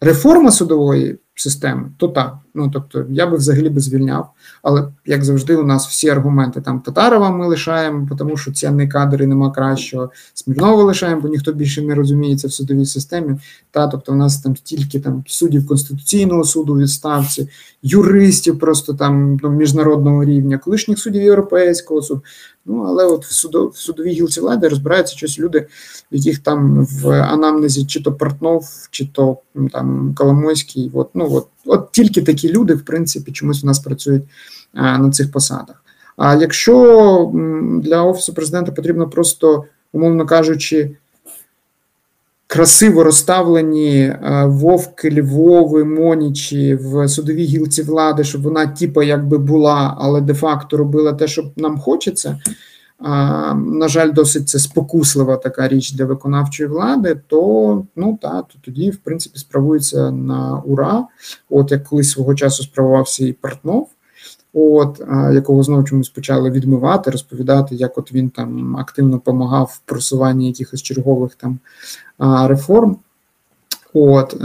реформа 0.00 0.50
судової 0.50 1.18
системи, 1.36 1.90
то 1.96 2.08
так. 2.08 2.38
Ну 2.54 2.70
тобто 2.72 3.06
я 3.10 3.26
би 3.26 3.36
взагалі 3.36 3.68
би 3.68 3.80
звільняв. 3.80 4.30
Але 4.62 4.88
як 5.06 5.24
завжди, 5.24 5.56
у 5.56 5.62
нас 5.62 5.88
всі 5.88 6.08
аргументи 6.08 6.60
там 6.60 6.80
Татарова 6.80 7.30
ми 7.30 7.46
лишаємо, 7.46 8.08
тому 8.18 8.36
що 8.36 8.52
цінний 8.52 8.88
кадр 8.88 9.22
і 9.22 9.26
нема 9.26 9.50
кращого. 9.50 10.10
Смірнова 10.34 10.82
лишаємо, 10.82 11.20
бо 11.20 11.28
ніхто 11.28 11.52
більше 11.52 11.82
не 11.82 11.94
розуміється 11.94 12.48
в 12.48 12.52
судовій 12.52 12.86
системі. 12.86 13.36
Та 13.70 13.86
тобто, 13.86 14.12
у 14.12 14.14
нас 14.14 14.40
там 14.40 14.56
стільки 14.56 15.00
там 15.00 15.24
суддів 15.26 15.66
Конституційного 15.66 16.44
суду 16.44 16.76
відставці, 16.76 17.48
юристів 17.82 18.58
просто 18.58 18.94
там 18.94 19.38
ну, 19.42 19.50
міжнародного 19.50 20.24
рівня, 20.24 20.58
колишніх 20.58 20.98
суддів 20.98 21.22
Європейського 21.22 22.02
суду. 22.02 22.22
Ну 22.66 22.82
але 22.82 23.04
от 23.04 23.24
в 23.24 23.32
судов, 23.32 23.68
в 23.68 23.76
судовій 23.76 24.12
гілці 24.12 24.40
влади 24.40 24.68
розбираються 24.68 25.16
щось 25.16 25.38
люди, 25.38 25.66
яких 26.10 26.38
там 26.38 26.86
в 26.86 27.10
анамнезі 27.10 27.86
чи 27.86 28.02
то 28.02 28.12
Портнов, 28.12 28.64
чи 28.90 29.06
то 29.06 29.38
там 29.72 30.14
Коломойський. 30.16 30.90
От 30.94 31.10
ну 31.14 31.28
от, 31.32 31.48
от 31.66 31.92
тільки 31.92 32.22
такі 32.22 32.52
люди, 32.52 32.74
в 32.74 32.84
принципі, 32.84 33.32
чомусь 33.32 33.64
у 33.64 33.66
нас 33.66 33.78
працюють 33.78 34.24
а, 34.74 34.98
на 34.98 35.10
цих 35.10 35.32
посадах. 35.32 35.82
А 36.16 36.34
якщо 36.34 37.32
для 37.82 38.02
офісу 38.02 38.34
президента 38.34 38.72
потрібно 38.72 39.08
просто, 39.08 39.64
умовно 39.92 40.26
кажучи, 40.26 40.96
красиво 42.46 43.04
розставлені 43.04 44.16
вовки, 44.44 45.10
Львови, 45.10 45.84
Монічі 45.84 46.74
в 46.74 47.08
судовій 47.08 47.44
гілці 47.44 47.82
влади, 47.82 48.24
щоб 48.24 48.42
вона, 48.42 48.66
типа, 48.66 49.04
якби 49.04 49.38
була, 49.38 49.96
але 49.98 50.20
де-факто 50.20 50.76
робила 50.76 51.12
те, 51.12 51.28
що 51.28 51.52
нам 51.56 51.78
хочеться. 51.78 52.38
На 53.56 53.88
жаль, 53.88 54.12
досить 54.12 54.48
це 54.48 54.58
спокуслива 54.58 55.36
така 55.36 55.68
річ 55.68 55.92
для 55.92 56.04
виконавчої 56.04 56.68
влади, 56.68 57.20
то 57.26 57.86
ну 57.96 58.18
та 58.22 58.42
то 58.42 58.58
тоді, 58.64 58.90
в 58.90 58.96
принципі, 58.96 59.38
справується 59.38 60.10
на 60.10 60.62
ура. 60.64 61.06
От 61.50 61.70
як 61.70 61.84
колись 61.84 62.10
свого 62.10 62.34
часу 62.34 62.62
справувався 62.62 63.26
і 63.26 63.32
Портнов, 63.32 63.88
от 64.58 65.00
якого 65.32 65.62
знову 65.62 65.84
чомусь 65.84 66.08
почали 66.08 66.50
відмивати, 66.50 67.10
розповідати, 67.10 67.74
як 67.74 67.98
от 67.98 68.12
він 68.12 68.28
там 68.28 68.76
активно 68.76 69.10
допомагав 69.10 69.70
в 69.74 69.78
просуванні 69.88 70.46
якихось 70.46 70.82
чергових 70.82 71.34
там 71.34 71.58
реформ. 72.48 72.96
От 73.94 74.36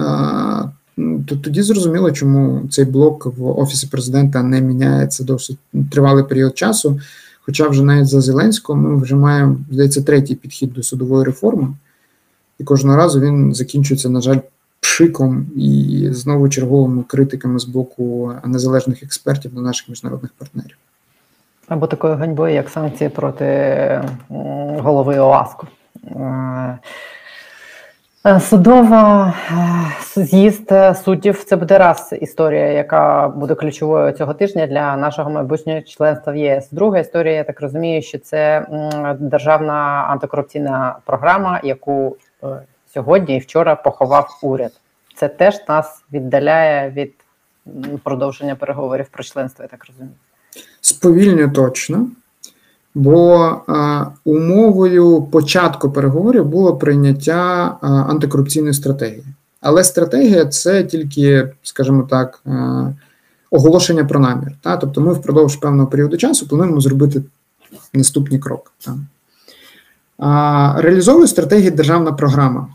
то 1.28 1.36
тоді 1.36 1.62
зрозуміло, 1.62 2.12
чому 2.12 2.68
цей 2.70 2.86
блок 2.86 3.26
в 3.26 3.60
офісі 3.60 3.88
президента 3.88 4.44
не 4.44 4.62
міняється 4.62 5.24
досить 5.24 5.58
тривалий 5.92 6.24
період 6.24 6.58
часу. 6.58 7.00
Хоча 7.42 7.68
вже 7.68 7.84
навіть 7.84 8.08
за 8.08 8.22
Зеленського 8.22 8.80
ми 8.80 9.02
вже 9.02 9.16
маємо, 9.16 9.58
здається, 9.72 10.02
третій 10.02 10.36
підхід 10.36 10.74
до 10.74 10.84
судової 10.84 11.26
реформи. 11.26 11.68
і 12.60 12.64
кожного 12.64 12.98
разу 12.98 13.20
він 13.20 13.54
закінчується, 13.54 14.10
на 14.10 14.22
жаль, 14.22 14.40
пшиком 14.82 15.46
і 15.56 16.08
знову 16.12 16.50
черговими 16.50 17.04
критиками 17.04 17.60
з 17.60 17.66
боку 17.66 18.34
незалежних 18.46 19.04
експертів 19.04 19.54
до 19.54 19.62
наших 19.62 19.90
міжнародних 19.90 20.32
партнерів. 20.38 20.78
Або 21.68 21.88
такою 21.88 22.16
ганьбою, 22.16 22.54
як 22.54 22.70
санкції 22.70 23.10
проти 23.10 24.02
голови 24.80 25.20
ОАСКу. 25.20 25.68
Е, 28.26 28.40
Судова 28.40 29.34
е, 29.52 30.24
з'їзд 30.24 30.72
е, 30.72 30.96
суддів 30.96 31.44
це 31.44 31.56
буде 31.56 31.78
раз 31.78 32.14
історія, 32.22 32.68
яка 32.68 33.28
буде 33.28 33.56
ключовою 33.56 34.12
цього 34.12 34.34
тижня 34.34 34.68
для 34.68 34.98
нашого 34.98 35.30
майбутнього 35.30 35.82
членства 35.82 36.34
в 36.34 36.36
ЄС. 36.36 36.70
Друга 36.72 37.00
історія, 37.00 37.34
я 37.34 37.44
так 37.44 37.62
розумію, 37.62 38.02
що 38.02 38.20
це 38.20 38.66
державна 39.20 39.74
антикорупційна 40.10 40.96
програма, 41.06 41.62
яку 41.64 42.18
сьогодні 42.94 43.38
і 43.38 43.40
вчора 43.40 43.76
поховав 43.76 44.40
уряд. 44.42 44.72
Це 45.16 45.28
теж 45.28 45.56
нас 45.70 46.04
віддаляє 46.14 46.90
від 46.90 47.14
продовження 48.04 48.56
переговорів 48.56 49.06
про 49.12 49.24
членство, 49.24 49.64
я 49.64 49.68
так 49.68 49.86
розумію. 49.88 50.16
Сповільнює 50.82 51.48
точно, 51.48 52.08
бо 52.96 53.46
е, 53.70 54.06
умовою 54.26 55.22
початку 55.22 55.92
переговорів 55.92 56.46
було 56.46 56.76
прийняття 56.76 57.78
е, 57.84 57.88
антикорупційної 57.88 58.74
стратегії. 58.74 59.24
Але 59.62 59.84
стратегія 59.84 60.46
це 60.46 60.84
тільки, 60.84 61.50
скажімо 61.64 62.08
так, 62.10 62.42
е, 62.48 62.52
оголошення 63.52 64.06
про 64.06 64.20
намір. 64.20 64.52
Та? 64.62 64.78
Тобто 64.78 65.02
ми 65.02 65.14
впродовж 65.14 65.56
певного 65.56 65.88
періоду 65.88 66.18
часу 66.18 66.48
плануємо 66.48 66.82
зробити 66.82 67.22
наступні 67.94 68.40
кроки. 68.40 68.72
Та? 68.86 68.98
Реалізовує 70.82 71.28
стратегію 71.28 71.72
державна 71.72 72.12
програма 72.12 72.68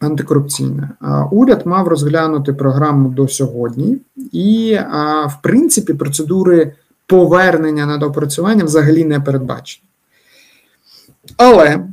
антикорупційна. 0.00 0.90
Уряд 1.30 1.66
мав 1.66 1.88
розглянути 1.88 2.52
програму 2.52 3.08
до 3.08 3.28
сьогодні, 3.28 3.98
і, 4.32 4.78
в 5.26 5.42
принципі, 5.42 5.94
процедури 5.94 6.72
повернення 7.06 7.86
на 7.86 7.98
допрацювання 7.98 8.64
взагалі 8.64 9.04
не 9.04 9.20
передбачені. 9.20 9.82
Але 11.36 11.86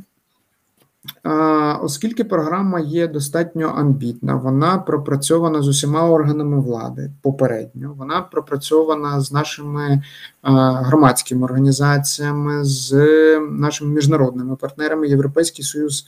оскільки 1.82 2.24
програма 2.24 2.80
є 2.80 3.08
достатньо 3.08 3.74
амбітна, 3.76 4.34
вона 4.34 4.78
пропрацьована 4.78 5.62
з 5.62 5.68
усіма 5.68 6.08
органами 6.08 6.60
влади 6.60 7.10
попередньо, 7.22 7.94
вона 7.98 8.20
пропрацьована 8.20 9.20
з 9.20 9.32
нашими 9.32 10.02
громадськими 10.82 11.44
організаціями, 11.44 12.64
з 12.64 12.94
нашими 13.50 13.94
міжнародними 13.94 14.56
партнерами. 14.56 15.08
Європейський 15.08 15.64
Союз 15.64 16.06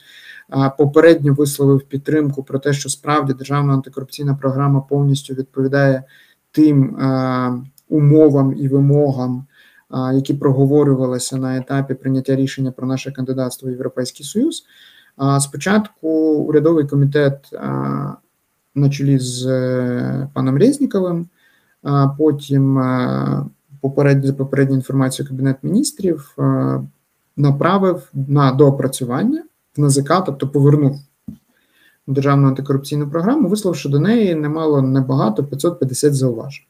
попередньо 0.79 1.35
висловив 1.35 1.83
підтримку 1.83 2.43
про 2.43 2.59
те, 2.59 2.73
що 2.73 2.89
справді 2.89 3.33
державна 3.33 3.75
антикорупційна 3.75 4.35
програма 4.35 4.81
повністю 4.81 5.35
відповідає 5.35 6.03
тим 6.51 6.99
умовам 7.89 8.55
і 8.57 8.69
вимогам, 8.69 9.47
які 10.15 10.35
проговорювалися 10.35 11.37
на 11.37 11.57
етапі 11.57 11.95
прийняття 11.95 12.37
рішення 12.37 12.73
про 12.73 12.87
наше 12.87 13.13
кандидатство 13.13 13.69
в 13.69 13.73
Європейський 13.73 14.27
Союз. 14.27 14.65
Спочатку 15.41 16.09
урядовий 16.35 16.87
комітет 16.87 17.53
на 18.75 18.91
чолі 18.91 19.19
з 19.19 19.47
е, 19.47 20.29
паном 20.35 20.59
Резніковим, 20.59 21.29
потім 22.19 22.83
попередньо 23.81 24.27
за 24.27 24.33
попередньою 24.33 24.79
інформацією 24.79 25.31
Кабінет 25.31 25.57
міністрів 25.63 26.37
направив 27.37 28.11
на 28.15 28.53
доопрацювання 28.53 29.45
НАЗК, 29.79 30.25
тобто 30.27 30.49
повернув 30.49 31.01
державну 32.07 32.49
антикорупційну 32.49 33.11
програму, 33.11 33.49
висловивши 33.49 33.89
до 33.89 33.99
неї 33.99 34.35
немало 34.35 34.83
небагато 34.83 35.45
550 35.45 36.15
зауважень. 36.15 36.65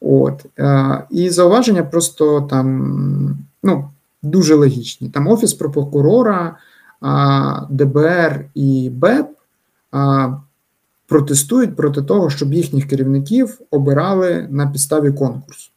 От. 0.00 0.46
е, 0.58 1.06
І 1.10 1.30
зауваження 1.30 1.82
просто 1.82 2.40
там 2.40 3.38
ну, 3.62 3.90
дуже 4.22 4.54
логічні. 4.54 5.08
Там 5.08 5.28
Офіс 5.28 5.54
прокурора, 5.54 6.56
а, 7.00 7.66
ДБР 7.70 8.44
і 8.54 8.90
БЕП 8.92 9.26
а, 9.92 10.32
протестують 11.06 11.76
проти 11.76 12.02
того, 12.02 12.30
щоб 12.30 12.52
їхніх 12.52 12.88
керівників 12.88 13.60
обирали 13.70 14.46
на 14.50 14.66
підставі 14.66 15.12
конкурсу. 15.12 15.70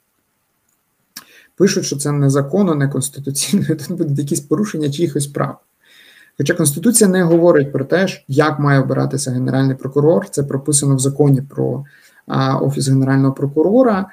Пишуть, 1.60 1.86
що 1.86 1.96
це 1.96 2.12
незаконно, 2.12 2.76
неконституційно, 2.76 3.66
тут 3.66 3.92
будуть 3.98 4.20
якісь 4.20 4.40
порушення 4.40 4.92
чиїхось 4.92 5.28
прав. 5.28 5.60
Хоча 6.38 6.54
Конституція 6.54 7.10
не 7.10 7.24
говорить 7.24 7.72
про 7.72 7.86
те, 7.86 8.08
як 8.28 8.60
має 8.60 8.80
обиратися 8.80 9.32
Генеральний 9.32 9.76
прокурор, 9.76 10.30
це 10.30 10.44
прописано 10.44 10.96
в 10.96 11.00
законі 11.00 11.42
про 11.42 11.86
Офіс 12.62 12.88
Генерального 12.88 13.34
прокурора, 13.34 14.10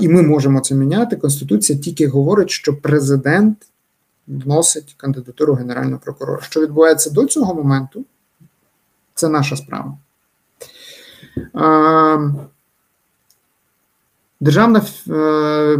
і 0.00 0.08
ми 0.08 0.22
можемо 0.22 0.60
це 0.60 0.74
міняти. 0.74 1.16
Конституція 1.16 1.78
тільки 1.78 2.08
говорить, 2.08 2.50
що 2.50 2.76
президент 2.76 3.58
вносить 4.26 4.94
кандидатуру 4.96 5.54
Генерального 5.54 6.00
прокурора. 6.04 6.42
Що 6.42 6.60
відбувається 6.60 7.10
до 7.10 7.24
цього 7.24 7.54
моменту, 7.54 8.04
це 9.14 9.28
наша 9.28 9.56
справа. 9.56 9.98
Державна 14.44 14.82
е, 15.10 15.76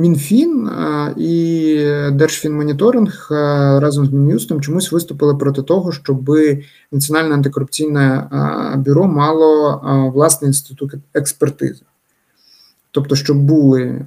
Мінфін 0.00 0.66
е, 0.66 1.14
і 1.16 1.76
Держфінмоніторинг 2.12 3.28
е, 3.30 3.34
разом 3.80 4.06
з 4.06 4.12
Мін'юстом 4.12 4.60
чомусь 4.60 4.92
виступили 4.92 5.34
проти 5.34 5.62
того, 5.62 5.92
щоб 5.92 6.30
Національне 6.92 7.34
антикорупційне 7.34 8.28
бюро 8.76 9.06
мало 9.06 9.80
власний 10.14 10.48
інститут 10.48 10.94
експертизи. 11.14 11.82
Тобто, 12.90 13.16
щоб 13.16 13.36
були 13.36 14.06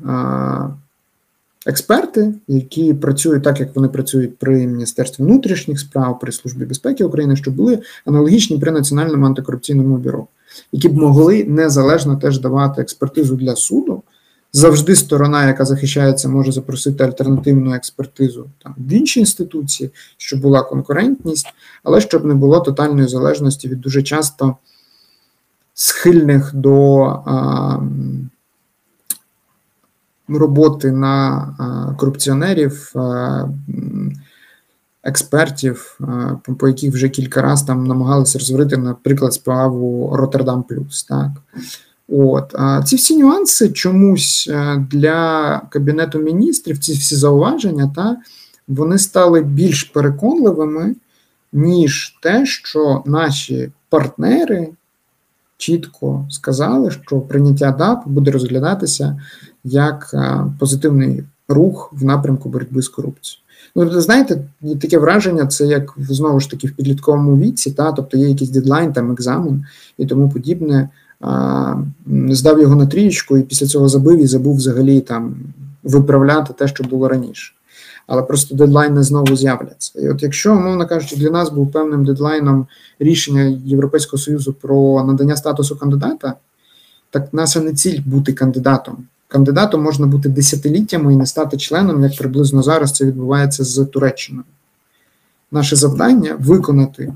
експерти, 1.65 2.33
які 2.47 2.93
працюють 2.93 3.43
так, 3.43 3.59
як 3.59 3.75
вони 3.75 3.87
працюють 3.87 4.37
при 4.37 4.67
Міністерстві 4.67 5.23
внутрішніх 5.23 5.79
справ, 5.79 6.19
при 6.19 6.31
Службі 6.31 6.65
безпеки 6.65 7.03
України, 7.03 7.35
щоб 7.35 7.53
були 7.53 7.79
аналогічні 8.05 8.59
при 8.59 8.71
Національному 8.71 9.25
антикорупційному 9.25 9.97
бюро 9.97 10.27
які 10.71 10.89
б 10.89 10.97
могли 10.97 11.43
незалежно 11.43 12.15
теж 12.15 12.39
давати 12.39 12.81
експертизу 12.81 13.35
для 13.35 13.55
суду. 13.55 14.03
Завжди 14.53 14.95
сторона, 14.95 15.47
яка 15.47 15.65
захищається, 15.65 16.29
може 16.29 16.51
запросити 16.51 17.03
альтернативну 17.03 17.73
експертизу 17.73 18.49
там 18.63 18.75
в 18.77 18.93
інші 18.93 19.19
інституції, 19.19 19.89
щоб 20.17 20.41
була 20.41 20.63
конкурентність, 20.63 21.47
але 21.83 22.01
щоб 22.01 22.25
не 22.25 22.33
було 22.33 22.59
тотальної 22.59 23.07
залежності 23.07 23.67
від 23.67 23.81
дуже 23.81 24.03
часто 24.03 24.55
схильних 25.73 26.55
до 26.55 27.01
а, 27.03 27.79
роботи 30.27 30.91
на 30.91 31.29
а, 31.59 31.93
корупціонерів. 31.97 32.91
А, 32.95 33.45
експертів, 35.03 35.99
е, 36.01 36.53
по 36.53 36.67
яких 36.67 36.93
вже 36.93 37.09
кілька 37.09 37.41
разів 37.41 37.67
там 37.67 37.83
намагалися 37.87 38.39
розварити, 38.39 38.77
наприклад, 38.77 39.33
справу 39.33 40.11
Роттердам 40.15 40.63
Плюс. 40.63 41.03
Так. 41.03 41.29
От 42.09 42.55
ці 42.85 42.95
всі 42.95 43.17
нюанси 43.17 43.69
чомусь 43.69 44.49
е, 44.51 44.85
для 44.91 45.61
кабінету 45.69 46.19
міністрів, 46.19 46.77
ці 46.77 46.93
всі 46.93 47.15
зауваження, 47.15 47.91
та 47.95 48.17
вони 48.67 48.97
стали 48.97 49.41
більш 49.41 49.83
переконливими, 49.83 50.95
ніж 51.53 52.17
те, 52.21 52.45
що 52.45 53.03
наші 53.05 53.71
партнери 53.89 54.69
чітко 55.57 56.25
сказали, 56.29 56.91
що 56.91 57.19
прийняття 57.19 57.71
ДАП 57.71 58.07
буде 58.07 58.31
розглядатися 58.31 59.21
як 59.63 60.11
е, 60.13 60.45
позитивний 60.59 61.23
рух 61.47 61.89
в 61.93 62.05
напрямку 62.05 62.49
боротьби 62.49 62.81
з 62.81 62.89
корупцією. 62.89 63.43
Ну, 63.75 64.01
знаєте, 64.01 64.41
таке 64.81 64.97
враження, 64.97 65.47
це 65.47 65.65
як 65.65 65.93
знову 65.97 66.39
ж 66.39 66.49
таки 66.49 66.67
в 66.67 66.71
підлітковому 66.71 67.37
віці, 67.37 67.71
та 67.71 67.91
тобто 67.91 68.17
є 68.17 68.29
якийсь 68.29 68.49
дедлайн, 68.49 68.93
там 68.93 69.11
екзамен 69.11 69.65
і 69.97 70.05
тому 70.05 70.29
подібне. 70.29 70.89
А, 71.21 71.75
Здав 72.29 72.61
його 72.61 72.75
на 72.75 72.87
трієчку 72.87 73.37
і 73.37 73.43
після 73.43 73.67
цього 73.67 73.89
забив 73.89 74.19
і 74.19 74.27
забув 74.27 74.55
взагалі 74.55 75.01
там 75.01 75.35
виправляти 75.83 76.53
те, 76.53 76.67
що 76.67 76.83
було 76.83 77.07
раніше. 77.07 77.53
Але 78.07 78.21
просто 78.21 78.55
дедлайни 78.55 79.03
знову 79.03 79.35
з'являться. 79.35 79.99
І 79.99 80.09
от 80.09 80.23
якщо, 80.23 80.53
умовно 80.53 80.87
кажучи, 80.87 81.15
для 81.15 81.29
нас 81.29 81.49
був 81.49 81.71
певним 81.71 82.05
дедлайном 82.05 82.67
рішення 82.99 83.41
Європейського 83.65 84.21
Союзу 84.21 84.53
про 84.53 85.03
надання 85.03 85.35
статусу 85.35 85.75
кандидата, 85.75 86.33
так 87.09 87.33
наша 87.33 87.59
не 87.59 87.73
ціль 87.73 87.99
бути 88.05 88.33
кандидатом. 88.33 88.97
Кандидатом 89.31 89.81
можна 89.83 90.07
бути 90.07 90.29
десятиліттями 90.29 91.13
і 91.13 91.17
не 91.17 91.25
стати 91.25 91.57
членом, 91.57 92.03
як 92.03 92.17
приблизно 92.17 92.63
зараз 92.63 92.91
це 92.91 93.05
відбувається 93.05 93.63
з 93.63 93.85
Туреччиною. 93.85 94.45
Наше 95.51 95.75
завдання 95.75 96.35
виконати 96.39 97.13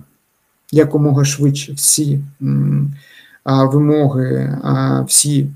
якомога 0.72 1.26
швидше 1.26 1.74
всі 1.74 2.20
вимоги, 3.45 4.57
всі 5.07 5.47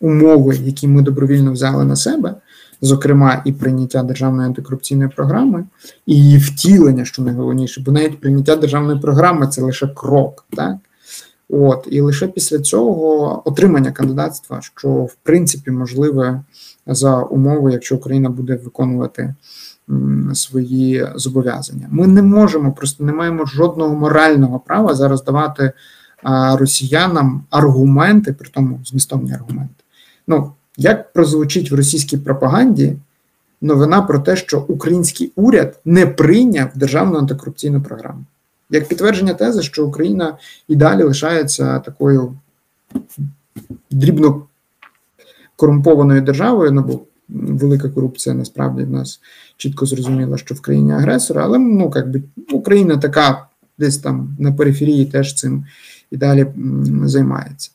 умови, 0.00 0.56
які 0.56 0.88
ми 0.88 1.02
добровільно 1.02 1.52
взяли 1.52 1.84
на 1.84 1.96
себе, 1.96 2.34
зокрема, 2.80 3.42
і 3.44 3.52
прийняття 3.52 4.02
державної 4.02 4.46
антикорупційної 4.46 5.10
програми, 5.16 5.64
і 6.06 6.14
її 6.14 6.38
втілення, 6.38 7.04
що 7.04 7.22
найголовніше, 7.22 7.82
бо 7.86 7.92
навіть 7.92 8.20
прийняття 8.20 8.56
державної 8.56 9.00
програми 9.00 9.46
це 9.46 9.62
лише 9.62 9.88
крок, 9.88 10.46
так. 10.56 10.76
От, 11.50 11.88
і 11.90 12.00
лише 12.00 12.28
після 12.28 12.58
цього 12.58 13.42
отримання 13.44 13.92
кандидатства, 13.92 14.60
що 14.62 14.88
в 14.88 15.14
принципі 15.22 15.70
можливе 15.70 16.42
за 16.86 17.22
умови, 17.22 17.72
якщо 17.72 17.96
Україна 17.96 18.30
буде 18.30 18.54
виконувати 18.54 19.34
свої 20.34 21.06
зобов'язання. 21.14 21.88
Ми 21.90 22.06
не 22.06 22.22
можемо, 22.22 22.72
просто 22.72 23.04
не 23.04 23.12
маємо 23.12 23.46
жодного 23.46 23.94
морального 23.94 24.58
права 24.58 24.94
зараз 24.94 25.24
давати 25.24 25.72
росіянам 26.52 27.44
аргументи, 27.50 28.32
при 28.32 28.50
тому 28.50 28.80
змістовні 28.84 29.32
аргументи. 29.32 29.84
Ну, 30.26 30.52
як 30.76 31.12
прозвучить 31.12 31.70
в 31.70 31.74
російській 31.74 32.16
пропаганді 32.16 32.96
новина 33.60 34.02
про 34.02 34.18
те, 34.18 34.36
що 34.36 34.64
український 34.68 35.32
уряд 35.36 35.80
не 35.84 36.06
прийняв 36.06 36.68
державну 36.74 37.18
антикорупційну 37.18 37.82
програму, 37.82 38.24
як 38.70 38.88
підтвердження 38.88 39.34
тези, 39.34 39.62
що 39.62 39.86
Україна 39.86 40.38
і 40.68 40.76
далі 40.76 41.02
лишається 41.02 41.78
такою 41.78 42.38
дрібно 43.90 44.46
корумпованою 45.56 46.22
державою, 46.22 46.72
ну 46.72 46.82
бо 46.82 47.00
велика 47.28 47.88
корупція 47.88 48.34
насправді 48.34 48.84
в 48.84 48.90
нас 48.90 49.20
чітко 49.56 49.86
зрозуміла, 49.86 50.38
що 50.38 50.54
в 50.54 50.60
країні 50.60 50.92
агресора, 50.92 51.44
але 51.44 51.58
ну 51.58 51.92
як 51.94 52.10
би 52.10 52.22
Україна 52.52 52.96
така 52.96 53.46
десь 53.78 53.98
там 53.98 54.36
на 54.38 54.52
периферії 54.52 55.06
теж 55.06 55.34
цим 55.34 55.64
і 56.10 56.16
далі 56.16 56.46
займається. 57.04 57.70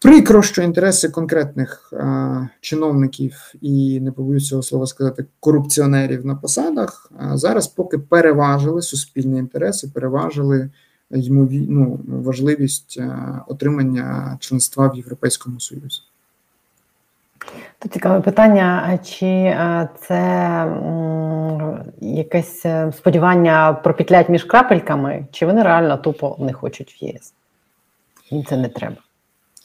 Прикро, 0.00 0.42
що 0.42 0.62
інтереси 0.62 1.08
конкретних 1.08 1.92
а, 1.92 2.46
чиновників 2.60 3.52
і 3.60 4.00
не 4.00 4.12
побоюсь 4.12 4.48
цього 4.48 4.62
слова 4.62 4.86
сказати 4.86 5.24
корупціонерів 5.40 6.26
на 6.26 6.34
посадах 6.34 7.12
а, 7.18 7.36
зараз 7.36 7.66
поки 7.66 7.98
переважили 7.98 8.82
суспільні 8.82 9.38
інтереси, 9.38 9.90
переважили 9.94 10.70
ймові, 11.10 11.66
ну, 11.68 12.00
важливість 12.08 12.98
а, 13.00 13.40
отримання 13.46 14.36
членства 14.40 14.88
в 14.88 14.96
Європейському 14.96 15.60
Союзі. 15.60 16.00
Тут 17.78 17.92
цікаве 17.92 18.20
питання: 18.20 18.98
чи 19.04 19.26
е, 19.26 19.88
це 20.00 20.20
якесь 22.00 22.66
е, 22.66 22.92
сподівання 22.96 23.72
пропетлять 23.72 24.28
між 24.28 24.44
крапельками, 24.44 25.26
чи 25.32 25.46
вони 25.46 25.62
реально 25.62 25.96
тупо 25.96 26.36
не 26.38 26.52
хочуть 26.52 26.96
в 27.00 27.04
ЄС? 27.04 27.34
Їм 28.30 28.44
це 28.44 28.56
не 28.56 28.68
треба. 28.68 28.96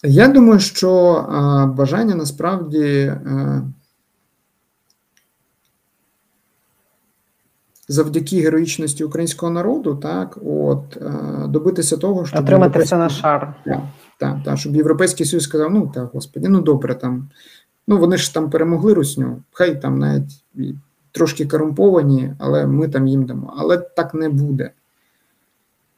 Я 0.04 0.28
думаю, 0.28 0.60
що 0.60 1.26
бажання 1.78 2.16
насправді 2.16 2.82
е, 2.86 3.62
завдяки 7.88 8.42
героїчності 8.42 9.04
українського 9.04 9.52
народу, 9.52 9.96
так, 9.96 10.38
от 10.46 10.98
е, 10.98 11.48
добитися 11.48 11.98
того, 11.98 12.26
щоб 12.26 12.44
Отримати 12.44 12.80
все 12.80 12.98
на 12.98 13.10
шар. 13.10 13.56
Так, 13.66 13.82
так, 14.20 14.38
так, 14.46 14.58
щоб 14.58 14.76
Європейський 14.76 15.26
Союз 15.26 15.44
сказав, 15.44 15.72
ну 15.72 15.92
так, 15.94 16.10
господи, 16.14 16.50
ну 16.50 16.62
добре, 16.62 16.96
там, 16.96 17.30
ну 17.88 17.98
вони 17.98 18.18
ж 18.18 18.34
там 18.34 18.50
перемогли 18.50 18.94
русню, 18.94 19.44
хай 19.52 19.82
там 19.82 20.00
навіть 20.00 20.44
трошки 21.12 21.46
корумповані, 21.46 22.34
але 22.40 22.68
ми 22.68 22.88
там 22.88 23.08
їм 23.08 23.26
дамо. 23.26 23.54
Але 23.58 23.78
так 23.78 24.14
не 24.14 24.30
буде. 24.30 24.72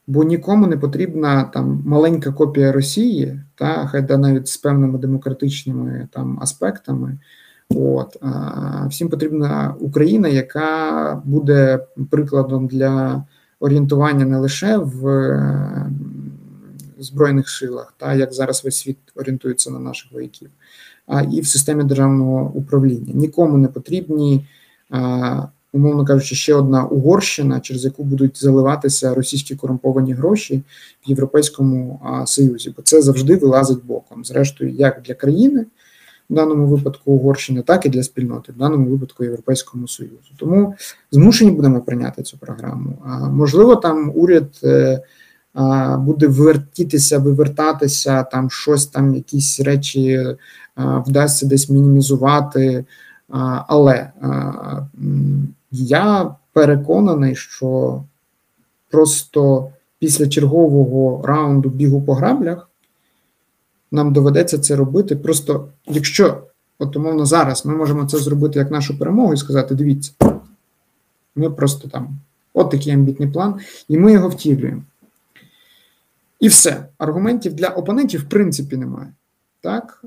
Бо 0.07 0.23
нікому 0.23 0.67
не 0.67 0.77
потрібна 0.77 1.43
там 1.43 1.83
маленька 1.85 2.31
копія 2.31 2.71
Росії, 2.71 3.39
та 3.55 3.87
хай 3.87 4.17
навіть 4.17 4.47
з 4.47 4.57
певними 4.57 4.99
демократичними 4.99 6.07
там 6.11 6.39
аспектами. 6.41 7.17
От 7.69 8.17
а, 8.21 8.87
всім 8.87 9.09
потрібна 9.09 9.75
Україна, 9.79 10.27
яка 10.27 11.21
буде 11.25 11.79
прикладом 12.09 12.67
для 12.67 13.23
орієнтування 13.59 14.25
не 14.25 14.37
лише 14.37 14.77
в 14.77 15.07
е, 15.07 15.91
збройних 16.99 17.49
силах, 17.49 17.93
та 17.97 18.13
як 18.13 18.33
зараз 18.33 18.63
весь 18.65 18.79
світ 18.79 18.97
орієнтується 19.15 19.71
на 19.71 19.79
наших 19.79 20.11
вояків, 20.11 20.49
а 21.07 21.21
і 21.21 21.41
в 21.41 21.47
системі 21.47 21.83
державного 21.83 22.51
управління. 22.53 23.13
Нікому 23.13 23.57
не 23.57 23.67
потрібні, 23.67 24.47
а, 24.89 25.43
умовно 25.75 26.05
кажучи, 26.05 26.35
ще 26.35 26.53
одна 26.53 26.85
Угорщина, 26.85 27.59
через 27.59 27.85
яку 27.85 28.03
будуть 28.03 28.37
заливатися 28.37 29.13
російські 29.13 29.55
корумповані 29.55 30.13
гроші 30.13 30.63
в 31.05 31.09
Європейському 31.09 32.01
а, 32.03 32.25
Союзі, 32.25 32.73
бо 32.77 32.81
це 32.81 33.01
завжди 33.01 33.35
вилазить 33.35 33.85
боком. 33.85 34.25
Зрештою, 34.25 34.71
як 34.71 35.01
для 35.01 35.13
країни. 35.13 35.65
В 36.29 36.33
даному 36.33 36.67
випадку 36.67 37.11
Угорщини, 37.11 37.61
так 37.61 37.85
і 37.85 37.89
для 37.89 38.03
спільноти, 38.03 38.51
в 38.51 38.57
даному 38.57 38.89
випадку 38.89 39.23
Європейському 39.23 39.87
Союзу. 39.87 40.31
Тому 40.37 40.75
змушені 41.11 41.51
будемо 41.51 41.81
прийняти 41.81 42.23
цю 42.23 42.37
програму. 42.37 42.97
А 43.05 43.29
можливо, 43.29 43.75
там 43.75 44.11
уряд 44.15 44.59
е, 44.63 45.01
буде 45.97 46.27
вертітися, 46.27 47.19
вивертатися, 47.19 48.23
там 48.23 48.49
щось 48.49 48.87
там, 48.87 49.15
якісь 49.15 49.59
речі 49.59 50.35
вдасться 50.77 51.45
десь 51.45 51.69
мінімізувати. 51.69 52.85
Але 53.67 54.11
я 55.83 56.35
переконаний, 56.53 57.35
що 57.35 58.03
просто 58.89 59.69
після 59.99 60.27
чергового 60.27 61.21
раунду 61.25 61.69
бігу 61.69 62.01
по 62.01 62.13
граблях 62.13 62.69
нам 63.91 64.13
доведеться 64.13 64.57
це 64.57 64.75
робити. 64.75 65.15
Просто 65.15 65.67
якщо, 65.85 66.43
от 66.79 66.95
умовно, 66.95 67.25
зараз 67.25 67.65
ми 67.65 67.75
можемо 67.75 68.05
це 68.05 68.17
зробити 68.17 68.59
як 68.59 68.71
нашу 68.71 68.99
перемогу 68.99 69.33
і 69.33 69.37
сказати: 69.37 69.75
дивіться, 69.75 70.11
ми 71.35 71.49
просто 71.49 71.87
там, 71.87 72.19
от 72.53 72.71
такий 72.71 72.93
амбітний 72.93 73.29
план, 73.29 73.55
і 73.87 73.97
ми 73.97 74.13
його 74.13 74.29
втілюємо. 74.29 74.81
І 76.39 76.47
все. 76.47 76.85
Аргументів 76.97 77.53
для 77.53 77.67
опонентів, 77.67 78.21
в 78.21 78.29
принципі, 78.29 78.77
немає. 78.77 79.13
Так? 79.61 79.99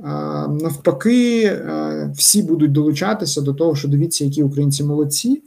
Навпаки, 0.63 1.47
а, 1.47 2.11
всі 2.15 2.43
будуть 2.43 2.73
долучатися 2.73 3.41
до 3.41 3.55
того, 3.55 3.75
що 3.77 3.89
дивіться, 3.89 4.25
які 4.25 4.43
українці 4.43 4.85
молодці. 4.85 5.43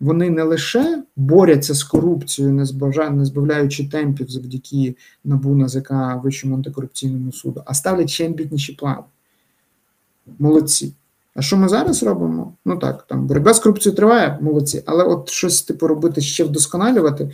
Вони 0.00 0.30
не 0.30 0.42
лише 0.42 1.02
борються 1.16 1.74
з 1.74 1.84
корупцією, 1.84 2.54
не 2.54 2.64
збавляючи, 2.64 3.24
збавляючи 3.24 3.88
темпів 3.88 4.30
завдяки 4.30 4.96
НАБУ, 5.24 5.54
НАЗК, 5.54 5.92
Вищому 6.24 6.54
антикорупційному 6.54 7.32
суду, 7.32 7.62
а 7.66 7.74
ставлять 7.74 8.10
ще 8.10 8.26
амбітніші 8.26 8.72
плани. 8.72 9.02
Молодці. 10.38 10.92
А 11.34 11.42
що 11.42 11.56
ми 11.56 11.68
зараз 11.68 12.02
робимо? 12.02 12.52
Ну 12.64 12.76
так, 12.76 13.06
там 13.08 13.26
боротьба 13.26 13.54
з 13.54 13.58
корупцією 13.58 13.96
триває, 13.96 14.38
молодці, 14.40 14.82
але 14.86 15.04
от 15.04 15.28
щось 15.28 15.62
типу 15.62 15.86
робити 15.86 16.20
ще 16.20 16.44
вдосконалювати 16.44 17.30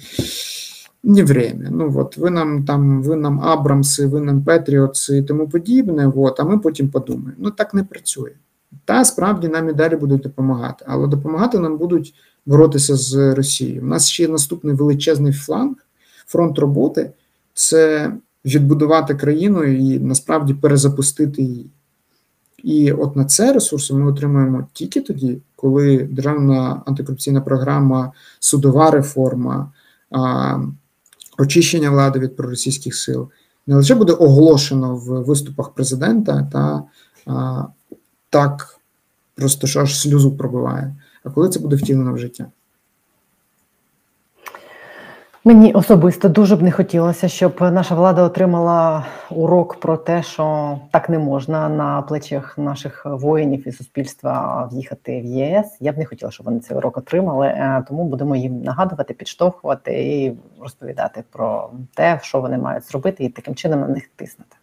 не 1.02 1.24
время. 1.24 1.64
Ну 1.70 1.94
от 1.96 2.16
ви 2.16 2.30
нам 2.30 2.64
там, 2.64 3.02
ви 3.02 3.16
нам 3.16 3.40
Абрамси, 3.40 4.06
ви 4.06 4.20
нам 4.20 4.44
Петріотси 4.44 5.18
і 5.18 5.22
тому 5.22 5.48
подібне. 5.48 6.12
От, 6.16 6.40
а 6.40 6.44
ми 6.44 6.58
потім 6.58 6.88
подумаємо. 6.88 7.32
Ну 7.38 7.50
так 7.50 7.74
не 7.74 7.84
працює. 7.84 8.30
Та 8.84 9.04
справді 9.04 9.48
нам 9.48 9.68
і 9.68 9.72
далі 9.72 9.96
будуть 9.96 10.22
допомагати, 10.22 10.84
але 10.88 11.06
допомагати 11.06 11.58
нам 11.58 11.78
будуть 11.78 12.14
боротися 12.46 12.96
з 12.96 13.34
Росією. 13.34 13.82
У 13.82 13.86
нас 13.86 14.08
ще 14.08 14.22
є 14.22 14.28
наступний 14.28 14.74
величезний 14.74 15.32
фланг, 15.32 15.74
фронт 16.26 16.58
роботи 16.58 17.10
це 17.54 18.12
відбудувати 18.44 19.14
країну 19.14 19.64
і 19.64 19.98
насправді 19.98 20.54
перезапустити 20.54 21.42
її. 21.42 21.70
І 22.62 22.92
от 22.92 23.16
на 23.16 23.24
це 23.24 23.52
ресурси 23.52 23.94
ми 23.94 24.10
отримуємо 24.10 24.68
тільки 24.72 25.00
тоді, 25.00 25.38
коли 25.56 25.98
державна 25.98 26.82
антикорупційна 26.86 27.40
програма, 27.40 28.12
судова 28.40 28.90
реформа, 28.90 29.72
а, 30.10 30.58
очищення 31.38 31.90
влади 31.90 32.18
від 32.18 32.36
проросійських 32.36 32.94
сил 32.94 33.28
не 33.66 33.74
лише 33.74 33.94
буде 33.94 34.12
оголошено 34.12 34.96
в 34.96 35.24
виступах 35.24 35.70
президента, 35.70 36.48
та 36.52 36.82
а, 37.26 37.64
так 38.30 38.78
просто 39.34 39.66
що 39.66 39.80
аж 39.80 40.00
сльозу 40.00 40.36
пробиває, 40.36 40.94
а 41.24 41.30
коли 41.30 41.48
це 41.48 41.60
буде 41.60 41.76
втілено 41.76 42.12
в 42.12 42.18
життя. 42.18 42.46
Мені 45.44 45.72
особисто 45.72 46.28
дуже 46.28 46.56
б 46.56 46.62
не 46.62 46.70
хотілося, 46.70 47.28
щоб 47.28 47.56
наша 47.60 47.94
влада 47.94 48.22
отримала 48.22 49.06
урок 49.30 49.80
про 49.80 49.96
те, 49.96 50.22
що 50.22 50.78
так 50.92 51.08
не 51.08 51.18
можна 51.18 51.68
на 51.68 52.02
плечах 52.02 52.58
наших 52.58 53.06
воїнів 53.06 53.68
і 53.68 53.72
суспільства 53.72 54.68
в'їхати 54.72 55.20
в 55.20 55.24
ЄС. 55.24 55.66
Я 55.80 55.92
б 55.92 55.98
не 55.98 56.04
хотіла, 56.04 56.30
щоб 56.30 56.46
вони 56.46 56.60
цей 56.60 56.76
урок 56.76 56.96
отримали. 56.96 57.46
е, 57.46 57.84
Тому 57.88 58.04
будемо 58.04 58.36
їм 58.36 58.62
нагадувати, 58.62 59.14
підштовхувати 59.14 59.92
і 59.92 60.32
розповідати 60.60 61.24
про 61.32 61.70
те, 61.94 62.20
що 62.22 62.40
вони 62.40 62.58
мають 62.58 62.84
зробити, 62.88 63.24
і 63.24 63.28
таким 63.28 63.54
чином 63.54 63.80
на 63.80 63.88
них 63.88 64.08
тиснути. 64.16 64.56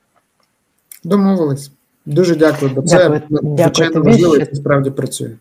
Домовились. 1.03 1.71
Дуже 2.05 2.35
дякую, 2.35 2.71
бо 2.75 2.81
це 2.81 2.97
Дякую. 2.97 3.21
Дякую 3.29 3.57
звичайно 3.57 3.93
тобі, 3.93 4.17
що- 4.45 4.55
справді 4.55 4.91
працює. 4.91 5.31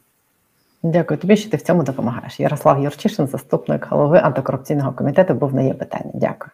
Дякую 0.82 1.18
тобі, 1.20 1.36
що 1.36 1.50
ти 1.50 1.56
в 1.56 1.62
цьому 1.62 1.82
допомагаєш. 1.82 2.40
Ярослав 2.40 2.82
Юрчишин, 2.82 3.26
заступник 3.26 3.86
голови 3.90 4.18
антикорупційного 4.18 4.92
комітету, 4.92 5.34
був 5.34 5.54
на 5.54 5.62
є 5.62 5.74
питання. 5.74 6.10
Дякую. 6.14 6.50